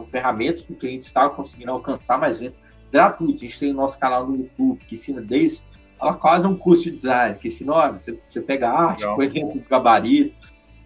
são, 0.00 0.06
ferramentas 0.06 0.62
que 0.62 0.72
o 0.72 0.76
cliente 0.76 1.04
está 1.04 1.28
conseguindo 1.28 1.70
alcançar 1.70 2.18
mais 2.18 2.40
vendas 2.40 2.58
gratuitos. 2.90 3.42
A 3.42 3.46
gente 3.46 3.60
tem 3.60 3.70
o 3.70 3.74
nosso 3.74 3.98
canal 3.98 4.26
no 4.26 4.36
YouTube, 4.36 4.84
que 4.86 4.94
ensina 4.94 5.20
desde 5.20 5.64
ela 6.00 6.14
quase 6.14 6.46
um 6.46 6.56
curso 6.56 6.84
de 6.84 6.92
design, 6.92 7.36
que 7.38 7.48
ensina, 7.48 7.72
olha, 7.72 7.92
você, 7.92 8.18
você 8.30 8.40
pega 8.40 8.68
a 8.68 8.82
arte, 8.88 9.04
põe 9.14 9.28
o 9.28 9.64
gabarito, 9.68 10.34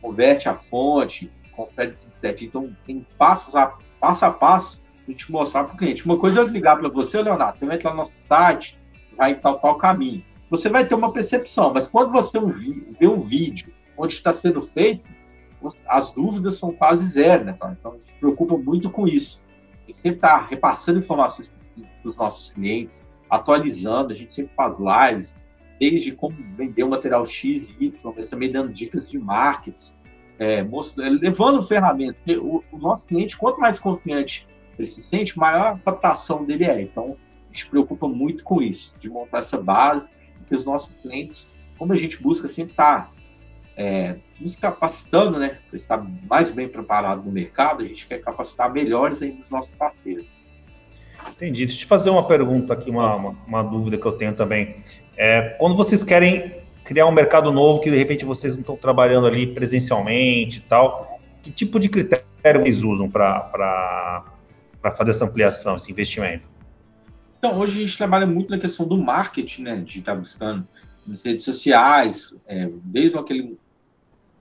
converte 0.03 0.49
a 0.49 0.57
fonte, 0.57 1.31
confere 1.53 1.93
tudo 1.93 2.13
certinho. 2.13 2.49
Então, 2.49 2.77
tem 2.85 3.07
passos 3.17 3.55
a, 3.55 3.79
passo 4.01 4.25
a 4.25 4.31
passo 4.31 4.83
a 5.07 5.11
gente 5.11 5.31
mostrar 5.31 5.65
para 5.65 5.75
o 5.75 5.77
cliente. 5.77 6.05
Uma 6.05 6.19
coisa 6.19 6.41
é 6.41 6.43
eu 6.43 6.49
ligar 6.49 6.79
para 6.79 6.89
você, 6.89 7.23
Leonardo, 7.23 7.59
você 7.59 7.67
vai 7.67 7.77
entrar 7.77 7.91
no 7.91 7.99
nosso 7.99 8.17
site, 8.27 8.79
vai 9.17 9.33
em 9.33 9.35
tal, 9.37 9.59
tal 9.61 9.77
caminho. 9.77 10.25
Você 10.51 10.69
vai 10.69 10.87
ter 10.87 10.95
uma 10.95 11.13
percepção, 11.13 11.73
mas 11.73 11.87
quando 11.87 12.11
você 12.11 12.39
vê 12.99 13.07
um 13.07 13.21
vídeo 13.21 13.73
onde 13.97 14.13
está 14.13 14.33
sendo 14.33 14.61
feito, 14.61 15.11
as 15.87 16.13
dúvidas 16.13 16.59
são 16.59 16.73
quase 16.73 17.07
zero, 17.07 17.45
né? 17.45 17.57
Então, 17.79 17.93
a 17.93 17.95
gente 17.97 18.11
se 18.11 18.17
preocupa 18.17 18.57
muito 18.57 18.91
com 18.91 19.07
isso. 19.07 19.43
A 19.85 19.87
gente 19.87 19.97
sempre 19.97 20.19
está 20.19 20.45
repassando 20.45 20.99
informações 20.99 21.51
para 22.03 22.09
os 22.09 22.17
nossos 22.17 22.53
clientes, 22.53 23.05
atualizando, 23.29 24.13
a 24.13 24.17
gente 24.17 24.33
sempre 24.33 24.55
faz 24.55 24.79
lives, 24.79 25.37
desde 25.79 26.13
como 26.13 26.37
vender 26.57 26.85
o 26.85 26.89
material 26.89 27.27
X 27.27 27.69
e 27.69 27.87
Y, 27.87 28.13
mas 28.15 28.29
também 28.29 28.51
dando 28.51 28.73
dicas 28.73 29.11
de 29.11 29.19
marketing, 29.19 29.95
é, 30.39 30.63
mostrando, 30.63 31.21
levando 31.21 31.63
ferramentas. 31.63 32.23
O, 32.41 32.63
o, 32.73 32.79
nosso 32.79 33.07
cliente, 33.07 33.37
quanto 33.37 33.61
mais 33.61 33.79
confiante 33.79 34.47
ele 34.79 34.89
se 34.89 35.01
sente, 35.01 35.39
maior 35.39 35.75
a 35.75 35.79
captação 35.79 36.45
dele 36.45 36.65
é. 36.65 36.81
Então, 36.83 37.17
a 37.43 37.47
gente 37.47 37.61
se 37.61 37.69
preocupa 37.69 38.09
muito 38.09 38.43
com 38.45 38.61
isso, 38.63 38.95
de 38.99 39.09
montar 39.09 39.39
essa 39.39 39.61
base, 39.61 40.15
que 40.47 40.55
os 40.55 40.65
nossos 40.65 40.97
clientes, 40.97 41.49
como 41.79 41.93
a 41.93 41.97
gente 41.97 42.23
busca 42.23 42.49
sempre 42.49 42.73
estar 42.73 43.07
tá, 43.07 43.11
é, 43.77 44.17
nos 44.41 44.57
capacitando, 44.57 45.39
né, 45.39 45.59
para 45.69 45.77
estar 45.77 46.07
mais 46.29 46.51
bem 46.51 46.69
preparado 46.69 47.23
no 47.23 47.33
mercado, 47.33 47.83
a 47.83 47.87
gente 47.87 48.07
quer 48.07 48.21
capacitar 48.21 48.73
melhores 48.73 49.23
ainda 49.23 49.41
os 49.41 49.51
nossos 49.51 49.75
parceiros. 49.75 50.27
Entendi. 51.31 51.67
Deixa 51.67 51.81
eu 51.81 51.81
te 51.81 51.87
fazer 51.87 52.11
uma 52.11 52.27
pergunta 52.27 52.73
aqui, 52.73 52.91
uma, 52.91 53.15
uma, 53.17 53.31
uma 53.47 53.63
dúvida 53.63 53.97
que 53.97 54.07
eu 54.07 54.13
tenho 54.13 54.35
também. 54.35 54.77
É, 55.17 55.57
quando 55.59 55.75
vocês 55.75 56.05
querem 56.05 56.63
criar 56.85 57.07
um 57.07 57.13
mercado 57.13 57.51
novo 57.51 57.81
que 57.81 57.91
de 57.91 57.97
repente 57.97 58.25
vocês 58.25 58.55
não 58.55 58.61
estão 58.61 58.77
trabalhando 58.77 59.27
ali 59.27 59.47
presencialmente 59.47 60.59
e 60.59 60.63
tal, 60.63 61.19
que 61.43 61.51
tipo 61.51 61.81
de 61.81 61.89
critério 61.89 62.61
vocês 62.61 62.83
usam 62.83 63.11
para 63.11 64.25
fazer 64.97 65.11
essa 65.13 65.25
ampliação, 65.25 65.77
esse 65.77 65.91
investimento? 65.91 66.45
Então, 67.39 67.59
hoje 67.59 67.79
a 67.79 67.83
gente 67.83 67.97
trabalha 67.97 68.27
muito 68.27 68.51
na 68.51 68.59
questão 68.59 68.87
do 68.87 68.97
marketing, 68.97 69.63
né? 69.63 69.77
De 69.77 69.99
estar 69.99 70.15
tá 70.15 70.19
buscando 70.19 70.67
nas 71.07 71.23
redes 71.23 71.45
sociais, 71.45 72.35
é, 72.47 72.71
mesmo 72.85 73.21
aquele 73.21 73.59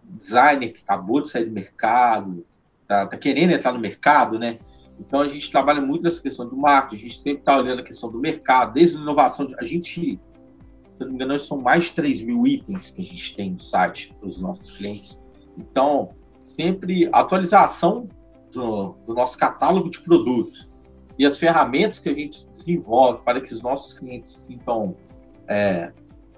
designer 0.05 0.71
que 0.71 0.81
acabou 0.81 1.21
de 1.21 1.29
sair 1.29 1.45
do 1.45 1.51
mercado, 1.51 2.45
tá, 2.87 3.07
tá 3.07 3.17
querendo 3.17 3.51
entrar 3.51 3.71
no 3.71 3.79
mercado, 3.79 4.37
né? 4.37 4.59
Então, 4.99 5.21
a 5.21 5.27
gente 5.27 5.51
trabalha 5.51 5.81
muito 5.81 6.03
nessa 6.03 6.21
questão 6.21 6.47
do 6.47 6.55
marketing, 6.55 6.95
a 6.95 6.99
gente 6.99 7.17
sempre 7.17 7.39
está 7.39 7.57
olhando 7.57 7.79
a 7.79 7.83
questão 7.83 8.11
do 8.11 8.19
mercado, 8.19 8.73
desde 8.73 8.97
a 8.97 9.01
inovação. 9.01 9.47
A 9.57 9.63
gente, 9.63 10.19
se 10.93 11.03
eu 11.03 11.07
não 11.07 11.09
me 11.09 11.15
engano, 11.15 11.37
são 11.39 11.59
mais 11.59 11.85
de 11.85 11.93
3 11.93 12.21
mil 12.21 12.45
itens 12.45 12.91
que 12.91 13.01
a 13.01 13.05
gente 13.05 13.35
tem 13.35 13.51
no 13.51 13.57
site 13.57 14.13
para 14.19 14.27
os 14.27 14.39
nossos 14.39 14.71
clientes. 14.71 15.19
Então, 15.57 16.09
sempre 16.43 17.09
atualização 17.11 18.07
do, 18.51 18.95
do, 19.05 19.13
nosso 19.13 19.37
catálogo 19.37 19.89
de 19.89 19.99
produtos 20.01 20.69
e 21.17 21.25
as 21.25 21.37
ferramentas 21.37 21.99
que 21.99 22.09
a 22.09 22.13
gente 22.13 22.47
desenvolve 22.49 23.23
para 23.23 23.41
que 23.41 23.53
os 23.53 23.61
nossos 23.61 23.97
clientes 23.97 24.29
sintam, 24.29 24.95
é, 25.47 25.91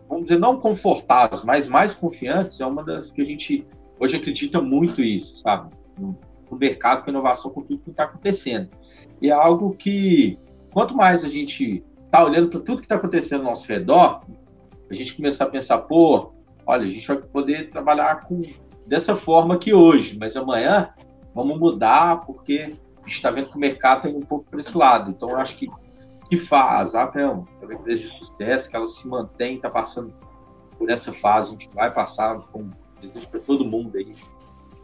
vamos 0.08 0.26
dizer, 0.26 0.40
não 0.40 0.60
confortáveis, 0.60 1.44
mas 1.44 1.68
mais 1.68 1.96
confiantes, 1.96 2.60
é 2.62 2.66
uma 2.66 2.84
das 2.84 3.12
que 3.12 3.22
a 3.22 3.26
gente 3.26 3.66
hoje 4.00 4.18
acredita 4.18 4.62
muito 4.62 5.02
isso, 5.02 5.38
sabe? 5.38 5.70
no 5.98 6.58
mercado 6.58 7.04
com 7.04 7.10
inovação, 7.10 7.52
com 7.52 7.62
tudo 7.62 7.82
que 7.82 7.90
está 7.92 8.04
acontecendo. 8.04 8.70
E 9.22 9.30
é 9.30 9.34
algo 9.34 9.76
que, 9.76 10.38
quanto 10.72 10.96
mais 10.96 11.24
a 11.24 11.30
gente 11.30 11.84
está 12.06 12.24
olhando 12.24 12.50
para 12.50 12.60
tudo 12.60 12.78
que 12.78 12.86
está 12.86 12.96
acontecendo 12.96 13.42
ao 13.42 13.50
nosso 13.50 13.68
redor, 13.68 14.22
a 14.90 14.94
gente 14.94 15.16
começar 15.16 15.46
a 15.46 15.50
pensar, 15.50 15.80
pô, 15.80 16.32
olha, 16.66 16.84
a 16.84 16.88
gente 16.88 17.08
vai 17.08 17.18
poder 17.18 17.70
trabalhar 17.70 18.24
com 18.24 18.42
dessa 18.86 19.16
forma 19.16 19.56
aqui 19.56 19.74
hoje, 19.74 20.18
mas 20.20 20.38
amanhã 20.38 20.90
vamos 21.34 21.60
mudar 21.60 22.22
porque 22.26 22.74
a 22.98 23.08
gente 23.08 23.16
está 23.16 23.32
vendo 23.32 23.50
que 23.50 23.58
o 23.58 23.60
mercado 23.60 23.98
está 23.98 24.10
indo 24.10 24.20
um 24.20 24.26
pouco 24.26 24.46
para 24.50 24.60
esse 24.60 24.78
lado. 24.78 25.12
Então, 25.12 25.30
eu 25.32 25.38
acho 25.38 25.58
que 25.58 25.68
que 26.30 26.38
faz, 26.38 26.96
a 26.96 27.04
Apple 27.04 27.22
é 27.22 27.28
uma 27.28 27.74
empresa 27.74 28.02
de 28.02 28.18
sucesso, 28.18 28.70
que 28.70 28.76
ela 28.76 28.88
se 28.88 29.08
mantém, 29.08 29.56
está 29.56 29.70
passando 29.70 30.14
por 30.78 30.90
essa 30.90 31.14
fase, 31.14 31.50
a 31.50 31.52
gente 31.52 31.70
vai 31.74 31.94
passar 31.94 32.40
com 32.52 32.70
desejo 33.02 33.30
para 33.30 33.40
todo 33.40 33.64
mundo 33.64 33.98
aí 33.98 34.16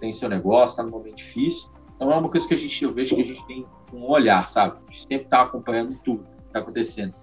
tem 0.01 0.11
seu 0.11 0.27
negócio, 0.27 0.73
está 0.73 0.83
num 0.83 0.89
momento 0.89 1.15
difícil. 1.15 1.69
Então 1.95 2.11
é 2.11 2.17
uma 2.17 2.27
coisa 2.27 2.47
que 2.47 2.55
a 2.55 2.57
gente, 2.57 2.83
eu 2.83 2.91
vejo 2.91 3.15
que 3.15 3.21
a 3.21 3.23
gente 3.23 3.45
tem 3.45 3.65
um 3.93 4.09
olhar, 4.09 4.47
sabe? 4.47 4.77
A 4.87 4.91
gente 4.91 5.03
sempre 5.03 5.25
está 5.25 5.43
acompanhando 5.43 5.95
tudo 6.03 6.23
que 6.23 6.47
está 6.47 6.59
acontecendo. 6.59 7.13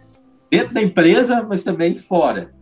Dentro 0.48 0.72
da 0.72 0.80
empresa, 0.80 1.44
mas 1.46 1.64
também 1.64 1.96
fora. 1.96 2.54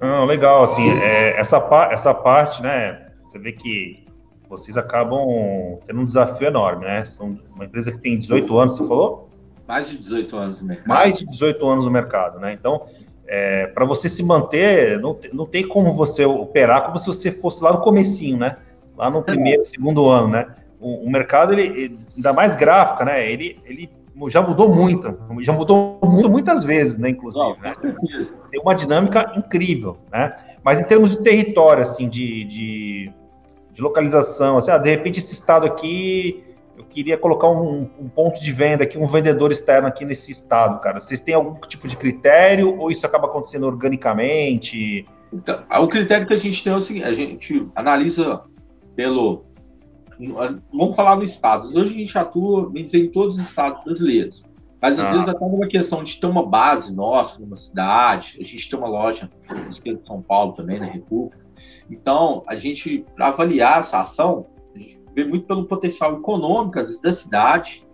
Não, 0.00 0.24
legal, 0.24 0.64
assim, 0.64 0.90
é, 0.90 1.38
essa, 1.38 1.56
essa 1.92 2.12
parte, 2.12 2.60
né, 2.60 3.12
você 3.20 3.38
vê 3.38 3.52
que 3.52 4.04
vocês 4.48 4.76
acabam 4.76 5.78
tendo 5.86 6.00
um 6.00 6.04
desafio 6.04 6.48
enorme, 6.48 6.84
né? 6.84 7.04
São 7.04 7.38
uma 7.54 7.64
empresa 7.64 7.92
que 7.92 8.00
tem 8.00 8.18
18 8.18 8.58
anos, 8.58 8.76
você 8.76 8.88
falou? 8.88 9.29
Mais 9.70 9.90
de 9.90 9.98
18 9.98 10.36
anos 10.36 10.62
no 10.62 10.68
mercado. 10.68 10.88
Mais 10.88 11.18
de 11.18 11.26
18 11.26 11.68
anos 11.68 11.84
no 11.84 11.90
mercado, 11.90 12.38
né? 12.38 12.52
Então, 12.52 12.86
é, 13.26 13.66
para 13.68 13.84
você 13.84 14.08
se 14.08 14.22
manter, 14.22 14.98
não, 15.00 15.18
não 15.32 15.46
tem 15.46 15.66
como 15.66 15.94
você 15.94 16.24
operar 16.24 16.84
como 16.84 16.98
se 16.98 17.06
você 17.06 17.30
fosse 17.30 17.62
lá 17.62 17.72
no 17.72 17.80
comecinho, 17.80 18.36
né? 18.36 18.56
lá 19.00 19.10
no 19.10 19.22
primeiro, 19.22 19.64
segundo 19.64 20.10
ano, 20.10 20.28
né? 20.28 20.46
O, 20.78 21.06
o, 21.06 21.10
mercado, 21.10 21.54
ele, 21.54 21.98
ainda 22.14 22.34
mais 22.34 22.54
gráfica, 22.54 23.02
né? 23.02 23.30
Ele, 23.30 23.58
ele 23.64 23.90
já 24.28 24.42
mudou 24.42 24.74
muito, 24.74 25.18
já 25.40 25.54
mudou 25.54 25.98
muito, 26.04 26.28
muitas 26.28 26.62
vezes, 26.62 26.98
né? 26.98 27.08
Inclusive, 27.08 27.56
né? 27.62 27.72
Tem 28.50 28.60
uma 28.60 28.74
dinâmica 28.74 29.32
incrível, 29.36 29.96
né? 30.12 30.34
Mas 30.62 30.78
em 30.78 30.84
termos 30.84 31.12
de 31.12 31.22
território, 31.22 31.82
assim, 31.82 32.10
de, 32.10 32.44
de, 32.44 33.12
de 33.72 33.80
localização, 33.80 34.58
assim, 34.58 34.70
ah, 34.70 34.76
de 34.76 34.90
repente 34.90 35.18
esse 35.18 35.32
estado 35.32 35.66
aqui, 35.66 36.44
eu 36.80 36.84
queria 36.84 37.18
colocar 37.18 37.48
um, 37.48 37.88
um, 37.98 38.08
ponto 38.08 38.40
de 38.40 38.52
venda 38.52 38.84
aqui, 38.84 38.96
um 38.96 39.06
vendedor 39.06 39.52
externo 39.52 39.86
aqui 39.86 40.04
nesse 40.04 40.32
estado, 40.32 40.80
cara. 40.80 40.98
Vocês 40.98 41.20
têm 41.20 41.34
algum 41.34 41.54
tipo 41.60 41.86
de 41.86 41.96
critério 41.96 42.76
ou 42.78 42.90
isso 42.90 43.04
acaba 43.04 43.26
acontecendo 43.26 43.66
organicamente? 43.66 45.06
Então, 45.32 45.62
o 45.78 45.88
critério 45.88 46.26
que 46.26 46.34
a 46.34 46.38
gente 46.38 46.64
tem 46.64 46.72
é 46.72 46.76
o 46.76 46.80
seguinte, 46.80 47.04
a 47.06 47.12
gente 47.12 47.68
analisa 47.74 48.42
pelo. 48.96 49.44
Vamos 50.72 50.96
falar 50.96 51.16
no 51.16 51.22
estado. 51.22 51.66
Hoje 51.66 51.94
a 51.94 51.98
gente 51.98 52.18
atua, 52.18 52.68
bem 52.68 52.84
dizer, 52.84 53.04
em 53.04 53.10
todos 53.10 53.38
os 53.38 53.46
estados 53.46 53.84
brasileiros. 53.84 54.48
Mas 54.80 54.98
às 54.98 55.06
ah. 55.06 55.12
vezes 55.12 55.28
até 55.28 55.44
uma 55.44 55.68
questão 55.68 56.02
de 56.02 56.18
ter 56.18 56.26
uma 56.26 56.46
base 56.46 56.94
nossa 56.94 57.40
numa 57.40 57.56
cidade. 57.56 58.38
A 58.40 58.44
gente 58.44 58.68
tem 58.68 58.78
uma 58.78 58.88
loja 58.88 59.30
no 59.48 59.68
estado 59.68 59.98
de 59.98 60.06
São 60.06 60.22
Paulo 60.22 60.52
também, 60.52 60.80
na 60.80 60.86
República. 60.86 61.38
Então, 61.90 62.42
a 62.46 62.56
gente, 62.56 63.04
para 63.14 63.28
avaliar 63.28 63.80
essa 63.80 64.00
ação, 64.00 64.46
vê 65.14 65.24
muito 65.24 65.46
pelo 65.46 65.66
potencial 65.66 66.18
econômico, 66.18 66.78
às 66.78 66.86
vezes, 66.86 67.00
da 67.00 67.12
cidade 67.12 67.84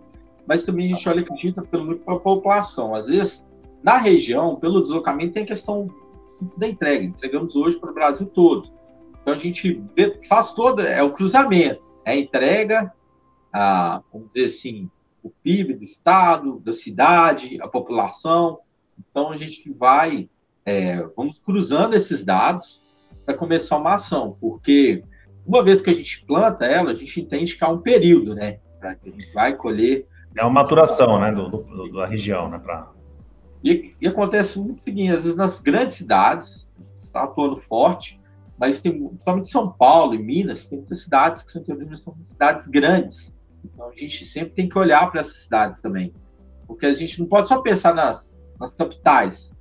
mas 0.47 0.63
também 0.63 0.85
a 0.85 0.95
gente 0.95 1.09
olha 1.09 1.21
acredita 1.21 1.61
pelo 1.61 1.85
muito 1.85 2.03
para 2.03 2.15
a 2.15 2.19
população. 2.19 2.95
Às 2.95 3.07
vezes, 3.07 3.45
na 3.83 3.97
região, 3.97 4.55
pelo 4.55 4.81
deslocamento, 4.81 5.33
tem 5.33 5.43
a 5.43 5.47
questão 5.47 5.93
da 6.55 6.67
entrega. 6.67 7.03
Entregamos 7.03 7.55
hoje 7.55 7.77
para 7.77 7.91
o 7.91 7.93
Brasil 7.93 8.25
todo. 8.27 8.71
Então 9.21 9.33
a 9.33 9.37
gente 9.37 9.83
vê, 9.93 10.17
faz 10.23 10.53
todo, 10.53 10.81
é 10.81 11.03
o 11.03 11.11
cruzamento, 11.11 11.81
é 12.05 12.13
a 12.13 12.15
entrega, 12.15 12.93
a, 13.51 14.01
vamos 14.11 14.29
dizer 14.29 14.45
assim, 14.45 14.89
o 15.21 15.29
PIB 15.29 15.73
do 15.73 15.83
estado, 15.83 16.61
da 16.61 16.71
cidade, 16.71 17.57
a 17.61 17.67
população. 17.67 18.59
Então 18.97 19.33
a 19.33 19.37
gente 19.37 19.69
vai, 19.71 20.29
é, 20.65 21.03
vamos 21.13 21.39
cruzando 21.39 21.93
esses 21.93 22.23
dados 22.23 22.81
para 23.25 23.35
começar 23.35 23.75
uma 23.75 23.95
ação, 23.95 24.37
porque 24.39 25.03
uma 25.47 25.63
vez 25.63 25.81
que 25.81 25.89
a 25.89 25.93
gente 25.93 26.25
planta 26.25 26.65
ela, 26.65 26.91
a 26.91 26.93
gente 26.93 27.21
entende 27.21 27.55
que 27.55 27.63
há 27.63 27.69
um 27.69 27.79
período, 27.79 28.35
né? 28.35 28.59
Para 28.79 28.95
que 28.95 29.09
a 29.09 29.11
gente 29.11 29.33
vai 29.33 29.55
colher. 29.55 30.05
É 30.35 30.43
uma 30.43 30.51
maturação, 30.51 31.19
né, 31.19 31.31
do, 31.31 31.49
do 31.49 31.93
da 31.93 32.05
região, 32.05 32.49
né? 32.49 32.59
Pra... 32.59 32.91
E, 33.63 33.95
e 33.99 34.07
acontece 34.07 34.59
muito 34.59 34.79
o 34.79 34.81
seguinte, 34.81 35.11
às 35.11 35.23
vezes 35.23 35.37
nas 35.37 35.61
grandes 35.61 35.95
cidades, 35.97 36.67
está 36.99 37.23
atuando 37.23 37.55
forte, 37.55 38.19
mas 38.59 38.81
tem, 38.81 39.07
principalmente 39.07 39.49
São 39.49 39.71
Paulo 39.71 40.13
e 40.13 40.21
Minas, 40.21 40.67
tem 40.67 40.79
muitas 40.79 41.03
cidades 41.03 41.41
que 41.41 41.51
são, 41.51 41.63
são 41.95 42.15
cidades 42.25 42.67
grandes. 42.67 43.33
Então 43.63 43.87
a 43.89 43.95
gente 43.95 44.25
sempre 44.25 44.53
tem 44.53 44.67
que 44.67 44.77
olhar 44.77 45.09
para 45.09 45.21
essas 45.21 45.43
cidades 45.43 45.81
também. 45.81 46.13
Porque 46.67 46.85
a 46.85 46.93
gente 46.93 47.19
não 47.19 47.27
pode 47.27 47.47
só 47.47 47.61
pensar 47.61 47.95
nas, 47.95 48.51
nas 48.59 48.73
capitais. 48.73 49.51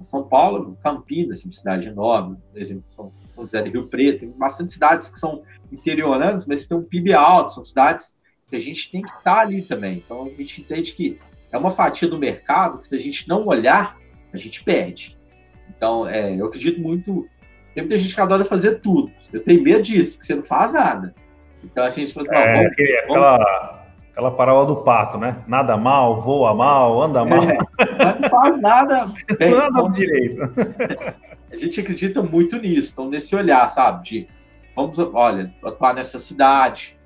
São 0.00 0.24
Paulo, 0.24 0.76
Campinas, 0.82 1.44
uma 1.44 1.52
cidade 1.52 1.88
enorme, 1.88 2.36
por 2.52 2.60
exemplo, 2.60 2.84
são, 2.94 3.12
são 3.36 3.46
cidade 3.46 3.70
Rio 3.70 3.86
Preto, 3.86 4.20
tem 4.20 4.30
bastante 4.30 4.72
cidades 4.72 5.08
que 5.08 5.18
são 5.18 5.42
interioranas, 5.70 6.46
mas 6.46 6.66
tem 6.66 6.76
um 6.76 6.82
PIB 6.82 7.12
alto, 7.12 7.54
são 7.54 7.64
cidades 7.64 8.16
que 8.48 8.56
a 8.56 8.60
gente 8.60 8.90
tem 8.90 9.02
que 9.02 9.10
estar 9.10 9.40
ali 9.40 9.62
também. 9.62 10.02
Então 10.04 10.24
a 10.24 10.28
gente 10.30 10.62
entende 10.62 10.92
que 10.92 11.18
é 11.52 11.58
uma 11.58 11.70
fatia 11.70 12.08
do 12.08 12.18
mercado 12.18 12.78
que 12.78 12.86
se 12.86 12.94
a 12.94 12.98
gente 12.98 13.28
não 13.28 13.46
olhar, 13.46 13.96
a 14.32 14.36
gente 14.36 14.62
perde. 14.64 15.16
Então, 15.68 16.08
é, 16.08 16.34
eu 16.34 16.46
acredito 16.46 16.80
muito 16.80 17.28
tem 17.76 17.84
muita 17.84 17.98
gente 17.98 18.14
que 18.14 18.20
adora 18.22 18.42
fazer 18.42 18.76
tudo. 18.76 19.12
Eu 19.30 19.44
tenho 19.44 19.62
medo 19.62 19.82
disso, 19.82 20.14
porque 20.14 20.24
você 20.24 20.34
não 20.34 20.42
faz 20.42 20.72
nada. 20.72 21.14
Então 21.62 21.84
a 21.84 21.90
gente 21.90 22.10
fala 22.10 22.26
assim, 22.26 22.34
é, 22.34 22.56
vamos, 22.56 22.72
aquela, 22.72 23.36
vamos... 23.36 23.46
aquela 24.12 24.30
parábola 24.30 24.66
do 24.66 24.76
pato, 24.76 25.18
né? 25.18 25.44
Nada 25.46 25.76
mal, 25.76 26.22
voa 26.22 26.54
mal, 26.54 27.02
anda 27.02 27.22
mal. 27.22 27.42
É, 27.42 27.58
mas 28.02 28.18
não 28.18 28.30
faz 28.30 28.60
nada. 28.62 29.06
Bem, 29.38 29.54
nada 29.54 29.88
direito. 29.90 30.40
A 31.56 31.58
gente 31.58 31.80
acredita 31.80 32.22
muito 32.22 32.58
nisso, 32.58 32.90
então 32.92 33.08
nesse 33.08 33.34
olhar, 33.34 33.66
sabe? 33.70 34.04
De 34.04 34.28
vamos, 34.74 34.98
olha, 34.98 35.54
atuar 35.64 35.94
nessa 35.94 36.18
cidade. 36.18 36.98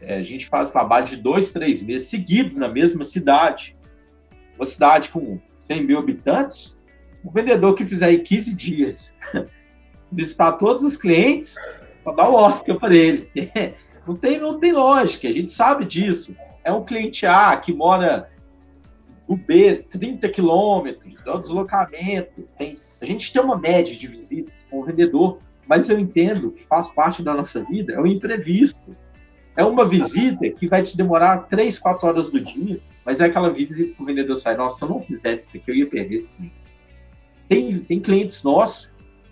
É, 0.00 0.16
a 0.16 0.22
gente 0.22 0.46
faz 0.46 0.70
trabalho 0.70 1.04
de 1.04 1.16
dois, 1.16 1.50
três 1.50 1.82
meses 1.82 2.08
seguidos 2.08 2.56
na 2.56 2.68
mesma 2.68 3.04
cidade. 3.04 3.76
Uma 4.56 4.64
cidade 4.64 5.10
com 5.10 5.38
100 5.54 5.84
mil 5.84 5.98
habitantes, 5.98 6.76
o 7.22 7.30
vendedor 7.30 7.74
que 7.74 7.84
fizer 7.84 8.06
aí 8.06 8.20
15 8.20 8.54
dias 8.54 9.16
visitar 10.10 10.52
todos 10.52 10.84
os 10.84 10.96
clientes 10.96 11.56
para 12.02 12.14
dar 12.14 12.30
o 12.30 12.34
Oscar 12.34 12.78
para 12.78 12.96
ele. 12.96 13.30
não, 14.06 14.16
tem, 14.16 14.40
não 14.40 14.58
tem 14.58 14.72
lógica, 14.72 15.28
a 15.28 15.32
gente 15.32 15.52
sabe 15.52 15.84
disso. 15.84 16.34
É 16.64 16.72
um 16.72 16.84
cliente 16.84 17.26
A 17.26 17.56
que 17.56 17.74
mora 17.74 18.30
no 19.28 19.36
B, 19.36 19.84
30 19.90 20.28
quilômetros, 20.30 21.22
é 21.26 21.30
o 21.30 21.38
deslocamento. 21.38 22.48
Tem, 22.56 22.78
a 23.00 23.06
gente 23.06 23.32
tem 23.32 23.42
uma 23.42 23.56
média 23.56 23.94
de 23.94 24.06
visitas 24.06 24.66
com 24.70 24.80
o 24.80 24.84
vendedor, 24.84 25.38
mas 25.66 25.88
eu 25.88 25.98
entendo 25.98 26.50
que 26.50 26.64
faz 26.64 26.90
parte 26.90 27.22
da 27.22 27.34
nossa 27.34 27.62
vida, 27.62 27.92
é 27.92 28.00
o 28.00 28.06
imprevisto. 28.06 28.96
É 29.56 29.64
uma 29.64 29.84
visita 29.84 30.48
que 30.50 30.66
vai 30.66 30.82
te 30.82 30.96
demorar 30.96 31.38
3, 31.48 31.78
4 31.78 32.08
horas 32.08 32.30
do 32.30 32.40
dia, 32.40 32.80
mas 33.04 33.20
é 33.20 33.26
aquela 33.26 33.50
visita 33.50 33.94
que 33.94 34.02
o 34.02 34.06
vendedor 34.06 34.36
sai, 34.36 34.56
nossa, 34.56 34.78
se 34.78 34.84
eu 34.84 34.88
não 34.88 35.02
fizesse 35.02 35.48
isso 35.48 35.56
aqui, 35.56 35.70
eu 35.70 35.74
ia 35.74 35.86
perder 35.86 36.18
esse 36.18 36.30
cliente. 36.30 36.54
Tem, 37.48 37.78
tem 37.80 38.00
clientes 38.00 38.42
nossos 38.42 38.90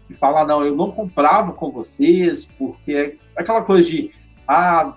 e 0.09 0.14
falar, 0.14 0.46
não, 0.46 0.64
eu 0.64 0.74
não 0.74 0.90
comprava 0.90 1.52
com 1.52 1.70
vocês, 1.70 2.48
porque 2.59 2.92
é 2.92 3.14
aquela 3.37 3.62
coisa 3.62 3.88
de, 3.88 4.11
ah, 4.46 4.96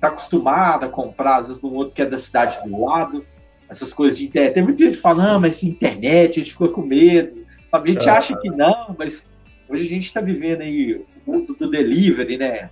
tá 0.00 0.08
acostumada 0.08 0.86
a 0.86 0.88
comprar, 0.88 1.38
às 1.38 1.48
vezes, 1.48 1.62
no 1.62 1.72
outro 1.74 1.94
que 1.94 2.02
é 2.02 2.06
da 2.06 2.18
cidade 2.18 2.58
do 2.64 2.84
lado, 2.84 3.24
essas 3.68 3.92
coisas 3.92 4.18
de 4.18 4.26
internet. 4.26 4.54
Tem 4.54 4.62
muita 4.62 4.84
gente 4.84 4.96
falando, 4.96 5.28
não, 5.28 5.40
mas 5.40 5.62
internet, 5.62 6.36
a 6.36 6.38
gente 6.38 6.52
ficou 6.52 6.70
com 6.70 6.82
medo? 6.82 7.46
A 7.72 7.86
gente 7.86 8.08
é. 8.08 8.12
acha 8.12 8.36
que 8.36 8.48
não, 8.50 8.94
mas 8.98 9.28
hoje 9.68 9.84
a 9.84 9.88
gente 9.88 10.04
está 10.04 10.20
vivendo 10.20 10.62
aí 10.62 11.04
o 11.26 11.32
mundo 11.32 11.54
do 11.54 11.70
delivery, 11.70 12.38
né? 12.38 12.70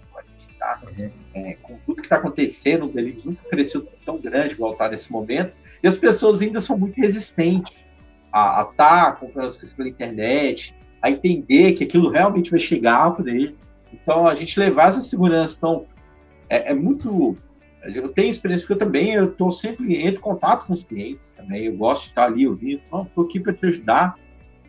Tá, 0.59 0.80
é, 1.35 1.54
com 1.62 1.76
tudo 1.85 1.96
que 1.96 2.06
está 2.06 2.16
acontecendo, 2.16 2.87
o 2.87 2.88
delivery 2.88 3.26
nunca 3.26 3.48
cresceu 3.48 3.87
tão 4.04 4.18
grande 4.18 4.54
igual 4.54 4.72
está 4.72 4.88
nesse 4.88 5.12
momento, 5.12 5.52
e 5.82 5.87
as 5.87 5.96
pessoas 5.96 6.40
ainda 6.40 6.61
são 6.61 6.78
muito 6.78 6.96
resistentes 6.96 7.85
a 8.32 8.68
estar 8.70 9.06
tá 9.06 9.12
comprando 9.12 9.46
as 9.46 9.56
coisas 9.56 9.74
pela 9.74 9.88
internet, 9.88 10.74
a 11.00 11.11
entender 11.11 11.72
que 11.72 11.85
aquilo 11.85 12.11
realmente 12.11 12.50
vai 12.50 12.61
chegar 12.61 13.11
para 13.12 13.30
ele. 13.30 13.56
Então, 13.92 14.26
a 14.26 14.35
gente 14.35 14.59
levar 14.59 14.88
essa 14.88 15.00
segurança. 15.00 15.56
Então, 15.56 15.87
é, 16.48 16.72
é 16.72 16.74
muito. 16.74 17.37
Eu 17.82 18.09
tenho 18.09 18.30
experiência, 18.30 18.66
porque 18.66 18.82
eu 18.82 18.87
também 18.87 19.12
eu 19.12 19.26
estou 19.26 19.50
sempre 19.50 19.94
em 19.94 20.14
contato 20.16 20.66
com 20.66 20.72
os 20.72 20.82
clientes 20.82 21.32
também. 21.37 21.66
Eu 21.66 21.76
gosto 21.76 22.04
de 22.04 22.09
estar 22.11 22.24
ali 22.24 22.46
ouvindo. 22.46 22.82
Estou 22.82 23.24
aqui 23.24 23.38
para 23.38 23.52
te 23.52 23.66
ajudar, 23.66 24.18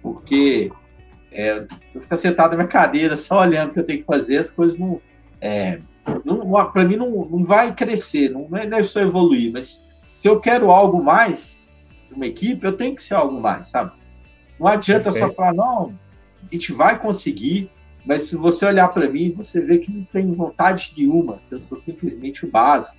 porque 0.01 0.71
é, 1.31 1.65
eu 1.93 2.01
ficar 2.01 2.15
sentado 2.15 2.51
na 2.51 2.57
minha 2.57 2.67
cadeira 2.67 3.15
só 3.15 3.41
olhando 3.41 3.69
o 3.69 3.73
que 3.73 3.79
eu 3.79 3.85
tenho 3.85 3.99
que 3.99 4.05
fazer, 4.05 4.37
as 4.37 4.51
coisas 4.51 4.77
não. 4.77 5.01
É, 5.39 5.79
não 6.23 6.39
para 6.71 6.85
mim, 6.85 6.95
não, 6.95 7.09
não 7.25 7.43
vai 7.43 7.73
crescer, 7.73 8.29
não 8.29 8.47
é, 8.57 8.65
não 8.65 8.77
é 8.77 8.83
só 8.83 9.01
evoluir, 9.01 9.51
mas 9.51 9.81
se 10.19 10.27
eu 10.27 10.39
quero 10.39 10.71
algo 10.71 11.03
mais 11.03 11.65
de 12.07 12.13
uma 12.13 12.25
equipe, 12.25 12.65
eu 12.65 12.73
tenho 12.73 12.95
que 12.95 13.01
ser 13.01 13.15
algo 13.15 13.39
mais, 13.39 13.67
sabe? 13.67 13.91
Não 14.59 14.67
adianta 14.67 15.11
só 15.11 15.31
falar, 15.33 15.53
não, 15.53 15.93
a 16.41 16.53
gente 16.53 16.71
vai 16.73 16.97
conseguir, 16.97 17.69
mas 18.05 18.23
se 18.23 18.35
você 18.35 18.65
olhar 18.65 18.87
para 18.87 19.09
mim, 19.09 19.31
você 19.31 19.61
vê 19.61 19.77
que 19.77 19.91
não 19.91 20.03
tem 20.05 20.31
vontade 20.31 20.93
nenhuma, 20.97 21.41
eu 21.51 21.59
sou 21.59 21.77
simplesmente 21.77 22.45
o 22.45 22.49
básico. 22.49 22.97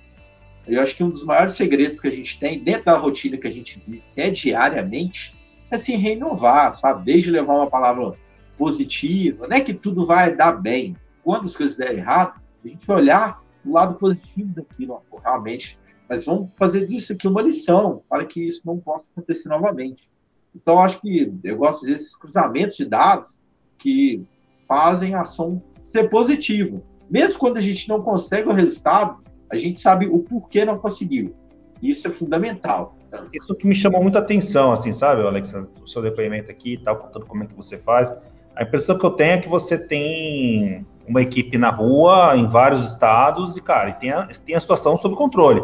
Eu 0.67 0.81
acho 0.81 0.95
que 0.95 1.03
um 1.03 1.09
dos 1.09 1.25
maiores 1.25 1.53
segredos 1.53 1.99
que 1.99 2.07
a 2.07 2.11
gente 2.11 2.39
tem 2.39 2.63
dentro 2.63 2.85
da 2.85 2.97
rotina 2.97 3.37
que 3.37 3.47
a 3.47 3.51
gente 3.51 3.81
vive, 3.85 4.03
que 4.13 4.21
é 4.21 4.29
diariamente, 4.29 5.35
se 5.77 5.95
renovar, 5.95 6.73
sabe? 6.73 7.05
Desde 7.05 7.31
levar 7.31 7.55
uma 7.55 7.69
palavra 7.69 8.13
positiva, 8.57 9.47
não 9.47 9.55
é 9.55 9.61
que 9.61 9.73
tudo 9.73 10.05
vai 10.05 10.35
dar 10.35 10.53
bem. 10.53 10.95
Quando 11.23 11.45
as 11.45 11.55
coisas 11.55 11.77
derem 11.77 11.99
errado, 11.99 12.39
a 12.63 12.67
gente 12.67 12.91
olhar 12.91 13.41
o 13.65 13.73
lado 13.73 13.95
positivo 13.95 14.53
daquilo, 14.53 15.01
realmente. 15.23 15.79
Mas 16.09 16.25
vamos 16.25 16.49
fazer 16.57 16.85
disso 16.85 17.13
aqui 17.13 17.27
uma 17.27 17.41
lição 17.41 18.01
para 18.09 18.25
que 18.25 18.41
isso 18.41 18.63
não 18.65 18.79
possa 18.79 19.09
acontecer 19.11 19.47
novamente. 19.47 20.09
Então, 20.55 20.79
acho 20.79 20.99
que 20.99 21.31
eu 21.43 21.57
gosto 21.57 21.85
desses 21.85 22.15
cruzamentos 22.15 22.77
de 22.77 22.85
dados 22.85 23.39
que 23.77 24.25
fazem 24.67 25.13
a 25.13 25.21
ação 25.21 25.61
ser 25.83 26.09
positiva. 26.09 26.81
Mesmo 27.09 27.39
quando 27.39 27.57
a 27.57 27.61
gente 27.61 27.87
não 27.87 28.01
consegue 28.01 28.47
o 28.47 28.53
resultado, 28.53 29.23
a 29.49 29.57
gente 29.57 29.79
sabe 29.79 30.07
o 30.07 30.19
porquê 30.19 30.65
não 30.65 30.77
conseguiu. 30.77 31.35
Isso 31.81 32.07
é 32.07 32.11
fundamental. 32.11 32.95
Isso 33.33 33.55
que 33.55 33.65
me 33.65 33.73
chamou 33.73 34.01
muita 34.01 34.19
atenção, 34.19 34.71
assim, 34.71 34.91
sabe, 34.91 35.21
Alexandre, 35.21 35.69
o 35.81 35.87
seu 35.87 36.01
depoimento 36.01 36.51
aqui 36.51 36.73
e 36.73 36.77
tal, 36.77 36.97
contando 36.97 37.25
como 37.25 37.43
é 37.43 37.47
que 37.47 37.55
você 37.55 37.77
faz. 37.77 38.13
A 38.55 38.63
impressão 38.63 38.97
que 38.97 39.05
eu 39.05 39.11
tenho 39.11 39.33
é 39.33 39.37
que 39.37 39.49
você 39.49 39.77
tem 39.77 40.85
uma 41.07 41.21
equipe 41.21 41.57
na 41.57 41.69
rua, 41.69 42.35
em 42.35 42.47
vários 42.47 42.85
estados, 42.85 43.57
e, 43.57 43.61
cara, 43.61 43.93
tem, 43.93 44.11
a, 44.11 44.27
tem 44.45 44.55
a 44.55 44.59
situação 44.59 44.95
sob 44.97 45.15
controle. 45.15 45.63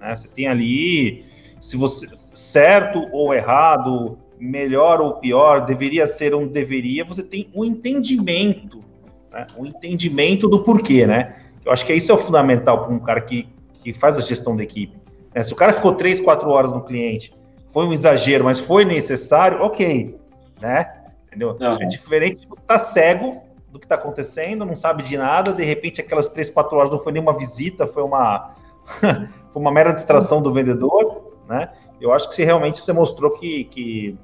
Né? 0.00 0.16
Você 0.16 0.26
tem 0.28 0.48
ali, 0.48 1.24
se 1.60 1.76
você, 1.76 2.08
certo 2.34 3.06
ou 3.12 3.32
errado, 3.32 4.18
melhor 4.38 5.00
ou 5.00 5.14
pior, 5.14 5.64
deveria 5.64 6.06
ser 6.06 6.34
um 6.34 6.46
deveria, 6.48 7.04
você 7.04 7.22
tem 7.22 7.48
um 7.54 7.64
entendimento, 7.64 8.82
né? 9.30 9.46
um 9.56 9.66
entendimento 9.66 10.48
do 10.48 10.64
porquê, 10.64 11.06
né? 11.06 11.36
Eu 11.64 11.72
acho 11.72 11.84
que 11.84 11.92
isso 11.92 12.10
é 12.10 12.14
o 12.14 12.18
fundamental 12.18 12.82
para 12.82 12.92
um 12.92 12.98
cara 12.98 13.20
que, 13.20 13.46
que 13.82 13.92
faz 13.92 14.18
a 14.18 14.22
gestão 14.22 14.56
da 14.56 14.62
equipe. 14.62 14.99
Né? 15.34 15.42
Se 15.42 15.52
o 15.52 15.56
cara 15.56 15.72
ficou 15.72 15.94
três, 15.94 16.20
quatro 16.20 16.50
horas 16.50 16.72
no 16.72 16.82
cliente, 16.82 17.32
foi 17.68 17.86
um 17.86 17.92
exagero, 17.92 18.44
mas 18.44 18.58
foi 18.58 18.84
necessário, 18.84 19.62
ok, 19.62 20.18
né? 20.60 20.92
Entendeu? 21.26 21.56
É 21.80 21.86
diferente 21.86 22.40
de 22.40 22.44
estar 22.46 22.56
tá 22.66 22.78
cego 22.78 23.40
do 23.68 23.78
que 23.78 23.84
está 23.84 23.94
acontecendo, 23.94 24.66
não 24.66 24.74
sabe 24.74 25.04
de 25.04 25.16
nada, 25.16 25.52
de 25.52 25.62
repente 25.62 26.00
aquelas 26.00 26.28
três, 26.28 26.50
quatro 26.50 26.76
horas 26.76 26.90
não 26.90 26.98
foi 26.98 27.12
nenhuma 27.12 27.36
visita, 27.36 27.86
foi 27.86 28.02
uma, 28.02 28.54
foi 29.52 29.62
uma 29.62 29.70
mera 29.70 29.92
distração 29.92 30.42
do 30.42 30.52
vendedor, 30.52 31.34
né? 31.48 31.70
Eu 32.00 32.12
acho 32.12 32.28
que 32.28 32.34
se 32.34 32.42
realmente 32.42 32.80
você 32.80 32.92
mostrou 32.92 33.30
que, 33.30 33.64
que, 33.64 34.18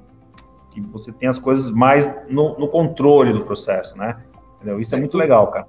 que 0.71 0.81
você 0.81 1.13
tem 1.13 1.29
as 1.29 1.39
coisas 1.39 1.69
mais 1.69 2.27
no, 2.27 2.57
no 2.57 2.67
controle 2.67 3.31
do 3.31 3.45
processo, 3.45 3.97
né? 3.97 4.17
Entendeu? 4.55 4.79
Isso 4.79 4.95
é 4.95 4.99
muito 4.99 5.17
legal, 5.17 5.47
cara. 5.47 5.67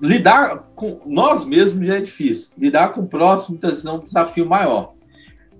Lidar 0.00 0.70
com 0.74 1.00
nós 1.06 1.44
mesmos 1.44 1.86
já 1.86 1.96
é 1.96 2.00
difícil. 2.00 2.54
Lidar 2.58 2.92
com 2.92 3.02
o 3.02 3.06
próximo 3.06 3.58
muitas 3.60 3.86
é 3.86 3.92
um 3.92 4.00
desafio 4.00 4.46
maior. 4.46 4.94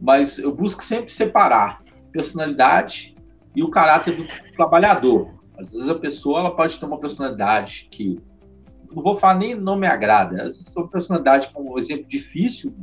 Mas 0.00 0.38
eu 0.38 0.54
busco 0.54 0.82
sempre 0.82 1.10
separar 1.10 1.82
personalidade 2.12 3.16
e 3.54 3.62
o 3.62 3.70
caráter 3.70 4.16
do 4.16 4.26
trabalhador. 4.56 5.30
Às 5.58 5.72
vezes 5.72 5.88
a 5.88 5.98
pessoa 5.98 6.40
ela 6.40 6.56
pode 6.56 6.78
ter 6.78 6.86
uma 6.86 6.98
personalidade 6.98 7.88
que 7.90 8.20
não 8.90 9.02
vou 9.02 9.16
falar 9.16 9.34
nem 9.34 9.54
não 9.54 9.76
me 9.76 9.86
agrada. 9.86 10.36
Às 10.36 10.56
vezes 10.56 10.76
uma 10.76 10.88
personalidade 10.88 11.50
com 11.52 11.74
um 11.74 11.78
exemplo 11.78 12.06
difícil 12.06 12.74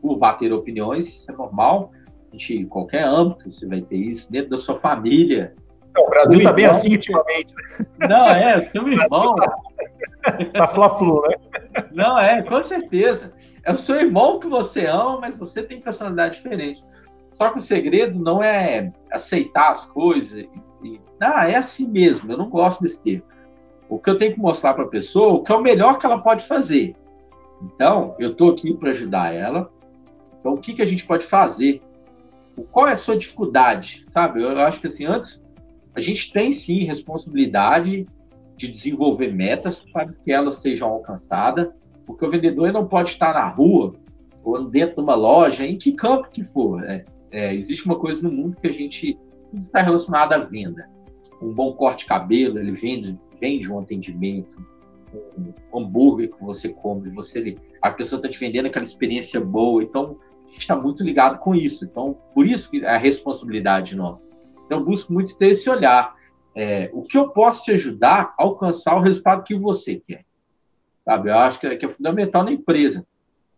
por 0.00 0.16
bater 0.16 0.52
opiniões, 0.52 1.06
isso 1.06 1.30
é 1.30 1.34
normal. 1.34 1.92
A 2.32 2.36
gente, 2.36 2.58
em 2.58 2.66
qualquer 2.66 3.04
âmbito, 3.04 3.50
você 3.50 3.66
vai 3.66 3.80
ter 3.80 3.96
isso, 3.96 4.30
dentro 4.30 4.50
da 4.50 4.56
sua 4.56 4.76
família. 4.76 5.54
o 5.96 6.08
Brasil 6.08 6.38
está 6.38 6.52
bem 6.52 6.66
assim 6.66 6.92
ultimamente. 6.92 7.52
Né? 7.98 8.08
Não, 8.08 8.26
é, 8.28 8.62
seu 8.70 8.88
irmão. 8.88 9.34
Tá 10.52 10.68
fla-flu, 10.68 11.22
né? 11.22 11.84
Não, 11.92 12.18
é, 12.18 12.42
com 12.42 12.60
certeza. 12.60 13.34
É 13.62 13.72
o 13.72 13.76
seu 13.76 13.96
irmão 13.96 14.38
que 14.38 14.46
você 14.46 14.86
ama, 14.86 15.20
mas 15.20 15.38
você 15.38 15.62
tem 15.62 15.80
personalidade 15.80 16.36
diferente. 16.36 16.82
Só 17.34 17.50
que 17.50 17.58
o 17.58 17.60
segredo 17.60 18.18
não 18.18 18.42
é 18.42 18.92
aceitar 19.10 19.70
as 19.70 19.86
coisas. 19.86 20.46
E, 20.82 21.00
ah, 21.20 21.48
é 21.48 21.56
assim 21.56 21.88
mesmo, 21.88 22.32
eu 22.32 22.38
não 22.38 22.48
gosto 22.48 22.82
desse 22.82 23.02
termo. 23.02 23.22
O 23.88 23.98
que 23.98 24.10
eu 24.10 24.18
tenho 24.18 24.34
que 24.34 24.40
mostrar 24.40 24.74
para 24.74 24.84
a 24.84 24.88
pessoa, 24.88 25.34
o 25.34 25.42
que 25.42 25.50
é 25.50 25.54
o 25.54 25.62
melhor 25.62 25.98
que 25.98 26.06
ela 26.06 26.18
pode 26.18 26.44
fazer. 26.44 26.94
Então, 27.62 28.14
eu 28.18 28.32
estou 28.32 28.52
aqui 28.52 28.74
para 28.74 28.90
ajudar 28.90 29.34
ela. 29.34 29.70
Então, 30.38 30.54
o 30.54 30.58
que, 30.58 30.72
que 30.72 30.82
a 30.82 30.86
gente 30.86 31.06
pode 31.06 31.24
fazer? 31.24 31.82
Qual 32.70 32.86
é 32.86 32.92
a 32.92 32.96
sua 32.96 33.16
dificuldade? 33.16 34.04
Sabe, 34.06 34.42
eu 34.42 34.58
acho 34.60 34.80
que 34.80 34.86
assim, 34.86 35.06
antes, 35.06 35.44
a 35.94 36.00
gente 36.00 36.32
tem 36.32 36.52
sim 36.52 36.84
responsabilidade 36.84 38.06
de 38.60 38.68
desenvolver 38.68 39.32
metas 39.32 39.80
para 39.80 40.06
que 40.06 40.30
elas 40.30 40.56
sejam 40.56 40.90
alcançadas, 40.90 41.68
porque 42.04 42.26
o 42.26 42.30
vendedor 42.30 42.70
não 42.72 42.86
pode 42.86 43.08
estar 43.08 43.32
na 43.32 43.48
rua 43.48 43.94
ou 44.44 44.64
dentro 44.64 44.96
de 44.96 45.00
uma 45.00 45.14
loja, 45.14 45.66
em 45.66 45.78
que 45.78 45.92
campo 45.92 46.30
que 46.30 46.42
for. 46.42 46.84
É, 46.84 47.06
é, 47.30 47.54
existe 47.54 47.86
uma 47.86 47.98
coisa 47.98 48.28
no 48.28 48.34
mundo 48.34 48.58
que 48.58 48.66
a 48.66 48.72
gente 48.72 49.18
tudo 49.50 49.62
está 49.62 49.80
relacionado 49.80 50.34
à 50.34 50.38
venda. 50.38 50.90
Um 51.40 51.54
bom 51.54 51.72
corte 51.72 52.00
de 52.00 52.06
cabelo, 52.06 52.58
ele 52.58 52.72
vende, 52.72 53.18
vende 53.40 53.72
um 53.72 53.78
atendimento, 53.78 54.62
um 55.72 55.78
hambúrguer 55.78 56.30
que 56.30 56.44
você 56.44 56.68
come, 56.68 57.08
você 57.08 57.56
a 57.80 57.90
pessoa 57.90 58.18
está 58.18 58.28
te 58.28 58.38
vendendo 58.38 58.66
aquela 58.66 58.84
experiência 58.84 59.40
boa. 59.40 59.82
Então, 59.82 60.18
a 60.44 60.48
gente 60.48 60.60
está 60.60 60.76
muito 60.76 61.02
ligado 61.02 61.38
com 61.38 61.54
isso. 61.54 61.86
Então, 61.86 62.14
por 62.34 62.46
isso 62.46 62.70
que 62.70 62.84
é 62.84 62.90
a 62.90 62.98
responsabilidade 62.98 63.96
nossa. 63.96 64.28
Então, 64.66 64.80
eu 64.80 64.84
busco 64.84 65.12
muito 65.12 65.36
ter 65.38 65.48
esse 65.48 65.70
olhar. 65.70 66.14
É, 66.62 66.90
o 66.92 67.00
que 67.00 67.16
eu 67.16 67.30
posso 67.30 67.64
te 67.64 67.72
ajudar 67.72 68.34
a 68.38 68.42
alcançar 68.42 68.94
o 68.94 69.00
resultado 69.00 69.44
que 69.44 69.56
você 69.56 69.96
quer? 70.06 70.26
Sabe? 71.06 71.30
Eu 71.30 71.38
acho 71.38 71.58
que 71.58 71.66
é, 71.66 71.74
que 71.74 71.86
é 71.86 71.88
fundamental 71.88 72.44
na 72.44 72.52
empresa. 72.52 73.06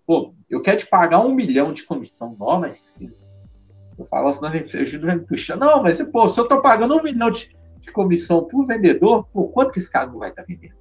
Pô, 0.06 0.32
eu 0.48 0.62
quero 0.62 0.76
te 0.76 0.86
pagar 0.86 1.18
um 1.18 1.34
milhão 1.34 1.72
de 1.72 1.82
comissão. 1.84 2.36
Não, 2.38 2.60
mas 2.60 2.94
eu 3.98 4.06
falo 4.06 4.28
assim, 4.28 4.42
não, 4.42 5.18
puxa, 5.24 5.56
não, 5.56 5.82
mas 5.82 6.00
pô, 6.00 6.28
se 6.28 6.38
eu 6.38 6.44
estou 6.44 6.62
pagando 6.62 6.96
um 6.96 7.02
milhão 7.02 7.28
de, 7.28 7.50
de 7.80 7.90
comissão 7.90 8.44
para 8.44 8.56
o 8.56 8.64
vendedor, 8.64 9.26
pô, 9.32 9.48
quanto 9.48 9.72
que 9.72 9.80
esse 9.80 9.90
cara 9.90 10.06
não 10.06 10.20
vai 10.20 10.30
estar 10.30 10.42
tá 10.42 10.46
vendendo? 10.48 10.76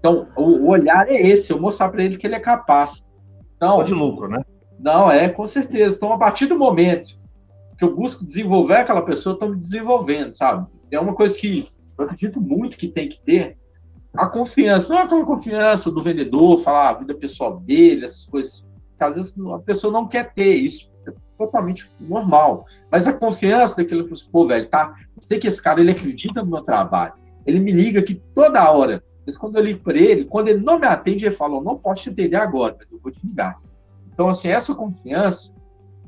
Então, 0.00 0.26
o, 0.36 0.42
o, 0.42 0.68
olhar 0.70 1.08
é 1.08 1.14
esse, 1.14 1.52
eu 1.52 1.60
mostrar 1.60 1.90
para 1.90 2.04
ele 2.04 2.16
que 2.16 2.26
ele 2.26 2.34
é 2.34 2.40
capaz. 2.40 3.04
Então, 3.56 3.84
de 3.84 3.94
lucro, 3.94 4.26
né? 4.26 4.44
Não, 4.80 5.08
é, 5.08 5.28
com 5.28 5.46
certeza. 5.46 5.94
Então, 5.94 6.12
a 6.12 6.18
partir 6.18 6.46
do 6.46 6.58
momento 6.58 7.16
que 7.78 7.84
eu 7.84 7.94
busco 7.94 8.26
desenvolver 8.26 8.78
aquela 8.78 9.02
pessoa, 9.02 9.34
estou 9.34 9.50
me 9.50 9.60
desenvolvendo, 9.60 10.34
sabe? 10.34 10.66
É 10.90 11.00
uma 11.00 11.14
coisa 11.14 11.36
que 11.36 11.68
eu 11.98 12.04
acredito 12.04 12.40
muito 12.40 12.76
que 12.76 12.88
tem 12.88 13.08
que 13.08 13.20
ter 13.20 13.56
a 14.14 14.26
confiança. 14.26 14.88
Não 14.88 15.00
é 15.00 15.02
aquela 15.02 15.24
confiança 15.24 15.90
do 15.90 16.02
vendedor, 16.02 16.58
falar 16.58 16.90
a 16.90 16.94
vida 16.94 17.14
pessoal 17.14 17.60
dele, 17.60 18.04
essas 18.04 18.24
coisas. 18.26 18.66
Que 18.96 19.04
às 19.04 19.16
vezes 19.16 19.34
a 19.38 19.58
pessoa 19.58 19.92
não 19.92 20.08
quer 20.08 20.32
ter. 20.32 20.54
Isso 20.54 20.90
é 21.06 21.12
totalmente 21.36 21.90
normal. 22.00 22.66
Mas 22.90 23.06
a 23.06 23.12
confiança 23.12 23.76
daquele, 23.76 24.02
assim, 24.02 24.28
pô, 24.30 24.46
velho, 24.46 24.66
tá? 24.68 24.94
Eu 25.14 25.22
sei 25.22 25.38
que 25.38 25.46
esse 25.46 25.62
cara 25.62 25.80
ele 25.80 25.90
acredita 25.90 26.42
no 26.42 26.50
meu 26.50 26.62
trabalho. 26.62 27.14
Ele 27.44 27.60
me 27.60 27.72
liga 27.72 28.00
aqui 28.00 28.22
toda 28.34 28.70
hora. 28.70 29.02
Mas 29.26 29.36
quando 29.36 29.56
eu 29.56 29.64
ligo 29.64 29.80
para 29.80 29.98
ele, 29.98 30.24
quando 30.24 30.48
ele 30.48 30.60
não 30.60 30.78
me 30.78 30.86
atende, 30.86 31.26
ele 31.26 31.34
fala: 31.34 31.60
não 31.60 31.76
posso 31.76 32.04
te 32.04 32.10
atender 32.10 32.36
agora, 32.36 32.76
mas 32.78 32.90
eu 32.90 32.98
vou 32.98 33.10
te 33.10 33.26
ligar. 33.26 33.60
Então, 34.12 34.28
assim, 34.28 34.48
essa 34.48 34.74
confiança, 34.74 35.52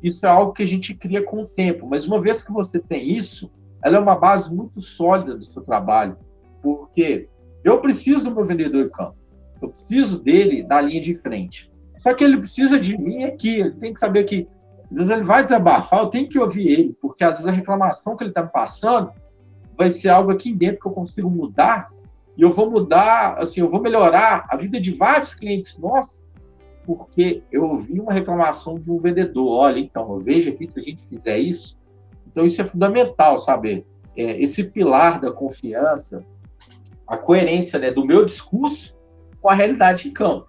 isso 0.02 0.24
é 0.24 0.28
algo 0.28 0.52
que 0.52 0.62
a 0.62 0.66
gente 0.66 0.94
cria 0.94 1.22
com 1.22 1.42
o 1.42 1.46
tempo. 1.46 1.86
Mas 1.86 2.06
uma 2.06 2.20
vez 2.20 2.42
que 2.42 2.52
você 2.52 2.78
tem 2.78 3.10
isso, 3.10 3.50
ela 3.84 3.96
é 3.96 4.00
uma 4.00 4.16
base 4.18 4.54
muito 4.54 4.80
sólida 4.80 5.36
do 5.36 5.44
seu 5.44 5.62
trabalho. 5.62 6.16
Porque 6.62 7.28
eu 7.64 7.80
preciso 7.80 8.24
do 8.24 8.34
meu 8.34 8.44
vendedor 8.44 8.86
de 8.86 8.92
campo. 8.92 9.16
Eu 9.60 9.70
preciso 9.70 10.22
dele 10.22 10.64
na 10.64 10.80
linha 10.80 11.00
de 11.00 11.14
frente. 11.14 11.72
Só 11.96 12.14
que 12.14 12.22
ele 12.22 12.38
precisa 12.38 12.78
de 12.78 12.96
mim 12.96 13.24
aqui. 13.24 13.60
Ele 13.60 13.72
tem 13.72 13.92
que 13.92 14.00
saber 14.00 14.24
que, 14.24 14.48
às 14.90 14.96
vezes, 14.96 15.10
ele 15.10 15.22
vai 15.22 15.42
desabafar, 15.42 16.00
eu 16.00 16.08
tenho 16.08 16.28
que 16.28 16.38
ouvir 16.38 16.68
ele, 16.68 16.96
porque 17.00 17.24
às 17.24 17.36
vezes 17.36 17.46
a 17.46 17.52
reclamação 17.52 18.16
que 18.16 18.24
ele 18.24 18.30
está 18.30 18.42
me 18.42 18.50
passando 18.50 19.12
vai 19.76 19.88
ser 19.88 20.08
algo 20.08 20.30
aqui 20.30 20.52
dentro 20.52 20.80
que 20.80 20.88
eu 20.88 20.92
consigo 20.92 21.28
mudar 21.28 21.88
e 22.38 22.42
eu 22.42 22.52
vou 22.52 22.70
mudar, 22.70 23.34
assim, 23.36 23.60
eu 23.60 23.68
vou 23.68 23.82
melhorar 23.82 24.46
a 24.48 24.56
vida 24.56 24.80
de 24.80 24.94
vários 24.94 25.34
clientes 25.34 25.76
nossos, 25.76 26.24
porque 26.86 27.42
eu 27.50 27.64
ouvi 27.64 27.98
uma 27.98 28.12
reclamação 28.12 28.78
de 28.78 28.90
um 28.92 28.98
vendedor. 28.98 29.48
Olha, 29.48 29.80
então, 29.80 30.12
eu 30.12 30.20
vejo 30.20 30.50
aqui 30.50 30.64
se 30.64 30.78
a 30.78 30.82
gente 30.82 31.02
fizer 31.02 31.36
isso. 31.36 31.76
Então, 32.39 32.47
isso 32.47 32.62
é 32.62 32.64
fundamental, 32.64 33.36
sabe? 33.36 33.84
É, 34.16 34.41
esse 34.41 34.62
pilar 34.62 35.20
da 35.20 35.32
confiança, 35.32 36.24
a 37.05 37.16
coerência 37.16 37.80
né, 37.80 37.91
do 37.91 38.05
meu 38.05 38.24
discurso 38.24 38.97
com 39.41 39.51
a 39.51 39.55
realidade 39.55 40.07
em 40.07 40.12
campo. 40.12 40.47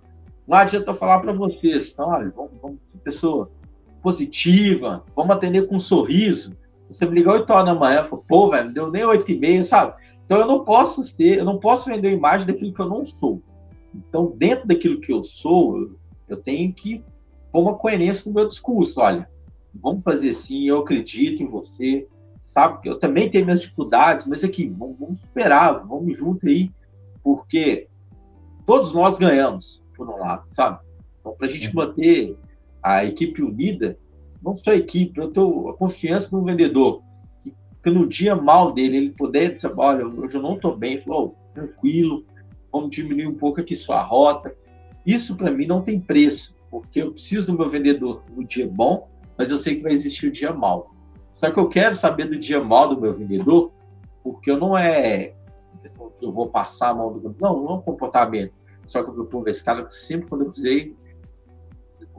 Não 0.48 0.56
adianta 0.56 0.92
eu 0.92 0.94
falar 0.94 1.18
para 1.20 1.32
vocês, 1.32 1.96
olha, 1.98 2.30
vamos, 2.30 2.52
vamos 2.62 2.78
ser 2.86 3.00
pessoa 3.00 3.50
positiva, 4.04 5.04
vamos 5.16 5.36
atender 5.36 5.66
com 5.66 5.78
um 5.78 5.80
sorriso. 5.80 6.56
Você 6.88 7.08
me 7.08 7.16
ligar 7.16 7.34
8 7.34 7.52
horas 7.52 7.66
da 7.66 7.74
manhã, 7.74 8.04
falou, 8.04 8.24
pô, 8.28 8.52
velho, 8.52 8.66
não 8.66 8.74
deu 8.74 8.92
nem 8.92 9.06
8 9.06 9.32
e 9.32 9.40
meia, 9.40 9.64
sabe? 9.64 9.96
Então 10.24 10.38
eu 10.38 10.46
não 10.46 10.64
posso 10.64 11.02
ser, 11.02 11.40
eu 11.40 11.46
não 11.46 11.58
posso 11.58 11.90
vender 11.90 12.10
a 12.10 12.14
imagem 12.14 12.46
daquilo 12.46 12.72
que 12.72 12.82
eu 12.82 12.88
não 12.88 13.04
sou. 13.04 13.42
Então, 13.96 14.32
dentro 14.38 14.68
daquilo 14.68 15.02
que 15.02 15.12
eu 15.12 15.24
sou, 15.24 15.90
eu 16.28 16.38
tenho 16.38 16.72
que 16.72 17.04
pôr 17.52 17.62
uma 17.62 17.74
coerência 17.74 18.30
no 18.30 18.36
meu 18.36 18.48
discurso. 18.48 19.00
Olha, 19.00 19.28
vamos 19.74 20.04
fazer 20.04 20.30
assim, 20.30 20.68
eu 20.68 20.80
acredito 20.80 21.44
em 21.44 21.48
você, 21.48 22.08
sabe? 22.44 22.88
Eu 22.88 23.00
também 23.00 23.30
tenho 23.30 23.46
minhas 23.46 23.62
dificuldades, 23.62 24.28
mas 24.28 24.44
aqui, 24.44 24.68
vamos, 24.68 24.98
vamos 25.00 25.20
superar, 25.20 25.86
vamos 25.86 26.18
junto 26.18 26.48
aí, 26.48 26.72
porque 27.24 27.88
todos 28.66 28.94
nós 28.94 29.18
ganhamos, 29.18 29.84
por 29.96 30.10
um 30.10 30.18
lado, 30.18 30.44
sabe? 30.48 30.80
Então, 31.20 31.34
para 31.34 31.48
a 31.48 31.50
gente 31.50 31.76
manter 31.76 32.38
a 32.82 33.06
equipe 33.06 33.44
unida, 33.44 33.98
não 34.42 34.54
só 34.54 34.72
a 34.72 34.76
equipe, 34.76 35.20
eu 35.20 35.32
tenho 35.32 35.70
a 35.70 35.78
confiança 35.78 36.36
no 36.36 36.44
vendedor 36.44 37.02
que 37.84 37.90
no 37.90 38.06
dia 38.06 38.36
mal 38.36 38.74
dele 38.74 38.98
ele 38.98 39.12
puder 39.12 39.54
dizer, 39.54 39.72
olha, 39.76 40.06
hoje 40.06 40.38
eu 40.38 40.42
não 40.42 40.56
estou 40.56 40.76
bem, 40.76 41.00
falou, 41.00 41.36
oh, 41.36 41.54
tranquilo, 41.54 42.26
vamos 42.72 42.90
diminuir 42.90 43.28
um 43.28 43.36
pouco 43.36 43.62
aqui 43.62 43.76
sua 43.76 44.02
rota. 44.02 44.54
Isso 45.06 45.36
para 45.36 45.52
mim 45.52 45.66
não 45.66 45.82
tem 45.82 46.00
preço, 46.00 46.56
porque 46.70 47.02
eu 47.02 47.12
preciso 47.12 47.48
do 47.48 47.58
meu 47.58 47.70
vendedor 47.70 48.24
no 48.36 48.46
dia 48.46 48.68
bom, 48.68 49.08
mas 49.40 49.50
eu 49.50 49.58
sei 49.58 49.78
que 49.78 49.84
vai 49.84 49.94
existir 49.94 50.28
o 50.28 50.32
dia 50.32 50.54
mal. 50.54 50.94
Só 51.34 51.50
que 51.50 51.58
eu 51.58 51.70
quero 51.70 51.94
saber 51.94 52.26
do 52.26 52.38
dia 52.38 52.62
mal 52.62 52.94
do 52.94 53.00
meu 53.00 53.14
vendedor, 53.14 53.72
porque 54.22 54.52
eu 54.52 54.58
não 54.58 54.78
é 54.78 55.34
eu 56.22 56.30
vou 56.30 56.50
passar 56.50 56.90
a 56.90 56.94
mão 56.94 57.18
do 57.18 57.34
não, 57.40 57.64
não 57.64 57.70
é 57.70 57.74
um 57.76 57.82
comportamento. 57.82 58.54
Só 58.86 59.02
que 59.02 59.10
eu 59.10 59.30
vou 59.30 59.48
esse 59.48 59.64
cara 59.64 59.90
sempre 59.90 60.28
quando 60.28 60.42
eu 60.42 60.50
precisei, 60.50 60.94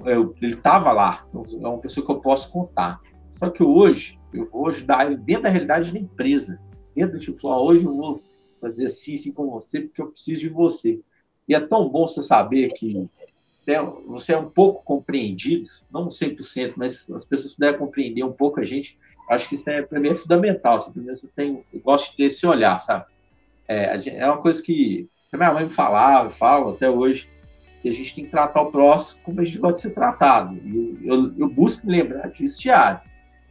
eu, 0.07 0.35
ele 0.41 0.55
estava 0.55 0.93
lá. 0.93 1.27
Então, 1.29 1.43
é 1.61 1.68
uma 1.68 1.79
pessoa 1.79 2.07
que 2.07 2.11
eu 2.11 2.21
posso 2.21 2.51
contar. 2.51 2.99
Só 3.39 3.51
que 3.51 3.62
hoje 3.62 4.18
eu 4.33 4.51
vou 4.51 4.68
ajudar 4.68 5.05
ele 5.05 5.18
dentro 5.18 5.43
da 5.43 5.51
realidade 5.51 5.93
da 5.93 5.99
empresa. 5.99 6.59
Dentro 6.97 7.18
do 7.18 7.21
tipo, 7.21 7.47
hoje 7.47 7.85
eu 7.85 7.95
vou 7.95 8.23
fazer 8.59 8.87
assim, 8.87 9.14
assim 9.14 9.31
com 9.31 9.51
você, 9.51 9.83
porque 9.83 10.01
eu 10.01 10.11
preciso 10.11 10.41
de 10.41 10.49
você. 10.49 10.99
E 11.47 11.55
é 11.55 11.61
tão 11.61 11.87
bom 11.87 12.07
você 12.07 12.23
saber 12.23 12.73
que 12.73 13.07
você 13.61 13.72
é, 13.72 13.82
você 13.82 14.32
é 14.32 14.38
um 14.38 14.48
pouco 14.48 14.82
compreendido, 14.82 15.64
não 15.92 16.08
100%, 16.08 16.72
mas 16.76 17.11
as 17.11 17.26
pessoas 17.26 17.54
puderem 17.54 17.78
compreender 17.78 18.24
um 18.24 18.32
pouco 18.32 18.58
a 18.58 18.64
gente, 18.64 18.98
acho 19.28 19.50
que 19.50 19.54
isso 19.54 19.68
é, 19.68 19.82
para 19.82 20.00
mim 20.00 20.08
é 20.08 20.14
fundamental. 20.14 20.76
Assim, 20.76 20.92
eu, 21.06 21.14
tenho, 21.36 21.64
eu 21.70 21.80
gosto 21.80 22.11
de 22.11 22.16
ter 22.16 22.22
esse 22.24 22.46
olhar, 22.46 22.78
sabe? 22.78 23.04
É, 23.68 23.98
é 24.16 24.26
uma 24.26 24.38
coisa 24.38 24.62
que 24.62 25.06
a 25.30 25.36
minha 25.36 25.52
mãe 25.52 25.64
me 25.64 25.70
falava, 25.70 26.30
fala 26.30 26.72
até 26.72 26.88
hoje, 26.88 27.28
que 27.82 27.90
a 27.90 27.92
gente 27.92 28.14
tem 28.14 28.24
que 28.24 28.30
tratar 28.30 28.62
o 28.62 28.70
próximo 28.70 29.22
como 29.24 29.40
a 29.42 29.44
gente 29.44 29.58
gosta 29.58 29.74
de 29.74 29.80
ser 29.82 29.90
tratado. 29.90 30.58
E 30.62 31.06
eu, 31.06 31.18
eu, 31.18 31.34
eu 31.40 31.48
busco 31.50 31.86
me 31.86 31.92
lembrar 31.92 32.28
disso 32.28 32.62
diário. 32.62 33.00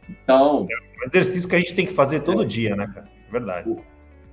Então. 0.08 0.66
É 0.68 1.04
um 1.04 1.06
exercício 1.06 1.48
que 1.48 1.54
a 1.54 1.60
gente 1.60 1.74
tem 1.74 1.86
que 1.86 1.94
fazer 1.94 2.20
todo 2.20 2.42
é, 2.42 2.46
dia, 2.46 2.74
né, 2.74 2.90
cara? 2.92 3.08
É 3.28 3.30
verdade. 3.30 3.76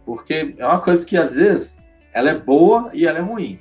Porque 0.03 0.55
é 0.57 0.65
uma 0.65 0.81
coisa 0.81 1.05
que 1.05 1.15
às 1.15 1.35
vezes 1.35 1.77
ela 2.11 2.31
é 2.31 2.35
boa 2.35 2.89
e 2.93 3.05
ela 3.05 3.19
é 3.19 3.21
ruim. 3.21 3.59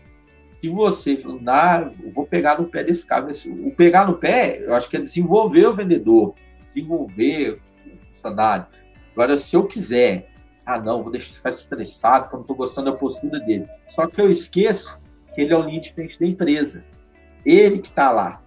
Se 0.56 0.68
você 0.68 1.18
eu 1.22 2.10
vou 2.10 2.26
pegar 2.26 2.58
no 2.58 2.66
pé 2.66 2.82
desse 2.82 3.06
cara, 3.06 3.28
o 3.46 3.70
pegar 3.72 4.06
no 4.06 4.16
pé, 4.16 4.62
eu 4.64 4.74
acho 4.74 4.88
que 4.88 4.96
é 4.96 5.00
desenvolver 5.00 5.66
o 5.66 5.74
vendedor, 5.74 6.34
desenvolver 6.66 7.60
o 7.86 8.06
funcionário. 8.06 8.66
Agora, 9.12 9.36
se 9.36 9.54
eu 9.54 9.66
quiser, 9.66 10.30
ah, 10.64 10.80
não, 10.80 11.00
vou 11.00 11.12
deixar 11.12 11.30
esse 11.30 11.42
cara 11.42 11.54
estressado, 11.54 12.24
porque 12.24 12.34
eu 12.34 12.38
não 12.38 12.44
estou 12.44 12.56
gostando 12.56 12.90
da 12.90 12.96
postura 12.96 13.38
dele. 13.40 13.68
Só 13.88 14.06
que 14.06 14.20
eu 14.20 14.30
esqueço 14.30 14.98
que 15.34 15.42
ele 15.42 15.52
é 15.52 15.56
o 15.56 15.62
linha 15.62 15.80
de 15.80 15.92
frente 15.92 16.18
da 16.18 16.26
empresa. 16.26 16.84
Ele 17.44 17.78
que 17.78 17.88
está 17.88 18.10
lá. 18.10 18.42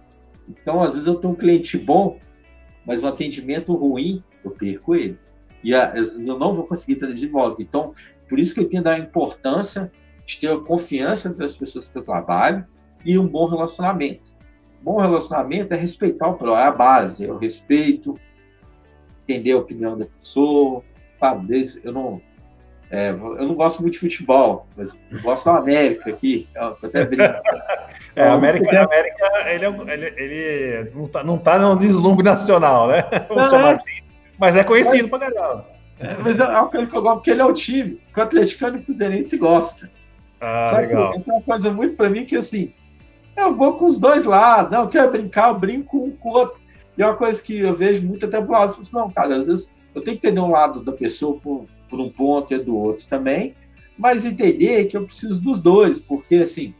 Então, 0.48 0.82
às 0.82 0.94
vezes, 0.94 1.06
eu 1.06 1.14
tenho 1.14 1.32
um 1.32 1.36
cliente 1.36 1.78
bom, 1.78 2.18
mas 2.84 3.02
o 3.04 3.06
atendimento 3.06 3.72
ruim, 3.74 4.22
eu 4.44 4.50
perco 4.50 4.94
ele. 4.94 5.18
E 5.62 5.74
às 5.74 5.92
vezes 5.92 6.26
eu 6.26 6.38
não 6.38 6.52
vou 6.52 6.66
conseguir 6.66 6.96
trazer 6.96 7.14
de 7.14 7.26
volta. 7.26 7.62
Então, 7.62 7.92
por 8.28 8.38
isso 8.38 8.54
que 8.54 8.60
eu 8.60 8.68
tenho 8.68 8.86
a 8.88 8.98
importância 8.98 9.90
ter 10.38 10.56
confiança 10.64 11.32
das 11.32 11.56
pessoas 11.56 11.88
que 11.88 11.96
eu 11.96 12.02
trabalho 12.02 12.64
e 13.04 13.18
um 13.18 13.26
bom 13.26 13.48
relacionamento. 13.48 14.32
bom 14.82 14.98
relacionamento 14.98 15.72
é 15.72 15.76
respeitar 15.76 16.28
o 16.28 16.34
próximo, 16.34 16.62
é 16.62 16.68
a 16.68 16.72
base, 16.72 17.26
é 17.26 17.32
o 17.32 17.38
respeito, 17.38 18.18
entender 19.22 19.52
a 19.52 19.58
opinião 19.58 19.96
da 19.96 20.06
pessoa, 20.06 20.82
sabe? 21.18 21.64
Eu 21.82 21.92
não, 21.92 22.20
é, 22.90 23.10
eu 23.10 23.46
não 23.46 23.54
gosto 23.54 23.80
muito 23.80 23.94
de 23.94 24.00
futebol, 24.00 24.66
mas 24.76 24.98
gosto 25.22 25.44
da 25.44 25.58
América 25.58 26.10
aqui. 26.10 26.48
até 26.56 27.04
brinco. 27.04 27.34
É, 28.16 28.24
a 28.24 28.32
América, 28.32 28.66
a 28.76 28.84
América 28.84 29.32
ele, 29.46 29.64
é 29.64 29.94
ele, 29.94 30.34
ele, 30.34 30.90
não, 30.92 31.06
tá, 31.06 31.22
não 31.22 31.38
tá 31.38 31.58
no 31.58 31.76
deslumbre 31.76 32.24
nacional, 32.24 32.88
né? 32.88 33.04
Vamos 33.28 33.48
chamar 33.48 33.68
é. 33.68 33.72
assim. 33.72 34.02
Mas 34.36 34.56
é 34.56 34.64
conhecido 34.64 35.08
mas, 35.08 35.20
pra 35.20 35.30
caramba. 35.30 35.66
É, 36.00 36.16
mas 36.16 36.40
é 36.40 36.42
aquele 36.42 36.88
que 36.88 36.96
eu 36.96 37.02
gosto, 37.02 37.16
porque 37.18 37.30
ele 37.30 37.40
é 37.40 37.44
o 37.44 37.52
time 37.52 38.00
que 38.12 38.18
o 38.18 38.22
atleticano 38.22 38.78
e 38.78 38.80
o 38.80 38.84
cruzeirense 38.84 39.36
gosta. 39.36 39.88
Ah, 40.40 40.62
Sabe? 40.62 40.86
legal. 40.86 41.14
É 41.14 41.32
uma 41.32 41.42
coisa 41.42 41.72
muito 41.72 41.96
pra 41.96 42.08
mim 42.08 42.24
que, 42.24 42.36
assim, 42.36 42.72
eu 43.36 43.52
vou 43.52 43.74
com 43.74 43.86
os 43.86 43.98
dois 43.98 44.24
lados. 44.24 44.70
Não, 44.70 44.88
quero 44.88 45.10
brincar, 45.10 45.48
eu 45.48 45.58
brinco 45.58 45.98
um 45.98 46.10
com 46.10 46.30
o 46.30 46.32
outro. 46.32 46.60
E 46.96 47.02
é 47.02 47.06
uma 47.06 47.16
coisa 47.16 47.42
que 47.42 47.58
eu 47.58 47.74
vejo 47.74 48.06
muito 48.06 48.26
até 48.26 48.40
pro 48.40 48.52
lado. 48.52 48.64
Eu 48.64 48.70
falo 48.70 48.80
assim, 48.80 48.96
não, 48.96 49.10
cara, 49.10 49.36
às 49.36 49.46
vezes 49.46 49.72
eu 49.94 50.02
tenho 50.02 50.18
que 50.18 50.26
entender 50.26 50.40
um 50.40 50.50
lado 50.50 50.82
da 50.82 50.92
pessoa 50.92 51.38
por, 51.38 51.66
por 51.88 52.00
um 52.00 52.10
ponto 52.10 52.52
e 52.54 52.58
do 52.58 52.76
outro 52.76 53.06
também, 53.06 53.54
mas 53.98 54.24
entender 54.24 54.86
que 54.86 54.96
eu 54.96 55.04
preciso 55.04 55.42
dos 55.42 55.60
dois, 55.60 55.98
porque, 55.98 56.36
assim, 56.36 56.74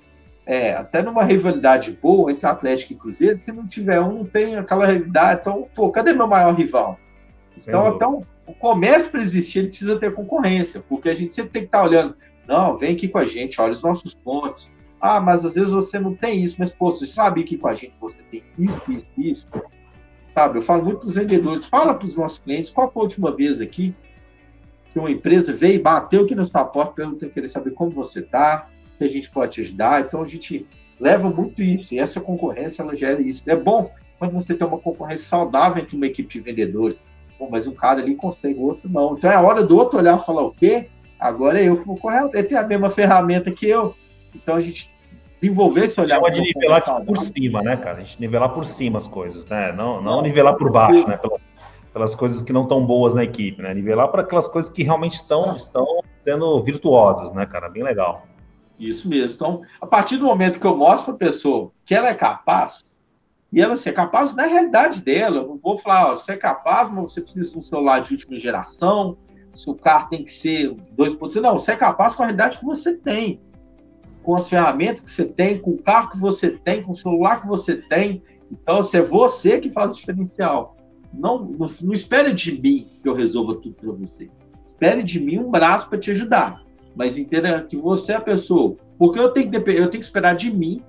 é, 0.47 0.73
até 0.73 1.03
numa 1.03 1.23
rivalidade 1.23 1.93
boa 1.93 2.31
entre 2.31 2.47
Atlético 2.47 2.93
e 2.93 2.97
Cruzeiro, 2.97 3.37
se 3.37 3.53
não 3.53 3.67
tiver 3.67 4.01
um, 4.01 4.19
não 4.19 4.25
tem 4.25 4.57
aquela 4.57 4.87
rivalidade. 4.87 5.41
Então, 5.41 5.69
pô, 5.75 5.91
cadê 5.91 6.13
meu 6.13 6.27
maior 6.27 6.55
rival? 6.55 6.99
Então, 7.57 7.95
então, 7.95 8.27
o 8.47 8.55
comércio 8.55 9.11
para 9.11 9.21
existir, 9.21 9.61
ele 9.61 9.69
precisa 9.69 9.99
ter 9.99 10.15
concorrência, 10.15 10.83
porque 10.89 11.09
a 11.09 11.15
gente 11.15 11.35
sempre 11.35 11.53
tem 11.53 11.63
que 11.63 11.69
estar 11.69 11.81
tá 11.81 11.85
olhando, 11.85 12.17
não, 12.49 12.77
vem 12.77 12.95
aqui 12.95 13.09
com 13.09 13.19
a 13.19 13.25
gente, 13.25 13.61
olha 13.61 13.73
os 13.73 13.83
nossos 13.83 14.15
pontos. 14.15 14.71
Ah, 15.01 15.21
mas 15.21 15.45
às 15.45 15.55
vezes 15.55 15.71
você 15.71 15.99
não 15.99 16.15
tem 16.15 16.45
isso, 16.45 16.57
mas 16.59 16.73
pô, 16.73 16.93
você 16.93 17.07
sabe 17.07 17.43
que 17.45 17.57
com 17.57 17.69
a 17.69 17.75
gente 17.75 17.95
você 17.99 18.19
tem 18.31 18.43
isso, 18.59 18.83
isso, 18.91 19.07
isso. 19.17 19.49
Sabe, 20.35 20.59
eu 20.59 20.63
falo 20.63 20.85
muito 20.85 20.99
para 20.99 21.09
os 21.09 21.15
vendedores, 21.15 21.65
fala 21.65 21.95
para 21.95 22.05
os 22.05 22.17
nossos 22.17 22.39
clientes, 22.39 22.71
qual 22.71 22.93
foi 22.93 23.01
a 23.01 23.05
última 23.05 23.35
vez 23.35 23.61
aqui 23.61 23.95
que 24.93 24.99
uma 24.99 25.11
empresa 25.11 25.53
veio 25.53 25.77
e 25.77 25.79
bateu 25.79 26.25
aqui 26.25 26.35
na 26.35 26.45
sua 26.45 26.65
porta, 26.65 26.93
perguntando, 26.93 27.33
querer 27.33 27.49
saber 27.49 27.71
como 27.71 27.91
você 27.91 28.21
está, 28.21 28.69
que 28.99 29.05
a 29.05 29.09
gente 29.09 29.31
pode 29.31 29.53
te 29.53 29.61
ajudar. 29.61 30.05
Então 30.05 30.23
a 30.23 30.27
gente 30.27 30.67
leva 30.99 31.31
muito 31.31 31.63
isso, 31.63 31.95
e 31.95 31.99
essa 31.99 32.21
concorrência 32.21 32.83
ela 32.83 32.95
gera 32.95 33.21
isso. 33.21 33.43
É 33.47 33.57
bom 33.57 33.91
quando 34.19 34.33
você 34.33 34.55
tem 34.55 34.67
uma 34.67 34.79
concorrência 34.79 35.27
saudável 35.27 35.83
entre 35.83 35.97
uma 35.97 36.07
equipe 36.07 36.29
de 36.29 36.41
vendedores. 36.41 37.03
Bom, 37.39 37.49
mas 37.51 37.67
um 37.67 37.73
cara 37.73 38.03
ali 38.03 38.15
consegue, 38.15 38.59
o 38.59 38.65
outro 38.65 38.89
não. 38.89 39.15
Então 39.17 39.31
é 39.31 39.35
a 39.35 39.41
hora 39.41 39.65
do 39.65 39.77
outro 39.77 39.99
olhar 39.99 40.19
e 40.19 40.25
falar 40.25 40.43
o 40.43 40.53
quê? 40.53 40.91
Agora 41.21 41.61
é 41.61 41.69
eu 41.69 41.77
que 41.77 41.87
vou 41.87 41.97
correr. 41.97 42.29
Ele 42.33 42.45
tem 42.45 42.57
a 42.57 42.67
mesma 42.67 42.89
ferramenta 42.89 43.51
que 43.51 43.69
eu. 43.69 43.95
Então 44.35 44.57
a 44.57 44.61
gente 44.61 44.93
desenvolver 45.33 45.85
esse 45.85 46.01
olhar. 46.01 46.17
Chama 46.17 46.31
de 46.31 46.41
nivelar 46.41 47.05
por 47.05 47.19
cima, 47.19 47.63
né, 47.63 47.77
cara? 47.77 47.99
A 47.99 48.01
gente 48.01 48.21
nivelar 48.21 48.51
por 48.51 48.65
cima 48.65 48.99
as 48.99 49.07
coisas, 49.07 49.45
né? 49.47 49.73
Não, 49.73 50.03
não 50.03 50.23
nivelar 50.23 50.57
por 50.57 50.71
baixo, 50.71 51.07
né? 51.07 51.17
Pelas, 51.17 51.41
pelas 51.93 52.15
coisas 52.15 52.43
que 52.43 52.53
não 52.53 52.63
estão 52.63 52.85
boas 52.85 53.15
na 53.15 53.25
equipe, 53.25 53.63
né? 53.63 53.75
Nivelar 53.75 54.09
para 54.09 54.23
aquelas 54.23 54.47
coisas 54.47 54.71
que 54.71 54.83
realmente 54.83 55.15
estão, 55.15 55.57
estão 55.57 56.03
sendo 56.17 56.63
virtuosas, 56.63 57.33
né, 57.33 57.45
cara? 57.47 57.69
Bem 57.69 57.83
legal. 57.83 58.27
Isso 58.79 59.09
mesmo. 59.09 59.35
Então, 59.37 59.63
a 59.81 59.87
partir 59.87 60.17
do 60.17 60.25
momento 60.25 60.59
que 60.59 60.67
eu 60.67 60.77
mostro 60.77 61.15
para 61.15 61.27
a 61.27 61.31
pessoa 61.31 61.71
que 61.85 61.95
ela 61.95 62.09
é 62.09 62.15
capaz, 62.15 62.95
e 63.53 63.61
ela 63.61 63.77
ser 63.77 63.93
capaz 63.93 64.35
na 64.35 64.47
realidade 64.47 65.03
dela, 65.03 65.39
eu 65.39 65.49
não 65.49 65.59
vou 65.59 65.77
falar, 65.77 66.13
ó, 66.13 66.17
você 66.17 66.33
é 66.33 66.37
capaz, 66.37 66.89
mas 66.89 67.13
você 67.13 67.21
precisa 67.21 67.51
de 67.51 67.59
um 67.59 67.63
celular 67.63 68.01
de 68.01 68.13
última 68.13 68.39
geração, 68.39 69.17
seu 69.59 69.75
carro 69.75 70.09
tem 70.09 70.25
que 70.25 70.33
ser 70.33 70.75
2.0. 70.97 71.41
Não, 71.41 71.59
você 71.59 71.73
é 71.73 71.77
capaz 71.77 72.15
com 72.15 72.23
a 72.23 72.27
realidade 72.27 72.59
que 72.59 72.65
você 72.65 72.95
tem, 72.95 73.41
com 74.23 74.35
as 74.35 74.49
ferramentas 74.49 75.01
que 75.03 75.11
você 75.11 75.25
tem, 75.25 75.59
com 75.59 75.73
o 75.73 75.79
carro 75.83 76.11
que 76.11 76.19
você 76.19 76.51
tem, 76.51 76.83
com 76.83 76.93
o 76.93 76.95
celular 76.95 77.41
que 77.41 77.47
você 77.47 77.77
tem. 77.77 78.23
Então, 78.51 78.83
se 78.83 78.97
é 78.97 79.03
você 79.03 79.61
que 79.61 79.71
faz 79.71 79.93
o 79.93 79.97
diferencial. 79.97 80.77
Não, 81.13 81.45
não, 81.45 81.67
não 81.83 81.93
espere 81.93 82.33
de 82.33 82.61
mim 82.61 82.89
que 83.03 83.09
eu 83.09 83.15
resolva 83.15 83.57
tudo 83.57 83.75
para 83.75 83.91
você. 83.91 84.29
Espere 84.65 85.03
de 85.03 85.19
mim 85.19 85.39
um 85.39 85.51
braço 85.51 85.89
para 85.89 85.99
te 85.99 86.13
ajudar 86.13 86.63
mas 86.95 87.19
entenda 87.19 87.63
que 87.63 87.77
você 87.77 88.13
é 88.13 88.17
a 88.17 88.21
pessoa. 88.21 88.77
Porque 88.99 89.19
eu 89.19 89.31
tenho 89.31 89.51
que, 89.51 89.57
eu 89.57 89.63
tenho 89.63 89.91
que 89.91 89.99
esperar 89.99 90.35
de 90.35 90.55
mim 90.55 90.83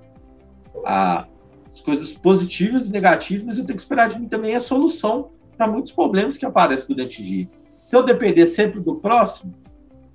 a, 0.84 1.26
as 1.70 1.80
coisas 1.80 2.12
positivas 2.12 2.86
e 2.86 2.92
negativas, 2.92 3.44
mas 3.44 3.58
eu 3.58 3.64
tenho 3.64 3.76
que 3.76 3.82
esperar 3.82 4.08
de 4.08 4.20
mim 4.20 4.28
também 4.28 4.54
a 4.54 4.60
solução 4.60 5.30
para 5.56 5.66
muitos 5.66 5.92
problemas 5.92 6.36
que 6.36 6.44
aparecem 6.44 6.94
durante 6.94 7.22
o 7.22 7.24
dia. 7.24 7.48
Se 7.92 7.96
eu 7.98 8.02
depender 8.02 8.46
sempre 8.46 8.80
do 8.80 8.94
próximo, 8.94 9.52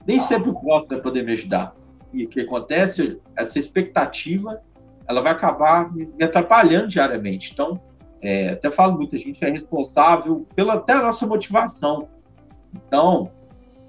nem 0.07 0.19
sempre 0.19 0.49
o 0.49 0.53
próximo 0.59 0.87
vai 0.89 0.99
poder 0.99 1.21
me 1.21 1.33
ajudar. 1.33 1.75
E 2.11 2.25
o 2.25 2.27
que 2.27 2.41
acontece, 2.41 3.21
essa 3.35 3.59
expectativa, 3.59 4.59
ela 5.07 5.21
vai 5.21 5.31
acabar 5.31 5.93
me 5.93 6.11
atrapalhando 6.23 6.87
diariamente. 6.87 7.51
Então, 7.53 7.79
é, 8.19 8.49
até 8.49 8.71
falo 8.71 8.97
muita 8.97 9.15
gente 9.19 9.45
é 9.45 9.51
responsável 9.51 10.47
pela 10.55 10.73
até 10.73 10.93
a 10.93 11.03
nossa 11.03 11.27
motivação. 11.27 12.07
Então, 12.73 13.31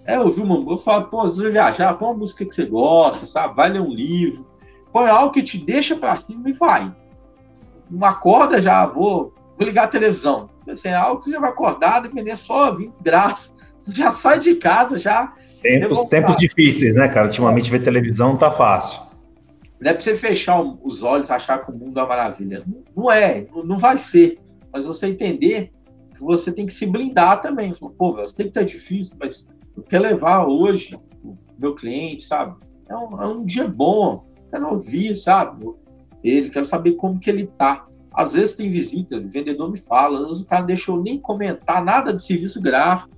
é, 0.05 0.17
eu 0.17 0.27
uma 0.27 0.71
eu 0.71 0.77
falo, 0.77 1.07
pô, 1.07 1.23
você 1.23 1.45
vai 1.45 1.53
viajar, 1.53 1.95
põe 1.95 2.09
uma 2.09 2.19
música 2.19 2.45
que 2.45 2.55
você 2.55 2.67
gosta, 2.67 3.25
sabe? 3.25 3.57
Vai 3.57 3.71
ler 3.71 3.81
um 3.81 3.95
livro, 3.95 4.47
põe 4.93 5.09
algo 5.09 5.33
que 5.33 5.43
te 5.43 5.57
deixa 5.57 5.97
para 5.97 6.15
cima 6.19 6.51
e 6.51 6.53
vai. 6.53 6.95
Não 7.91 8.07
acorda 8.07 8.61
já, 8.61 8.85
vou, 8.85 9.31
vou 9.57 9.67
ligar 9.67 9.85
a 9.85 9.89
televisão. 9.89 10.51
Assim, 10.69 10.89
é 10.89 10.95
algo 10.95 11.21
que 11.21 11.25
você 11.25 11.31
já 11.31 11.41
vai 11.41 11.49
acordar, 11.49 12.03
depender 12.03 12.37
só 12.37 12.75
20 12.75 13.03
graus. 13.03 13.57
Já 13.95 14.11
sai 14.11 14.39
de 14.39 14.55
casa, 14.57 14.99
já. 14.99 15.33
Tempos, 15.63 16.05
tempos 16.05 16.37
difíceis, 16.37 16.95
né, 16.95 17.09
cara? 17.09 17.27
Ultimamente 17.27 17.71
ver 17.71 17.83
televisão 17.83 18.31
não 18.31 18.37
tá 18.37 18.51
fácil. 18.51 19.01
Não 19.81 19.91
é 19.91 19.95
pra 19.95 20.03
você 20.03 20.17
fechar 20.17 20.61
os 20.61 21.03
olhos 21.03 21.29
e 21.29 21.33
achar 21.33 21.59
que 21.59 21.71
o 21.71 21.75
mundo 21.75 21.99
é 21.99 22.03
uma 22.03 22.09
maravilha. 22.09 22.65
Não 22.97 23.11
é, 23.11 23.47
não 23.65 23.79
vai 23.79 23.97
ser. 23.97 24.39
Mas 24.73 24.87
você 24.87 25.07
entender 25.07 25.71
que 26.15 26.21
você 26.21 26.53
tem 26.53 26.67
que 26.67 26.73
se 26.73 26.87
blindar 26.87 27.41
também. 27.41 27.73
Pô, 27.97 28.19
eu 28.19 28.29
sei 28.29 28.47
que 28.47 28.53
tá 28.53 28.63
difícil, 28.63 29.15
mas 29.19 29.49
quer 29.89 30.01
levar 30.01 30.47
hoje 30.47 30.99
o 31.23 31.37
meu 31.59 31.75
cliente, 31.75 32.25
sabe? 32.25 32.57
É 32.89 32.97
um, 32.97 33.23
é 33.23 33.27
um 33.27 33.45
dia 33.45 33.69
bom, 33.69 34.25
quero 34.51 34.69
ouvir, 34.71 35.15
sabe? 35.15 35.65
Ele, 36.25 36.51
quero 36.51 36.67
saber 36.67 36.93
como 36.93 37.21
que 37.21 37.31
ele 37.31 37.47
tá. 37.47 37.87
Às 38.13 38.33
vezes 38.33 38.55
tem 38.55 38.69
visita, 38.69 39.17
o 39.17 39.29
vendedor 39.29 39.71
me 39.71 39.79
fala, 39.79 40.21
às 40.21 40.27
vezes 40.27 40.43
o 40.43 40.47
cara 40.47 40.65
deixou 40.65 41.01
nem 41.01 41.21
comentar 41.21 41.85
nada 41.85 42.13
de 42.13 42.25
serviço 42.25 42.61
gráfico. 42.61 43.11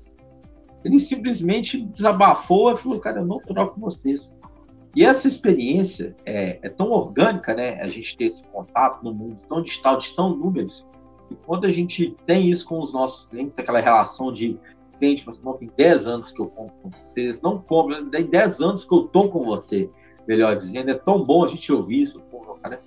Ele 0.85 0.99
simplesmente 0.99 1.81
desabafou 1.81 2.73
e 2.73 2.77
falou, 2.77 3.01
cara, 3.01 3.21
eu 3.21 3.27
não 3.27 3.39
troco 3.39 3.79
vocês. 3.79 4.39
E 4.97 5.05
essa 5.05 5.29
experiência 5.29 6.17
é, 6.25 6.59
é, 6.63 6.69
tão 6.69 6.91
orgânica, 6.91 7.55
né? 7.55 7.81
A 7.81 7.89
gente 7.89 8.17
ter 8.17 8.25
esse 8.25 8.43
contato 8.45 9.05
no 9.05 9.15
mundo 9.15 9.37
tão 9.49 9.63
digital, 9.63 9.97
de 9.99 10.15
tão 10.15 10.35
números, 10.35 10.87
e 11.31 11.35
quando 11.47 11.65
a 11.65 11.71
gente 11.71 12.17
tem 12.27 12.51
isso 12.51 12.67
com 12.67 12.81
os 12.81 12.93
nossos 12.93 13.31
clientes, 13.31 13.59
aquela 13.59 13.81
relação 13.81 14.33
de 14.33 14.59
cliente, 14.99 15.25
você 15.25 15.41
não 15.43 15.55
tem 15.55 15.71
10 15.77 16.09
anos 16.09 16.31
que 16.31 16.43
eu 16.43 16.47
compro 16.47 16.75
com 16.83 16.91
vocês, 16.91 17.41
não 17.41 17.59
compro, 17.59 18.05
tem 18.11 18.27
10 18.27 18.61
anos 18.61 18.85
que 18.85 18.95
eu 18.95 19.05
tô 19.05 19.29
com 19.29 19.45
você, 19.45 19.89
melhor 20.27 20.57
dizendo, 20.57 20.91
é 20.91 20.95
tão 20.95 21.25
bom 21.25 21.45
a 21.45 21.49
gente 21.49 21.73
ouvir 21.73 22.03
isso, 22.03 22.21
cara, 22.61 22.83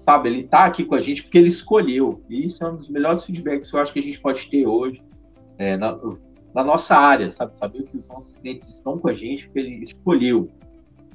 sabe, 0.00 0.28
ele 0.30 0.44
tá 0.44 0.64
aqui 0.64 0.84
com 0.84 0.94
a 0.94 1.00
gente 1.00 1.24
porque 1.24 1.36
ele 1.36 1.48
escolheu, 1.48 2.22
e 2.30 2.46
isso 2.46 2.64
é 2.64 2.70
um 2.70 2.76
dos 2.76 2.88
melhores 2.88 3.24
feedbacks 3.24 3.70
que 3.70 3.76
eu 3.76 3.80
acho 3.80 3.92
que 3.92 3.98
a 3.98 4.02
gente 4.02 4.20
pode 4.20 4.48
ter 4.48 4.66
hoje 4.66 5.02
é, 5.58 5.76
na, 5.76 5.98
na, 6.54 6.64
nossa 6.64 6.96
área, 6.96 7.30
sabe, 7.30 7.52
saber 7.58 7.84
que 7.84 7.96
os 7.96 8.08
nossos 8.08 8.36
clientes 8.36 8.68
estão 8.68 8.98
com 8.98 9.08
a 9.08 9.14
gente 9.14 9.44
porque 9.44 9.58
ele 9.60 9.84
escolheu. 9.84 10.48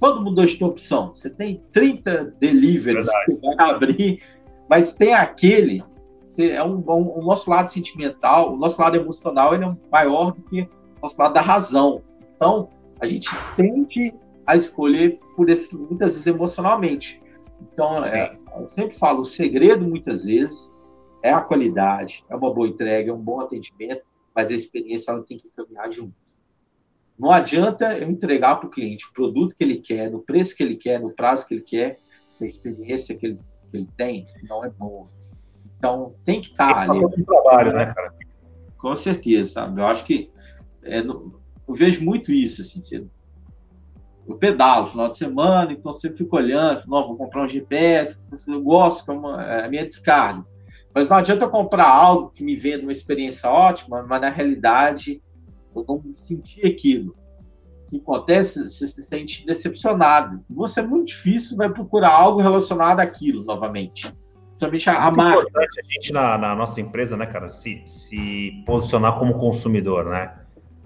Mundo 0.02 0.42
hoje 0.42 0.58
tem 0.58 0.68
opção, 0.68 1.14
você 1.14 1.30
tem 1.30 1.64
30 1.72 2.36
deliveries 2.38 3.08
Verdade. 3.08 3.26
que 3.26 3.32
você 3.32 3.56
vai 3.56 3.70
abrir, 3.70 4.24
mas 4.70 4.94
tem 4.94 5.14
aquele 5.14 5.82
é 6.40 6.64
um, 6.64 6.78
um, 6.78 7.20
o 7.20 7.22
nosso 7.22 7.50
lado 7.50 7.70
sentimental, 7.70 8.54
o 8.54 8.58
nosso 8.58 8.82
lado 8.82 8.98
emocional, 8.98 9.54
ele 9.54 9.66
é 9.66 9.76
maior 9.92 10.32
do 10.32 10.42
que 10.42 10.62
o 10.62 10.70
nosso 11.02 11.16
lado 11.20 11.34
da 11.34 11.42
razão. 11.42 12.02
Então, 12.36 12.70
a 13.00 13.06
gente 13.06 13.30
tende 13.56 14.14
a 14.46 14.56
escolher 14.56 15.20
por 15.36 15.50
esse, 15.50 15.78
muitas 15.78 16.14
vezes 16.14 16.28
emocionalmente. 16.28 17.22
Então, 17.62 18.04
é, 18.04 18.36
eu 18.58 18.66
sempre 18.66 18.96
falo, 18.96 19.22
o 19.22 19.26
segredo 19.26 19.86
muitas 19.88 20.26
vezes 20.26 20.72
é 21.22 21.32
a 21.32 21.42
qualidade, 21.42 22.26
é 22.30 22.36
uma 22.36 22.54
boa 22.54 22.68
entrega, 22.68 23.12
é 23.12 23.14
um 23.14 23.22
bom 23.22 23.40
atendimento, 23.40 24.04
mas 24.36 24.52
a 24.52 24.56
experiência 24.56 25.12
ela 25.12 25.24
tem 25.24 25.38
que 25.38 25.50
caminhar 25.50 25.92
junto. 25.92 26.16
Não 27.18 27.32
adianta 27.32 27.98
eu 27.98 28.10
entregar 28.10 28.56
para 28.56 28.68
o 28.68 28.70
cliente 28.70 29.08
o 29.08 29.14
produto 29.14 29.56
que 29.56 29.64
ele 29.64 29.78
quer, 29.78 30.10
no 30.10 30.20
preço 30.20 30.56
que 30.56 30.64
ele 30.64 30.76
quer, 30.76 31.00
no 31.00 31.14
prazo 31.14 31.48
que 31.48 31.54
ele 31.54 31.62
quer, 31.62 32.00
se 32.32 32.44
a 32.44 32.48
experiência 32.48 33.16
que 33.16 33.28
ele, 33.28 33.40
que 33.70 33.78
ele 33.78 33.90
tem 33.96 34.26
não 34.44 34.66
é 34.66 34.70
boa. 34.70 35.08
Então, 35.78 36.16
tem 36.26 36.42
que 36.42 36.48
estar 36.48 36.74
tá 36.74 36.82
ali. 36.82 37.06
Um 37.06 37.24
trabalho, 37.24 37.74
né, 37.74 37.94
cara? 37.94 38.14
Com 38.78 38.96
certeza, 38.96 39.52
sabe? 39.52 39.80
Eu 39.80 39.86
acho 39.86 40.06
que 40.06 40.32
é, 40.82 41.00
eu 41.00 41.74
vejo 41.74 42.04
muito 42.04 42.32
isso, 42.32 42.62
assim, 42.62 42.82
você, 42.82 43.06
eu 44.28 44.36
pedalo 44.38 44.86
final 44.86 45.10
de 45.10 45.18
semana, 45.18 45.72
então 45.72 45.94
você 45.94 46.12
fica 46.12 46.36
olhando, 46.36 46.84
não, 46.88 47.08
vou 47.08 47.18
comprar 47.18 47.44
um 47.44 47.48
GPS, 47.48 48.18
eu 48.48 48.62
gosto, 48.62 49.10
é, 49.12 49.16
uma, 49.16 49.44
é 49.44 49.66
a 49.66 49.70
minha 49.70 49.86
descarga. 49.86 50.46
Mas 50.94 51.10
não 51.10 51.18
adianta 51.18 51.46
eu 51.46 51.50
comprar 51.50 51.88
algo 51.88 52.30
que 52.30 52.44
me 52.44 52.56
venda 52.56 52.84
uma 52.84 52.92
experiência 52.92 53.50
ótima, 53.50 54.04
mas 54.04 54.22
na 54.22 54.30
realidade 54.30 55.22
eu 55.76 55.84
não 55.88 56.14
senti 56.14 56.66
aquilo. 56.66 57.16
O 57.88 57.90
que 57.90 57.98
acontece? 57.98 58.68
Você 58.68 58.86
se 58.86 59.02
sente 59.02 59.46
decepcionado. 59.46 60.44
Você 60.50 60.82
é 60.82 60.84
muito 60.84 61.08
difícil 61.08 61.58
vai 61.58 61.70
procurar 61.70 62.12
algo 62.12 62.42
relacionado 62.42 63.00
àquilo 63.00 63.44
novamente. 63.44 64.14
justamente 64.52 64.90
a, 64.90 65.08
a 65.08 65.12
marca. 65.12 65.44
É 65.44 65.48
importante 65.48 65.80
a 65.80 65.94
gente, 65.94 66.14
na, 66.14 66.38
na, 66.38 66.56
nossa 66.56 66.80
empresa, 66.80 67.18
né, 67.18 67.26
cara, 67.26 67.48
se, 67.48 67.82
se 67.86 68.64
posicionar 68.66 69.18
como 69.18 69.34
consumidor, 69.40 70.06
né? 70.06 70.34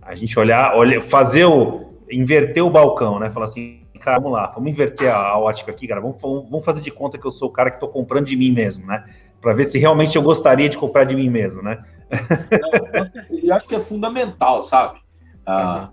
A 0.01 0.15
gente 0.15 0.39
olhar, 0.39 0.73
olhar, 0.73 1.01
fazer 1.01 1.45
o. 1.45 1.91
inverter 2.09 2.63
o 2.63 2.69
balcão, 2.69 3.19
né? 3.19 3.29
Falar 3.29 3.45
assim, 3.45 3.81
cara, 3.99 4.19
vamos 4.19 4.37
lá, 4.37 4.51
vamos 4.51 4.71
inverter 4.71 5.09
a, 5.09 5.17
a 5.17 5.37
ótica 5.37 5.71
aqui, 5.71 5.85
cara. 5.85 5.99
Vamos, 5.99 6.17
vamos 6.21 6.63
fazer 6.63 6.81
de 6.81 6.91
conta 6.91 7.17
que 7.17 7.27
eu 7.27 7.31
sou 7.31 7.49
o 7.49 7.51
cara 7.51 7.69
que 7.69 7.75
estou 7.75 7.89
comprando 7.89 8.25
de 8.25 8.37
mim 8.37 8.51
mesmo, 8.51 8.85
né? 8.85 9.03
Para 9.41 9.53
ver 9.53 9.65
se 9.65 9.77
realmente 9.79 10.15
eu 10.15 10.21
gostaria 10.21 10.67
de 10.69 10.77
comprar 10.77 11.03
de 11.03 11.15
mim 11.15 11.29
mesmo, 11.29 11.61
né? 11.61 11.83
Não, 12.11 13.37
eu 13.43 13.53
acho 13.53 13.67
que 13.67 13.75
é 13.75 13.79
fundamental, 13.79 14.61
sabe? 14.61 14.99
Ah, 15.45 15.89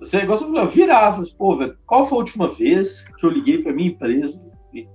você 0.00 0.24
gosta 0.24 0.50
de 0.50 0.66
virar, 0.74 1.14
pô, 1.36 1.58
qual 1.86 2.06
foi 2.06 2.16
a 2.16 2.20
última 2.20 2.48
vez 2.48 3.08
que 3.08 3.24
eu 3.24 3.30
liguei 3.30 3.62
para 3.62 3.72
minha 3.72 3.90
empresa 3.90 4.42
e 4.72 4.88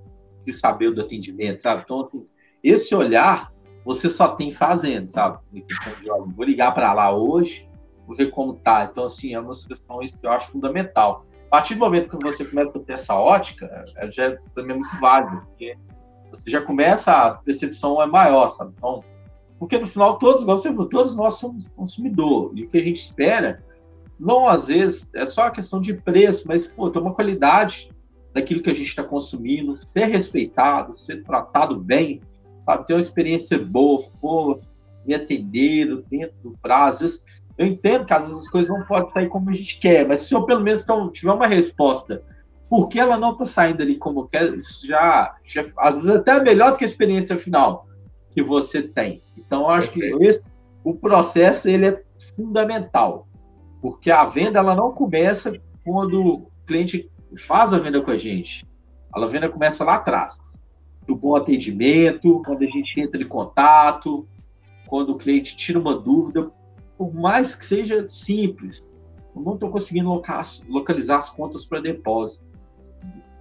quis 0.44 0.60
saber 0.60 0.92
do 0.92 1.02
atendimento, 1.02 1.62
sabe? 1.62 1.84
Então, 1.86 2.02
assim, 2.02 2.26
esse 2.64 2.96
olhar 2.96 3.54
você 3.86 4.10
só 4.10 4.30
tem 4.30 4.52
fazendo, 4.52 5.08
sabe? 5.08 5.38
vou 6.36 6.44
ligar 6.44 6.74
para 6.74 6.92
lá 6.92 7.16
hoje, 7.16 7.70
vou 8.08 8.16
ver 8.16 8.32
como 8.32 8.56
tá. 8.56 8.90
Então, 8.92 9.06
assim, 9.06 9.36
é 9.36 9.40
uma 9.40 9.52
questões 9.52 10.16
que 10.16 10.26
eu 10.26 10.32
acho 10.32 10.52
fundamental. 10.52 11.24
A 11.48 11.50
partir 11.52 11.76
do 11.76 11.82
momento 11.82 12.10
que 12.10 12.24
você 12.24 12.44
começa 12.44 12.76
a 12.76 12.82
ter 12.82 12.94
essa 12.94 13.14
ótica, 13.14 13.86
é, 13.98 14.12
já 14.12 14.26
é, 14.26 14.38
também 14.56 14.76
é 14.76 14.80
muito 14.80 15.00
válido, 15.00 15.46
porque 15.46 15.78
você 16.36 16.50
já 16.50 16.62
começa, 16.62 17.12
a 17.12 17.32
percepção 17.36 18.02
é 18.02 18.06
maior, 18.06 18.50
sabe? 18.50 18.74
Então, 18.78 19.04
porque 19.58 19.78
no 19.78 19.88
final 19.88 20.18
todos, 20.18 20.44
você 20.44 20.72
todos 20.74 21.16
nós 21.16 21.36
somos 21.36 21.68
consumidor, 21.70 22.52
e 22.56 22.64
o 22.64 22.70
que 22.70 22.78
a 22.78 22.82
gente 22.82 22.98
espera 22.98 23.64
não 24.20 24.48
às 24.48 24.68
vezes 24.68 25.10
é 25.14 25.26
só 25.26 25.44
a 25.44 25.52
questão 25.52 25.80
de 25.80 25.94
preço, 25.94 26.46
mas 26.48 26.68
pô, 26.68 26.90
ter 26.90 27.00
uma 27.00 27.14
qualidade 27.14 27.90
daquilo 28.34 28.62
que 28.62 28.70
a 28.70 28.74
gente 28.74 28.88
está 28.88 29.04
consumindo, 29.04 29.78
ser 29.78 30.06
respeitado, 30.06 30.98
ser 30.98 31.24
tratado 31.24 31.80
bem, 31.80 32.22
sabe? 32.66 32.86
Ter 32.88 32.94
uma 32.94 33.00
experiência 33.00 33.58
boa, 33.58 34.10
pô, 34.20 34.60
me 35.06 35.14
atenderam 35.14 36.04
dentro 36.10 36.36
do 36.44 36.58
prazo. 36.62 37.24
Eu 37.58 37.66
entendo 37.66 38.06
que 38.06 38.14
às 38.14 38.26
vezes 38.28 38.44
as 38.44 38.50
coisas 38.50 38.70
não 38.70 38.86
podem 38.86 39.10
sair 39.10 39.30
como 39.30 39.50
a 39.50 39.54
gente 39.54 39.80
quer, 39.80 40.08
mas 40.08 40.22
se 40.22 40.34
eu 40.34 40.46
pelo 40.46 40.62
menos 40.62 40.84
então, 40.84 41.10
tiver 41.10 41.32
uma 41.32 41.48
resposta 41.48 42.22
por 42.70 42.90
que 42.90 43.00
ela 43.00 43.18
não 43.18 43.34
está 43.34 43.46
saindo 43.46 43.82
ali 43.82 43.96
como 43.96 44.28
quer, 44.28 44.56
já, 44.84 45.36
já 45.46 45.66
às 45.78 45.96
vezes 45.96 46.10
até 46.10 46.38
é 46.38 46.44
melhor 46.44 46.72
do 46.72 46.78
que 46.78 46.84
a 46.84 46.88
experiência 46.88 47.38
final 47.38 47.88
que 48.32 48.42
você 48.42 48.82
tem. 48.82 49.24
Então, 49.38 49.62
eu 49.62 49.70
acho 49.70 49.92
que 49.92 50.02
esse, 50.24 50.42
o 50.84 50.94
processo 50.94 51.70
ele 51.70 51.88
é 51.88 52.04
fundamental. 52.36 53.28
Porque 53.82 54.12
a 54.12 54.26
venda 54.26 54.60
ela 54.60 54.76
não 54.76 54.92
começa 54.92 55.54
quando 55.84 56.22
o 56.22 56.48
cliente 56.66 57.10
faz 57.38 57.74
a 57.74 57.78
venda 57.78 58.02
com 58.02 58.12
a 58.12 58.18
gente. 58.18 58.66
A 59.14 59.26
venda 59.26 59.48
começa 59.48 59.84
lá 59.84 59.96
atrás. 59.96 60.60
Do 61.08 61.16
bom 61.16 61.36
atendimento, 61.36 62.42
quando 62.46 62.64
a 62.64 62.68
gente 62.68 63.00
entra 63.00 63.22
em 63.22 63.28
contato, 63.28 64.28
quando 64.88 65.12
o 65.12 65.18
cliente 65.18 65.56
tira 65.56 65.80
uma 65.80 65.96
dúvida, 65.96 66.52
por 66.98 67.14
mais 67.14 67.56
que 67.56 67.64
seja 67.64 68.08
simples, 68.08 68.84
eu 69.36 69.42
não 69.42 69.54
estou 69.54 69.70
conseguindo 69.70 70.10
localizar 70.68 71.18
as 71.18 71.30
contas 71.30 71.66
para 71.66 71.80
depósito. 71.80 72.46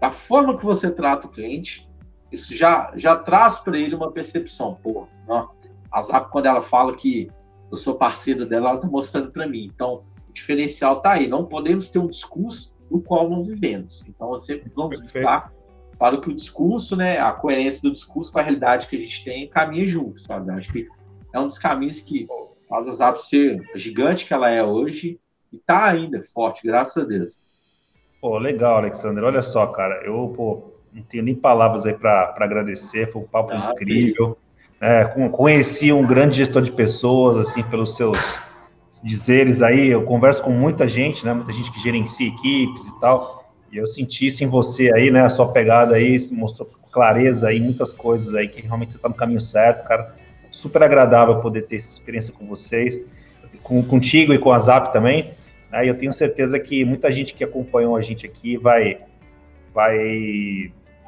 Da 0.04 0.10
forma 0.10 0.54
que 0.54 0.62
você 0.62 0.90
trata 0.90 1.26
o 1.26 1.30
cliente, 1.30 1.90
isso 2.30 2.54
já, 2.54 2.92
já 2.94 3.16
traz 3.16 3.60
para 3.60 3.78
ele 3.78 3.94
uma 3.94 4.12
percepção. 4.12 4.78
Pô, 4.82 5.08
não, 5.26 5.48
a 5.90 5.98
Zap, 6.02 6.30
quando 6.30 6.44
ela 6.44 6.60
fala 6.60 6.94
que 6.94 7.30
eu 7.70 7.76
sou 7.78 7.94
parceiro 7.94 8.44
dela, 8.44 8.66
ela 8.66 8.74
está 8.74 8.86
mostrando 8.86 9.32
para 9.32 9.48
mim. 9.48 9.70
Então, 9.74 10.04
diferencial 10.30 10.92
está 10.92 11.12
aí. 11.12 11.26
Não 11.26 11.46
podemos 11.46 11.88
ter 11.88 12.00
um 12.00 12.06
discurso 12.06 12.76
do 12.90 13.00
qual 13.00 13.30
não 13.30 13.42
vivemos. 13.42 14.04
Então, 14.06 14.38
sempre 14.38 14.70
vamos 14.76 15.00
buscar 15.00 15.50
para 15.98 16.20
que 16.20 16.28
o 16.28 16.36
discurso, 16.36 16.94
né, 16.96 17.18
a 17.18 17.32
coerência 17.32 17.80
do 17.80 17.90
discurso 17.90 18.30
com 18.30 18.40
a 18.40 18.42
realidade 18.42 18.88
que 18.88 18.96
a 18.96 19.00
gente 19.00 19.24
tem 19.24 19.48
caminhe 19.48 19.86
junto, 19.86 20.20
sabe? 20.20 20.52
Acho 20.52 20.70
que 20.70 20.86
é 21.32 21.40
um 21.40 21.46
dos 21.46 21.56
caminhos 21.56 22.02
que 22.02 22.26
faz 22.68 22.86
a 22.88 22.92
Zap 22.92 23.22
ser 23.22 23.58
gigante 23.74 24.26
que 24.26 24.34
ela 24.34 24.50
é 24.50 24.62
hoje 24.62 25.18
e 25.50 25.56
está 25.56 25.86
ainda 25.86 26.20
forte, 26.20 26.60
graças 26.62 27.02
a 27.02 27.06
Deus. 27.06 27.42
Pô, 28.24 28.38
legal, 28.38 28.78
Alexander. 28.78 29.22
Olha 29.22 29.42
só, 29.42 29.66
cara, 29.66 29.96
eu 30.02 30.32
pô, 30.34 30.72
não 30.94 31.02
tenho 31.02 31.22
nem 31.22 31.34
palavras 31.34 31.84
aí 31.84 31.92
para 31.92 32.34
agradecer. 32.38 33.06
Foi 33.06 33.20
um 33.20 33.26
papo 33.26 33.52
ah, 33.52 33.70
incrível. 33.70 34.38
É, 34.80 35.04
conheci 35.30 35.92
um 35.92 36.06
grande 36.06 36.36
gestor 36.36 36.62
de 36.62 36.72
pessoas, 36.72 37.36
assim, 37.36 37.62
pelos 37.64 37.96
seus 37.96 38.16
dizeres 39.04 39.60
aí, 39.60 39.88
eu 39.88 40.04
converso 40.04 40.42
com 40.42 40.48
muita 40.48 40.88
gente, 40.88 41.22
né? 41.22 41.34
Muita 41.34 41.52
gente 41.52 41.70
que 41.70 41.78
gerencia 41.78 42.26
equipes 42.26 42.86
e 42.86 42.98
tal. 42.98 43.44
E 43.70 43.76
eu 43.76 43.86
senti 43.86 44.28
isso 44.28 44.42
em 44.42 44.46
você 44.46 44.90
aí, 44.94 45.10
né? 45.10 45.20
A 45.20 45.28
sua 45.28 45.52
pegada 45.52 45.96
aí 45.96 46.16
mostrou 46.32 46.66
clareza 46.90 47.48
aí, 47.48 47.60
muitas 47.60 47.92
coisas 47.92 48.34
aí 48.34 48.48
que 48.48 48.62
realmente 48.62 48.92
você 48.92 48.98
está 48.98 49.10
no 49.10 49.14
caminho 49.14 49.42
certo, 49.42 49.86
cara. 49.86 50.14
Super 50.50 50.82
agradável 50.82 51.42
poder 51.42 51.66
ter 51.66 51.76
essa 51.76 51.90
experiência 51.90 52.32
com 52.32 52.46
vocês, 52.46 52.98
com, 53.62 53.82
contigo 53.82 54.32
e 54.32 54.38
com 54.38 54.50
a 54.50 54.58
Zap 54.58 54.94
também. 54.94 55.30
Aí 55.72 55.88
eu 55.88 55.94
tenho 55.96 56.12
certeza 56.12 56.58
que 56.58 56.84
muita 56.84 57.10
gente 57.10 57.34
que 57.34 57.42
acompanhou 57.42 57.96
a 57.96 58.00
gente 58.00 58.24
aqui 58.26 58.56
vai, 58.56 58.98
vai 59.72 59.98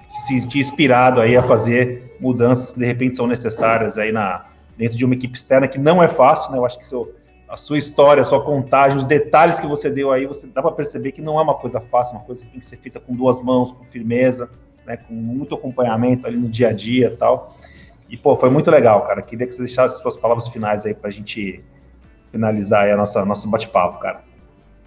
se 0.09 0.41
sentir 0.41 0.59
inspirado 0.59 1.21
aí 1.21 1.37
a 1.37 1.43
fazer 1.43 2.17
mudanças 2.21 2.71
que 2.71 2.79
de 2.79 2.87
repente 2.87 3.17
são 3.17 3.27
necessárias 3.27 3.99
aí 3.99 4.13
na, 4.13 4.47
dentro 4.77 4.97
de 4.97 5.05
uma 5.05 5.15
equipe 5.15 5.37
externa, 5.37 5.69
que 5.69 5.79
não 5.79 6.03
é 6.03 6.09
fácil, 6.09 6.53
né? 6.53 6.59
Eu 6.59 6.67
acho 6.67 6.79
que 6.79 6.87
seu, 6.87 7.15
a 7.49 7.57
sua 7.57 7.79
história, 7.79 8.21
a 8.21 8.25
sua 8.25 8.43
contagem, 8.43 8.99
os 8.99 9.05
detalhes 9.05 9.59
que 9.59 9.67
você 9.67 9.89
deu 9.89 10.13
aí, 10.13 10.27
você 10.27 10.47
dá 10.47 10.61
para 10.61 10.73
perceber 10.73 11.13
que 11.13 11.23
não 11.23 11.39
é 11.39 11.43
uma 11.43 11.55
coisa 11.55 11.81
fácil, 11.81 12.17
uma 12.17 12.25
coisa 12.25 12.45
que 12.45 12.51
tem 12.51 12.61
que 12.61 12.67
ser 12.67 12.77
feita 12.79 12.99
com 12.99 13.15
duas 13.15 13.41
mãos, 13.43 13.73
com 13.73 13.85
firmeza, 13.85 14.51
né, 14.85 14.97
com 14.97 15.15
muito 15.15 15.55
acompanhamento 15.55 16.27
ali 16.27 16.37
no 16.37 16.49
dia 16.49 16.69
a 16.69 16.73
dia 16.73 17.09
e 17.09 17.17
tal. 17.17 17.55
E, 18.09 18.17
pô, 18.17 18.37
foi 18.37 18.51
muito 18.51 18.71
legal, 18.71 19.03
cara. 19.03 19.21
Queria 19.21 19.47
que 19.47 19.53
você 19.53 19.63
deixasse 19.63 20.01
suas 20.01 20.17
palavras 20.17 20.47
finais 20.49 20.87
aí 20.87 20.95
para 20.95 21.09
a 21.09 21.13
gente 21.13 21.63
finalizar 22.31 22.85
aí 22.85 22.93
a 22.93 22.97
nossa, 22.97 23.25
nosso 23.25 23.49
bate-papo, 23.49 23.99
cara. 23.99 24.23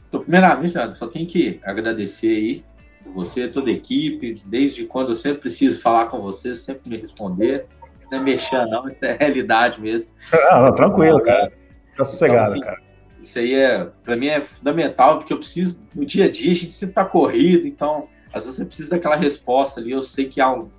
Então, 0.09 0.19
primeiramente, 0.19 0.73
só 0.95 1.07
tenho 1.07 1.27
que 1.27 1.59
agradecer 1.63 2.27
aí 2.27 2.65
você, 3.13 3.47
toda 3.47 3.69
a 3.69 3.73
equipe, 3.73 4.41
desde 4.45 4.85
quando 4.85 5.11
eu 5.11 5.15
sempre 5.15 5.41
preciso 5.41 5.81
falar 5.81 6.07
com 6.07 6.19
você, 6.19 6.55
sempre 6.55 6.89
me 6.89 6.97
responder. 6.97 7.65
Não 8.11 8.17
é 8.17 8.21
mexer, 8.21 8.65
não, 8.65 8.89
isso 8.89 9.05
é 9.05 9.15
realidade 9.19 9.79
mesmo. 9.79 10.13
Não, 10.33 10.63
não 10.63 10.75
tranquilo, 10.75 11.21
cara. 11.21 11.51
Fica 11.91 12.03
sossegado, 12.03 12.55
então, 12.55 12.67
cara. 12.67 12.81
Isso 13.21 13.37
aí 13.37 13.53
é, 13.53 13.85
para 14.03 14.15
mim 14.15 14.27
é 14.27 14.41
fundamental, 14.41 15.19
porque 15.19 15.31
eu 15.31 15.37
preciso, 15.37 15.79
no 15.93 16.05
dia 16.05 16.25
a 16.25 16.31
dia, 16.31 16.51
a 16.51 16.55
gente 16.55 16.73
sempre 16.73 16.95
tá 16.95 17.05
corrido, 17.05 17.67
então, 17.67 18.07
às 18.33 18.45
vezes 18.45 18.57
você 18.57 18.65
precisa 18.65 18.89
daquela 18.91 19.15
resposta 19.15 19.79
ali. 19.79 19.91
Eu 19.91 20.01
sei 20.01 20.27
que 20.27 20.41
há 20.41 20.51
um, 20.51 20.69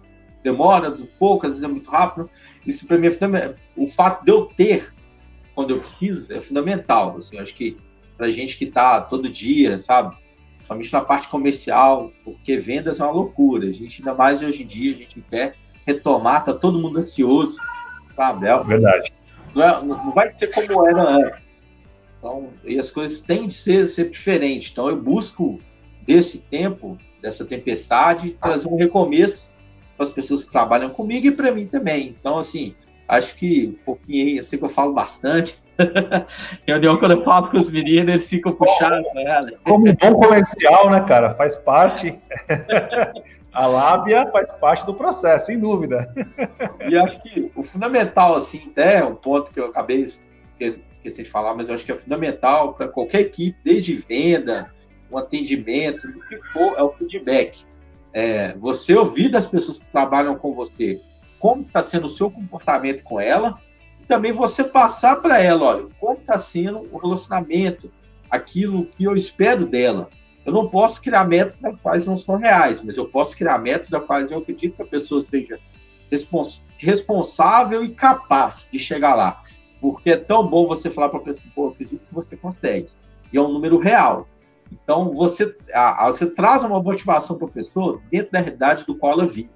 demora 0.43 0.91
um 0.91 1.07
pouco, 1.19 1.47
às 1.47 1.53
vezes 1.53 1.65
é 1.65 1.69
muito 1.69 1.91
rápido. 1.91 2.29
Isso 2.67 2.87
para 2.89 2.99
mim 2.99 3.07
é 3.07 3.11
fundamental. 3.11 3.55
O 3.77 3.87
fato 3.87 4.25
de 4.25 4.33
eu 4.33 4.47
ter, 4.47 4.93
quando 5.55 5.71
eu 5.71 5.79
preciso, 5.79 6.33
é 6.33 6.41
fundamental. 6.41 7.17
Assim, 7.17 7.39
acho 7.39 7.55
que 7.55 7.77
pra 8.21 8.31
gente 8.31 8.59
que 8.59 8.67
tá 8.67 9.01
todo 9.01 9.31
dia, 9.31 9.79
sabe? 9.79 10.15
Somente 10.63 10.93
na 10.93 11.01
parte 11.01 11.29
comercial, 11.29 12.13
porque 12.23 12.59
vendas 12.59 13.01
é 13.01 13.05
uma 13.05 13.13
loucura. 13.13 13.67
A 13.67 13.73
gente, 13.73 14.03
ainda 14.03 14.15
mais 14.15 14.43
hoje 14.43 14.63
em 14.63 14.67
dia, 14.67 14.95
a 14.95 14.99
gente 14.99 15.21
quer 15.23 15.57
retomar, 15.87 16.45
tá 16.45 16.53
todo 16.53 16.79
mundo 16.79 16.99
ansioso, 16.99 17.57
sabe? 18.15 18.47
É, 18.47 18.63
Verdade 18.63 19.11
não, 19.55 19.63
é, 19.63 19.83
não 19.85 20.13
vai 20.13 20.33
ser 20.35 20.49
como 20.49 20.87
era 20.87 21.03
antes. 21.03 21.41
Então, 22.19 22.51
e 22.65 22.79
as 22.79 22.91
coisas 22.91 23.21
têm 23.21 23.47
de 23.47 23.55
ser 23.55 23.87
sempre 23.87 24.13
diferentes. 24.13 24.71
Então, 24.71 24.89
eu 24.89 25.01
busco, 25.01 25.59
desse 26.03 26.39
tempo, 26.39 26.99
dessa 27.23 27.45
tempestade, 27.45 28.33
trazer 28.33 28.69
um 28.69 28.77
recomeço 28.77 29.49
para 29.97 30.05
as 30.05 30.13
pessoas 30.13 30.45
que 30.45 30.51
trabalham 30.51 30.91
comigo 30.91 31.27
e 31.27 31.33
para 31.33 31.53
mim 31.53 31.67
também. 31.67 32.15
Então, 32.19 32.39
assim, 32.39 32.75
acho 33.09 33.37
que 33.37 33.69
um 33.69 33.85
pouquinho, 33.85 34.39
eu 34.39 34.45
sei 34.45 34.59
que 34.59 34.65
eu 34.65 34.69
falo 34.69 34.93
bastante. 34.93 35.59
Reunião, 36.67 36.97
quando 36.99 37.13
eu 37.13 37.25
falo 37.25 37.49
com 37.49 37.59
os 37.59 37.71
meninos, 37.71 38.09
eles 38.09 38.29
ficam 38.29 38.53
puxados. 38.53 39.07
Né? 39.15 39.41
Como 39.65 39.89
um 39.89 39.95
bom 39.95 40.15
comercial, 40.15 40.91
né, 40.91 41.01
cara? 41.01 41.35
Faz 41.35 41.57
parte. 41.57 42.19
A 43.53 43.67
lábia 43.67 44.31
faz 44.31 44.53
parte 44.53 44.87
do 44.87 44.95
processo, 44.95 45.47
sem 45.47 45.59
dúvida. 45.59 46.15
E 46.89 46.97
acho 46.97 47.21
que 47.23 47.51
o 47.57 47.65
fundamental, 47.65 48.37
assim, 48.37 48.71
até 48.71 49.05
um 49.05 49.17
ponto 49.17 49.51
que 49.51 49.59
eu 49.59 49.67
acabei 49.67 50.05
esqueci 50.91 51.23
de 51.23 51.31
falar, 51.31 51.55
mas 51.55 51.69
eu 51.69 51.75
acho 51.75 51.85
que 51.85 51.91
é 51.91 51.95
fundamental 51.95 52.75
para 52.75 52.87
qualquer 52.87 53.21
equipe, 53.21 53.59
desde 53.65 53.97
venda, 53.97 54.71
um 55.11 55.17
atendimento, 55.17 56.07
o 56.09 56.29
que 56.29 56.37
for, 56.53 56.75
é 56.79 56.83
o 56.83 56.93
feedback. 56.93 57.65
É, 58.13 58.55
você 58.57 58.95
ouvir 58.95 59.31
das 59.31 59.47
pessoas 59.47 59.79
que 59.79 59.89
trabalham 59.89 60.37
com 60.37 60.55
você 60.55 61.01
como 61.39 61.63
está 61.63 61.83
sendo 61.83 62.07
o 62.07 62.11
seu 62.11 62.31
comportamento 62.31 63.03
com 63.03 63.19
ela, 63.19 63.59
também 64.11 64.33
você 64.33 64.65
passar 64.65 65.23
para 65.23 65.41
ela, 65.41 65.65
olha, 65.67 65.87
como 66.01 66.19
está 66.19 66.37
sendo 66.37 66.85
o 66.91 66.99
relacionamento, 66.99 67.93
aquilo 68.29 68.87
que 68.87 69.05
eu 69.05 69.15
espero 69.15 69.65
dela. 69.65 70.11
Eu 70.45 70.53
não 70.53 70.69
posso 70.69 71.01
criar 71.01 71.25
metas 71.25 71.61
das 71.61 71.81
quais 71.81 72.09
não 72.09 72.19
são 72.19 72.37
reais, 72.37 72.83
mas 72.83 72.97
eu 72.97 73.07
posso 73.07 73.37
criar 73.37 73.59
metas 73.59 73.89
das 73.89 74.05
quais 74.05 74.29
eu 74.29 74.39
acredito 74.39 74.75
que 74.75 74.83
a 74.83 74.87
pessoa 74.87 75.21
esteja 75.21 75.61
respons 76.11 76.67
responsável 76.77 77.85
e 77.85 77.95
capaz 77.95 78.69
de 78.73 78.81
chegar 78.81 79.15
lá. 79.15 79.45
Porque 79.81 80.11
é 80.11 80.17
tão 80.17 80.45
bom 80.45 80.67
você 80.67 80.91
falar 80.91 81.09
para 81.09 81.21
a 81.21 81.23
pessoa, 81.23 81.47
pô, 81.55 81.67
eu 81.67 81.71
acredito 81.71 82.01
que 82.01 82.13
você 82.13 82.37
consegue. 82.37 82.89
E 83.33 83.39
é 83.39 83.41
um 83.41 83.53
número 83.53 83.79
real. 83.79 84.27
Então, 84.73 85.13
você, 85.13 85.55
a, 85.73 86.07
a, 86.07 86.11
você 86.11 86.27
traz 86.27 86.65
uma 86.65 86.83
motivação 86.83 87.39
para 87.39 87.47
a 87.47 87.51
pessoa 87.51 88.01
dentro 88.11 88.33
da 88.33 88.41
realidade 88.41 88.85
do 88.85 88.97
qual 88.97 89.13
ela 89.13 89.27
vive. 89.27 89.51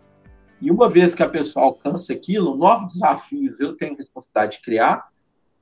E 0.65 0.71
uma 0.71 0.89
vez 0.89 1.15
que 1.15 1.23
a 1.23 1.29
pessoa 1.29 1.67
alcança 1.67 2.15
aquilo, 2.15 2.57
novos 2.57 2.95
desafios 2.95 3.61
eu 3.61 3.77
tenho 3.77 3.95
responsabilidade 3.95 4.57
de 4.57 4.63
criar 4.63 5.09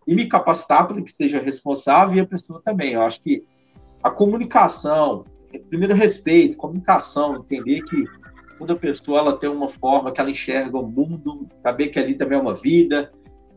e 0.06 0.14
me 0.14 0.28
capacitar 0.28 0.86
para 0.86 1.02
que 1.02 1.10
seja 1.10 1.40
responsável 1.40 2.18
e 2.18 2.20
a 2.20 2.26
pessoa 2.26 2.62
também. 2.64 2.92
Eu 2.92 3.02
acho 3.02 3.20
que 3.20 3.42
a 4.00 4.08
comunicação, 4.12 5.24
primeiro 5.68 5.92
respeito, 5.92 6.56
comunicação, 6.56 7.34
entender 7.34 7.82
que 7.82 8.04
toda 8.56 8.76
pessoa 8.76 9.18
ela 9.18 9.36
tem 9.36 9.50
uma 9.50 9.68
forma 9.68 10.12
que 10.12 10.20
ela 10.20 10.30
enxerga 10.30 10.78
o 10.78 10.86
mundo, 10.86 11.48
saber 11.64 11.88
que 11.88 11.98
ali 11.98 12.14
também 12.14 12.38
é 12.38 12.40
uma 12.40 12.54
vida. 12.54 13.10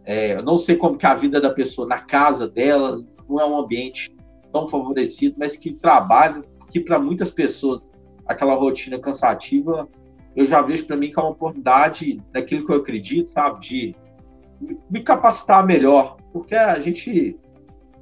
É, 0.04 0.34
eu 0.34 0.42
não 0.42 0.58
sei 0.58 0.76
como 0.76 0.98
que 0.98 1.06
é 1.06 1.10
a 1.10 1.14
vida 1.14 1.40
da 1.40 1.52
pessoa 1.52 1.88
na 1.88 2.00
casa 2.00 2.50
dela 2.50 2.98
não 3.30 3.40
é 3.40 3.46
um 3.46 3.60
ambiente 3.60 4.10
tão 4.52 4.68
favorecido, 4.68 5.36
mas 5.38 5.56
que 5.56 5.76
trabalho 5.76 6.44
que 6.72 6.80
para 6.80 6.98
muitas 6.98 7.30
pessoas 7.30 7.88
aquela 8.26 8.56
rotina 8.56 8.98
cansativa 8.98 9.88
eu 10.36 10.46
já 10.46 10.62
vejo 10.62 10.86
para 10.86 10.98
mim 10.98 11.10
que 11.10 11.20
é 11.20 11.24
uma 11.24 11.32
oportunidade 11.32 12.22
daquilo 12.32 12.66
que 12.66 12.72
eu 12.72 12.78
acredito, 12.78 13.32
sabe, 13.32 13.60
de 13.62 13.96
me 14.90 15.02
capacitar 15.02 15.66
melhor, 15.66 16.18
porque 16.32 16.56
a 16.56 16.80
gente 16.80 17.40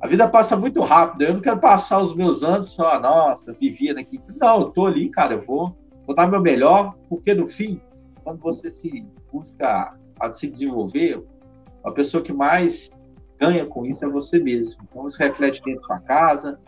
a 0.03 0.07
vida 0.07 0.27
passa 0.27 0.57
muito 0.57 0.81
rápido. 0.81 1.21
Eu 1.21 1.35
não 1.35 1.39
quero 1.39 1.59
passar 1.59 1.97
os 2.01 2.13
meus 2.13 2.43
anos 2.43 2.73
só, 2.73 2.99
nossa, 2.99 3.53
vivia 3.53 3.95
daqui. 3.95 4.19
Não, 4.35 4.59
eu 4.59 4.69
tô 4.69 4.85
ali, 4.85 5.09
cara, 5.09 5.35
eu 5.35 5.41
vou, 5.41 5.77
vou 6.05 6.13
dar 6.13 6.29
meu 6.29 6.41
melhor, 6.41 6.93
porque 7.07 7.33
no 7.33 7.47
fim, 7.47 7.79
quando 8.21 8.41
você 8.41 8.69
se 8.69 9.05
busca 9.31 9.97
a 10.19 10.33
se 10.33 10.49
desenvolver, 10.49 11.23
a 11.85 11.91
pessoa 11.91 12.21
que 12.21 12.33
mais 12.33 12.89
ganha 13.39 13.65
com 13.65 13.85
isso 13.85 14.03
é 14.03 14.09
você 14.09 14.39
mesmo. 14.39 14.83
Então, 14.89 15.07
isso 15.07 15.19
reflete 15.19 15.61
dentro 15.63 15.79
da 15.81 15.87
sua 15.87 15.99
casa, 16.01 16.59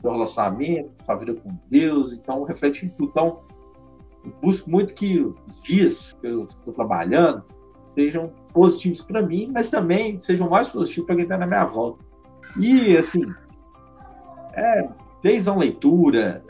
seu 0.00 0.12
relacionamento, 0.12 0.90
sua 1.04 1.16
vida 1.16 1.34
com 1.34 1.58
Deus, 1.68 2.12
então 2.12 2.44
reflete 2.44 2.86
em 2.86 2.88
tudo. 2.90 3.10
Então, 3.10 3.40
busco 4.42 4.70
muito 4.70 4.94
que 4.94 5.20
os 5.20 5.62
dias 5.62 6.16
que 6.20 6.26
eu 6.26 6.44
estou 6.44 6.72
trabalhando 6.72 7.44
sejam 7.94 8.32
positivos 8.52 9.02
para 9.02 9.22
mim, 9.22 9.50
mas 9.52 9.70
também 9.70 10.18
sejam 10.18 10.48
mais 10.48 10.68
positivos 10.68 11.06
para 11.06 11.16
quem 11.16 11.24
está 11.24 11.38
na 11.38 11.46
minha 11.46 11.64
volta. 11.64 12.04
E, 12.58 12.96
assim, 12.96 13.22
é, 14.54 14.88
desde 15.22 15.48
a 15.48 15.54
leitura, 15.54 16.42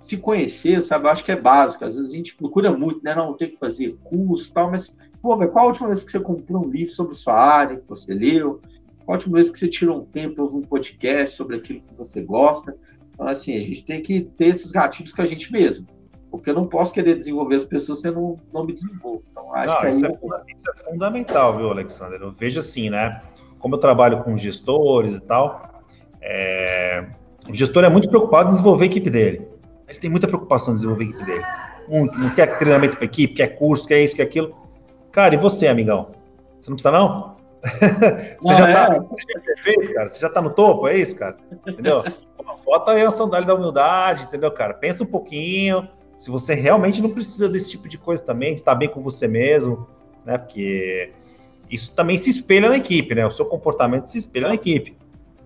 se 0.00 0.16
conhecer, 0.16 0.80
sabe? 0.80 1.06
Eu 1.06 1.10
acho 1.10 1.24
que 1.24 1.32
é 1.32 1.40
básico. 1.40 1.84
Às 1.84 1.96
vezes 1.96 2.12
a 2.12 2.16
gente 2.16 2.34
procura 2.34 2.72
muito, 2.76 3.00
né? 3.02 3.14
Não, 3.14 3.36
tem 3.36 3.50
que 3.50 3.58
fazer 3.58 3.96
curso 4.04 4.50
e 4.50 4.52
tal, 4.52 4.70
mas, 4.70 4.94
pô, 5.20 5.36
véio, 5.36 5.50
qual 5.50 5.66
a 5.66 5.68
última 5.68 5.88
vez 5.88 6.02
que 6.02 6.10
você 6.10 6.20
comprou 6.20 6.64
um 6.64 6.70
livro 6.70 6.92
sobre 6.92 7.14
sua 7.14 7.34
área, 7.34 7.76
que 7.76 7.88
você 7.88 8.12
leu? 8.14 8.60
Qual 9.04 9.14
a 9.14 9.18
última 9.18 9.34
vez 9.34 9.50
que 9.50 9.58
você 9.58 9.68
tirou 9.68 10.00
um 10.00 10.04
tempo 10.04 10.42
ouvir 10.42 10.56
um 10.56 10.62
podcast 10.62 11.36
sobre 11.36 11.56
aquilo 11.56 11.82
que 11.82 11.94
você 11.94 12.22
gosta? 12.22 12.76
Então, 13.12 13.26
assim, 13.26 13.54
a 13.56 13.60
gente 13.60 13.84
tem 13.84 14.00
que 14.00 14.22
ter 14.22 14.46
esses 14.46 14.70
gatilhos 14.70 15.12
com 15.12 15.22
a 15.22 15.26
gente 15.26 15.52
mesmo. 15.52 15.86
Porque 16.30 16.50
eu 16.50 16.54
não 16.54 16.66
posso 16.66 16.94
querer 16.94 17.16
desenvolver 17.16 17.56
as 17.56 17.64
pessoas 17.64 18.00
se 18.00 18.08
eu 18.08 18.12
não, 18.12 18.36
não 18.52 18.64
me 18.64 18.72
desenvolvo. 18.72 19.22
Então, 19.30 19.54
acho 19.54 19.74
não, 19.74 19.82
que 19.82 19.88
isso, 19.88 20.06
aí... 20.06 20.12
é, 20.12 20.54
isso 20.54 20.70
é 20.70 20.90
fundamental, 20.90 21.56
viu, 21.56 21.70
Alexander? 21.70 22.20
Eu 22.20 22.30
vejo 22.30 22.60
assim, 22.60 22.88
né? 22.88 23.20
como 23.60 23.74
eu 23.74 23.78
trabalho 23.78 24.24
com 24.24 24.36
gestores 24.36 25.14
e 25.14 25.20
tal, 25.20 25.70
é, 26.20 27.04
o 27.48 27.54
gestor 27.54 27.84
é 27.84 27.88
muito 27.88 28.08
preocupado 28.08 28.48
em 28.48 28.52
desenvolver 28.52 28.84
a 28.84 28.86
equipe 28.86 29.10
dele. 29.10 29.46
Ele 29.86 29.98
tem 29.98 30.10
muita 30.10 30.26
preocupação 30.26 30.72
em 30.72 30.74
desenvolver 30.74 31.04
a 31.04 31.08
equipe 31.08 31.24
dele. 31.24 31.44
Muito, 31.88 32.18
não 32.18 32.30
quer 32.30 32.56
treinamento 32.58 32.96
para 32.96 33.04
equipe, 33.04 33.34
quer 33.34 33.48
curso, 33.48 33.86
quer 33.86 34.02
isso, 34.02 34.16
quer 34.16 34.22
aquilo. 34.22 34.54
Cara, 35.12 35.34
e 35.34 35.38
você, 35.38 35.68
amigão? 35.68 36.10
Você 36.58 36.70
não 36.70 36.76
precisa, 36.76 36.90
não? 36.90 37.36
você, 38.40 38.52
não, 38.52 38.54
já 38.54 38.72
tá, 38.72 38.82
é. 38.82 38.86
tá, 38.86 39.00
você 39.00 39.22
já 39.22 39.38
é 39.38 39.42
perfeito, 39.42 39.94
cara? 39.94 40.08
Você 40.08 40.20
já 40.20 40.28
tá 40.30 40.40
no 40.40 40.50
topo, 40.50 40.88
é 40.88 40.96
isso, 40.96 41.16
cara? 41.16 41.36
Entendeu? 41.66 42.02
Bota 42.64 42.92
aí 42.92 43.02
a 43.02 43.10
sandália 43.10 43.46
da 43.46 43.54
humildade, 43.54 44.24
entendeu, 44.24 44.50
cara? 44.52 44.74
Pensa 44.74 45.02
um 45.02 45.06
pouquinho. 45.06 45.88
Se 46.20 46.28
você 46.28 46.52
realmente 46.52 47.00
não 47.00 47.08
precisa 47.08 47.48
desse 47.48 47.70
tipo 47.70 47.88
de 47.88 47.96
coisa 47.96 48.22
também, 48.22 48.52
de 48.52 48.60
estar 48.60 48.74
bem 48.74 48.90
com 48.90 49.02
você 49.02 49.26
mesmo, 49.26 49.86
né? 50.22 50.36
Porque 50.36 51.14
isso 51.70 51.94
também 51.94 52.18
se 52.18 52.28
espelha 52.28 52.68
na 52.68 52.76
equipe, 52.76 53.14
né? 53.14 53.26
O 53.26 53.30
seu 53.30 53.46
comportamento 53.46 54.10
se 54.10 54.18
espelha 54.18 54.48
na 54.48 54.54
equipe. 54.54 54.98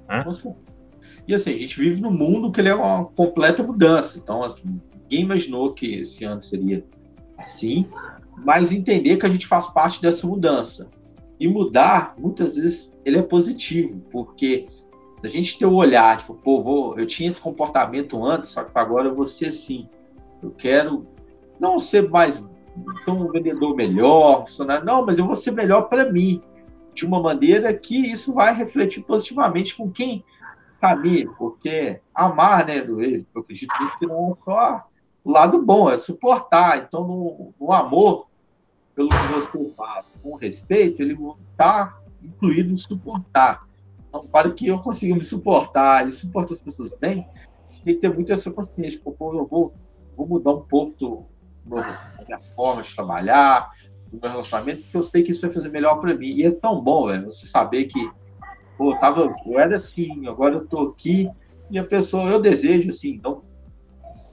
Né? 0.09 0.25
E 1.29 1.33
assim, 1.33 1.53
a 1.53 1.57
gente 1.57 1.79
vive 1.79 2.03
num 2.03 2.11
mundo 2.11 2.51
que 2.51 2.61
ele 2.61 2.70
é 2.70 2.75
uma 2.75 3.05
completa 3.05 3.62
mudança. 3.62 4.18
Então, 4.18 4.43
assim, 4.43 4.81
ninguém 5.05 5.20
imaginou 5.20 5.72
que 5.72 6.01
esse 6.01 6.25
ano 6.25 6.43
seria 6.43 6.85
assim, 7.39 7.87
mas 8.45 8.72
entender 8.72 9.16
que 9.16 9.27
a 9.27 9.31
gente 9.31 9.47
faz 9.47 9.68
parte 9.68 10.03
dessa 10.03 10.27
mudança. 10.27 10.89
E 11.39 11.47
mudar, 11.47 12.16
muitas 12.18 12.57
vezes, 12.57 12.99
ele 13.05 13.18
é 13.18 13.22
positivo, 13.22 14.03
porque 14.11 14.66
se 15.20 15.25
a 15.25 15.29
gente 15.29 15.57
ter 15.57 15.66
o 15.66 15.75
olhar, 15.75 16.18
tipo, 16.18 16.35
pô, 16.35 16.61
vou, 16.64 16.99
eu 16.99 17.07
tinha 17.07 17.29
esse 17.29 17.41
comportamento 17.41 18.25
antes, 18.25 18.51
só 18.51 18.64
que 18.64 18.77
agora 18.77 19.07
eu 19.07 19.14
vou 19.14 19.25
ser 19.25 19.47
assim. 19.47 19.89
Eu 20.45 20.51
quero 20.51 21.07
não 21.59 21.78
ser 21.78 22.09
mais 22.09 22.45
sou 23.05 23.14
um 23.14 23.30
vendedor 23.30 23.74
melhor, 23.74 24.42
funcionário. 24.42 24.84
Não, 24.84 25.05
mas 25.05 25.18
eu 25.18 25.26
vou 25.26 25.36
ser 25.36 25.53
melhor 25.53 25.82
para 25.82 26.11
mim, 26.11 26.42
de 26.92 27.07
uma 27.07 27.20
maneira 27.20 27.72
que 27.72 27.97
isso 27.97 28.32
vai 28.32 28.55
refletir 28.55 29.03
positivamente 29.03 29.76
com 29.76 29.90
quem 29.90 30.24
caminha, 30.80 31.30
porque 31.38 32.01
amar, 32.14 32.66
né, 32.66 32.80
do 32.80 33.01
eu 33.03 33.24
acredito 33.36 33.72
que 33.99 34.07
não 34.07 34.32
é 34.32 34.45
só 34.45 34.88
o 35.24 35.30
lado 35.30 35.62
bom, 35.62 35.88
é 35.88 35.97
suportar. 35.97 36.78
Então, 36.78 37.07
no, 37.07 37.55
no 37.59 37.72
amor, 37.72 38.26
pelo 38.95 39.09
que 39.09 39.16
você 39.32 39.74
faz, 39.74 40.16
com 40.22 40.36
respeito, 40.36 41.01
ele 41.01 41.16
está 41.51 41.99
incluído 42.22 42.76
suportar. 42.76 43.66
Então, 44.09 44.20
para 44.28 44.51
que 44.51 44.66
eu 44.66 44.78
consiga 44.78 45.14
me 45.14 45.22
suportar 45.22 46.07
e 46.07 46.11
suportar 46.11 46.53
as 46.53 46.61
pessoas 46.61 46.92
bem, 47.01 47.26
tem 47.84 47.95
que 47.95 48.01
ter 48.01 48.12
muito 48.12 48.32
essa 48.32 48.51
consciência. 48.51 49.01
Pô, 49.03 49.34
eu 49.34 49.47
vou, 49.47 49.72
vou 50.17 50.27
mudar 50.27 50.53
um 50.53 50.62
pouco 50.62 51.27
do, 51.65 51.77
da 51.77 52.25
minha 52.27 52.41
forma 52.55 52.83
de 52.83 52.95
trabalhar, 52.95 53.71
do 54.11 54.21
meu 54.21 54.31
relacionamento, 54.31 54.83
porque 54.83 54.97
eu 54.97 55.03
sei 55.03 55.23
que 55.23 55.31
isso 55.31 55.43
vai 55.43 55.51
fazer 55.51 55.71
melhor 55.71 55.97
para 55.97 56.15
mim. 56.15 56.27
E 56.27 56.45
é 56.45 56.51
tão 56.51 56.81
bom, 56.81 57.07
velho, 57.07 57.31
você 57.31 57.47
saber 57.47 57.87
que, 57.87 58.11
pô, 58.77 58.97
tava, 58.99 59.35
eu 59.47 59.59
era 59.59 59.75
assim, 59.75 60.27
agora 60.27 60.55
eu 60.55 60.67
tô 60.67 60.81
aqui, 60.89 61.31
e 61.71 61.79
a 61.79 61.85
pessoa, 61.85 62.29
eu 62.31 62.41
desejo, 62.41 62.91
assim, 62.91 63.21
não 63.23 63.43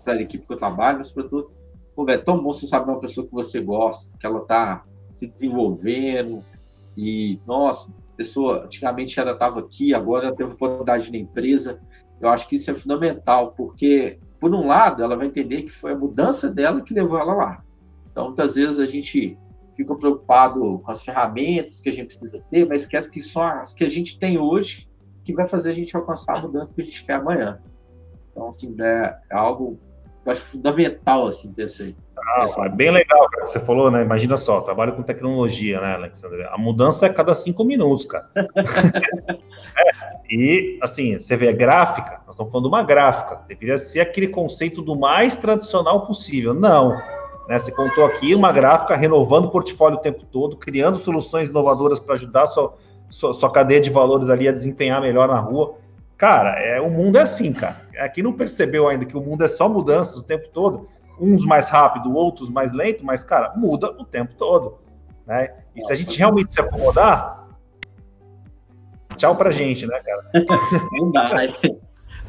para 0.04 0.14
a 0.14 0.22
equipe 0.22 0.46
que 0.46 0.54
eu 0.54 0.58
trabalho, 0.58 0.98
mas 0.98 1.12
para 1.12 1.24
todo. 1.24 1.52
Pô, 1.96 2.06
velho, 2.06 2.20
é 2.20 2.24
tão 2.24 2.42
bom 2.42 2.52
você 2.52 2.66
saber 2.66 2.92
uma 2.92 3.00
pessoa 3.00 3.26
que 3.26 3.34
você 3.34 3.62
gosta, 3.62 4.18
que 4.18 4.26
ela 4.26 4.42
tá 4.42 4.84
se 5.14 5.28
desenvolvendo, 5.28 6.44
e, 6.98 7.40
nossa, 7.46 7.92
pessoa, 8.18 8.66
antigamente 8.66 9.20
ela 9.20 9.32
estava 9.32 9.60
aqui, 9.60 9.94
agora 9.94 10.28
ela 10.28 10.36
teve 10.36 10.52
oportunidade 10.52 11.12
na 11.12 11.18
empresa. 11.18 11.80
Eu 12.20 12.30
acho 12.30 12.48
que 12.48 12.56
isso 12.56 12.70
é 12.70 12.76
fundamental, 12.76 13.54
porque 13.54 14.20
por 14.42 14.56
um 14.56 14.66
lado, 14.66 15.04
ela 15.04 15.16
vai 15.16 15.28
entender 15.28 15.62
que 15.62 15.70
foi 15.70 15.92
a 15.92 15.96
mudança 15.96 16.50
dela 16.50 16.82
que 16.82 16.96
levou 16.96 17.20
ela 17.20 17.36
lá. 17.36 17.64
Então, 18.12 18.26
muitas 18.26 18.56
vezes 18.56 18.80
a 18.80 18.88
gente 18.88 19.38
fica 19.76 19.96
preocupado 19.96 20.80
com 20.80 20.92
as 20.92 21.06
ferramentas 21.06 21.80
que 21.80 21.89
a 21.89 21.94
gente 21.94 22.08
precisa 22.08 22.44
ter, 22.50 22.68
mas 22.68 22.82
esquece 22.82 23.10
que 23.12 23.22
só 23.22 23.44
as 23.44 23.76
que 23.76 23.84
a 23.84 23.89
gente 23.89 24.18
tem 24.18 24.39
hoje 24.39 24.89
que 25.24 25.32
vai 25.32 25.48
fazer 25.48 25.70
a 25.70 25.76
gente 25.76 25.96
alcançar 25.96 26.38
a 26.38 26.42
mudança 26.42 26.74
que 26.74 26.82
a 26.82 26.84
gente 26.84 27.06
quer 27.06 27.14
amanhã. 27.14 27.62
Então, 28.32 28.48
assim, 28.48 28.76
é, 28.82 29.16
algo 29.32 29.80
eu 30.26 30.32
acho 30.32 30.42
fundamental, 30.42 31.28
assim, 31.28 31.52
ter 31.52 31.64
esse, 31.64 31.96
ah, 32.18 32.46
é 32.66 32.70
bem 32.70 32.92
legal, 32.92 33.28
cara, 33.30 33.46
você 33.46 33.60
falou, 33.60 33.89
né? 33.89 34.04
Imagina 34.04 34.38
só, 34.38 34.62
trabalho 34.62 34.96
com 34.96 35.04
tecnologia, 35.04 35.82
né, 35.82 35.96
Alexandre? 35.96 36.44
A 36.44 36.58
mudança 36.58 37.08
é 37.08 37.10
a 37.10 37.14
cada 37.14 37.34
cinco 37.34 37.64
minutos, 37.64 38.06
cara. 38.06 38.30
é, 40.32 40.36
e, 40.36 40.80
assim, 40.82 41.20
você 41.20 41.36
vê 41.36 41.50
a 41.50 41.52
gráfica, 41.52 42.22
nós 42.26 42.36
estamos 42.36 42.52
falando 42.52 42.70
de 42.70 42.74
uma 42.74 42.84
gráfica, 42.84 43.42
deveria 43.48 43.78
ser 43.78 44.00
aquele 44.00 44.28
conceito 44.28 44.82
do 44.82 44.96
mais 44.96 45.36
tradicional 45.36 46.06
possível. 46.06 46.54
Não. 46.54 46.92
Né, 47.48 47.60
você 47.60 47.72
contou 47.72 48.06
aqui 48.06 48.34
uma 48.34 48.52
gráfica 48.52 48.96
renovando 48.96 49.46
o 49.46 49.50
portfólio 49.50 49.98
o 49.98 50.02
tempo 50.02 50.26
todo, 50.26 50.56
criando 50.56 50.98
soluções 50.98 51.50
inovadoras 51.50 52.00
para 52.00 52.16
ajudar 52.16 52.46
sua, 52.46 52.76
sua, 53.10 53.34
sua 53.34 53.52
cadeia 53.52 53.82
de 53.82 53.90
valores 53.90 54.30
ali 54.30 54.48
a 54.48 54.52
desempenhar 54.52 55.02
melhor 55.02 55.28
na 55.28 55.40
rua. 55.40 55.76
Cara, 56.18 56.60
é, 56.60 56.80
o 56.80 56.90
mundo 56.90 57.18
é 57.18 57.22
assim, 57.22 57.52
cara. 57.52 57.82
Aqui 57.98 58.24
não 58.24 58.32
percebeu 58.32 58.88
ainda 58.88 59.06
que 59.06 59.18
o 59.18 59.22
mundo 59.22 59.44
é 59.44 59.50
só 59.50 59.68
mudanças 59.68 60.16
o 60.16 60.24
tempo 60.24 60.48
todo 60.50 60.88
uns 61.22 61.46
mais 61.46 61.70
rápido, 61.70 62.16
outros 62.16 62.50
mais 62.50 62.74
lento, 62.74 63.06
mas, 63.06 63.24
cara, 63.24 63.54
muda 63.56 63.92
o 63.92 64.04
tempo 64.04 64.34
todo. 64.36 64.80
Né? 65.26 65.54
E 65.76 65.82
se 65.82 65.92
a 65.94 65.96
gente 65.96 66.18
realmente 66.18 66.52
se 66.52 66.60
acomodar, 66.60 67.41
tchau 69.22 69.36
pra 69.36 69.51
gente, 69.51 69.86
né, 69.86 70.01
cara? 70.03 70.24
Não 70.93 71.11
dá. 71.11 71.38
Aí, 71.38 71.53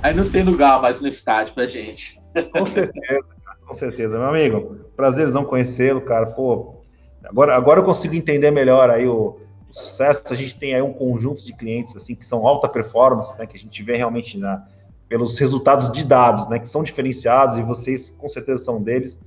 aí 0.03 0.15
não 0.15 0.29
tem 0.29 0.43
lugar 0.43 0.81
mais 0.83 1.01
no 1.01 1.09
estádio 1.09 1.55
pra 1.55 1.67
gente. 1.67 2.21
Com 2.53 2.67
certeza, 2.67 3.25
com 3.67 3.75
certeza. 3.75 4.19
Meu 4.19 4.29
amigo, 4.29 4.87
prazerzão 4.95 5.45
conhecê-lo, 5.45 6.03
cara. 6.03 6.27
Pô, 6.27 6.83
agora, 7.25 7.57
agora 7.57 7.81
eu 7.81 7.85
consigo 7.85 8.15
entender 8.15 8.51
melhor 8.51 8.91
aí 8.91 9.07
o, 9.07 9.41
o, 9.69 9.73
sucesso. 9.73 10.23
A 10.33 10.37
gente 10.37 10.59
tem 10.59 10.75
aí 10.75 10.83
um 10.83 10.93
conjunto 10.93 11.43
de 11.45 11.55
clientes 11.55 11.97
assim 11.97 12.15
que 12.15 12.25
são 12.25 12.47
alta 12.47 12.69
performance, 12.69 13.39
né? 13.39 13.47
Que 13.47 13.57
a 13.57 13.61
gente 13.61 13.83
vê 13.83 13.97
realmente 13.97 14.37
na, 14.37 14.67
pelos 15.09 15.39
resultados 15.39 15.91
de 15.91 16.05
dados, 16.05 16.49
né, 16.49 16.59
que 16.59 16.69
são 16.69 16.83
diferenciados 16.83 17.59
e 17.59 17.63
vocês 17.63 18.11
com 18.11 18.29
certeza 18.29 18.65
são 18.65 18.83
deles. 18.83 19.21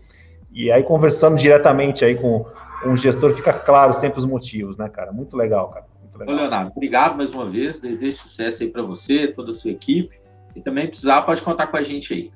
E 0.51 0.71
aí 0.71 0.83
conversando 0.83 1.37
diretamente 1.37 2.03
aí 2.03 2.15
com, 2.15 2.45
com 2.81 2.89
o 2.89 2.97
gestor 2.97 3.31
fica 3.33 3.53
claro 3.53 3.93
sempre 3.93 4.19
os 4.19 4.25
motivos, 4.25 4.77
né, 4.77 4.89
cara? 4.89 5.11
Muito 5.11 5.37
legal, 5.37 5.69
cara. 5.69 5.85
Muito 6.17 6.29
legal. 6.29 6.35
Leonardo, 6.35 6.71
obrigado 6.75 7.17
mais 7.17 7.33
uma 7.33 7.45
vez. 7.45 7.79
Desejo 7.79 8.17
sucesso 8.17 8.63
aí 8.63 8.69
para 8.69 8.81
você, 8.81 9.27
toda 9.27 9.51
a 9.51 9.55
sua 9.55 9.71
equipe. 9.71 10.19
E 10.55 10.61
também 10.61 10.87
precisar 10.87 11.23
pode 11.23 11.41
contar 11.41 11.67
com 11.67 11.77
a 11.77 11.83
gente 11.83 12.13
aí. 12.13 12.31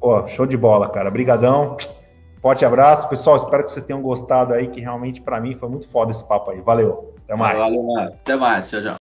Pô, 0.00 0.26
show 0.26 0.46
de 0.46 0.56
bola, 0.56 0.88
cara. 0.88 1.08
Obrigadão. 1.08 1.76
Forte 2.40 2.64
abraço, 2.64 3.08
pessoal. 3.08 3.36
Espero 3.36 3.62
que 3.62 3.70
vocês 3.70 3.84
tenham 3.84 4.02
gostado 4.02 4.52
aí, 4.52 4.66
que 4.66 4.80
realmente 4.80 5.20
para 5.20 5.40
mim 5.40 5.54
foi 5.54 5.68
muito 5.68 5.88
foda 5.88 6.10
esse 6.10 6.26
papo 6.26 6.50
aí. 6.50 6.60
Valeu. 6.60 7.14
Até 7.24 7.36
mais. 7.36 7.58
Valeu, 7.58 7.82
mano. 7.84 8.12
Até 8.12 8.36
mais. 8.36 8.68
Tchau, 8.68 8.82
tchau. 8.82 9.01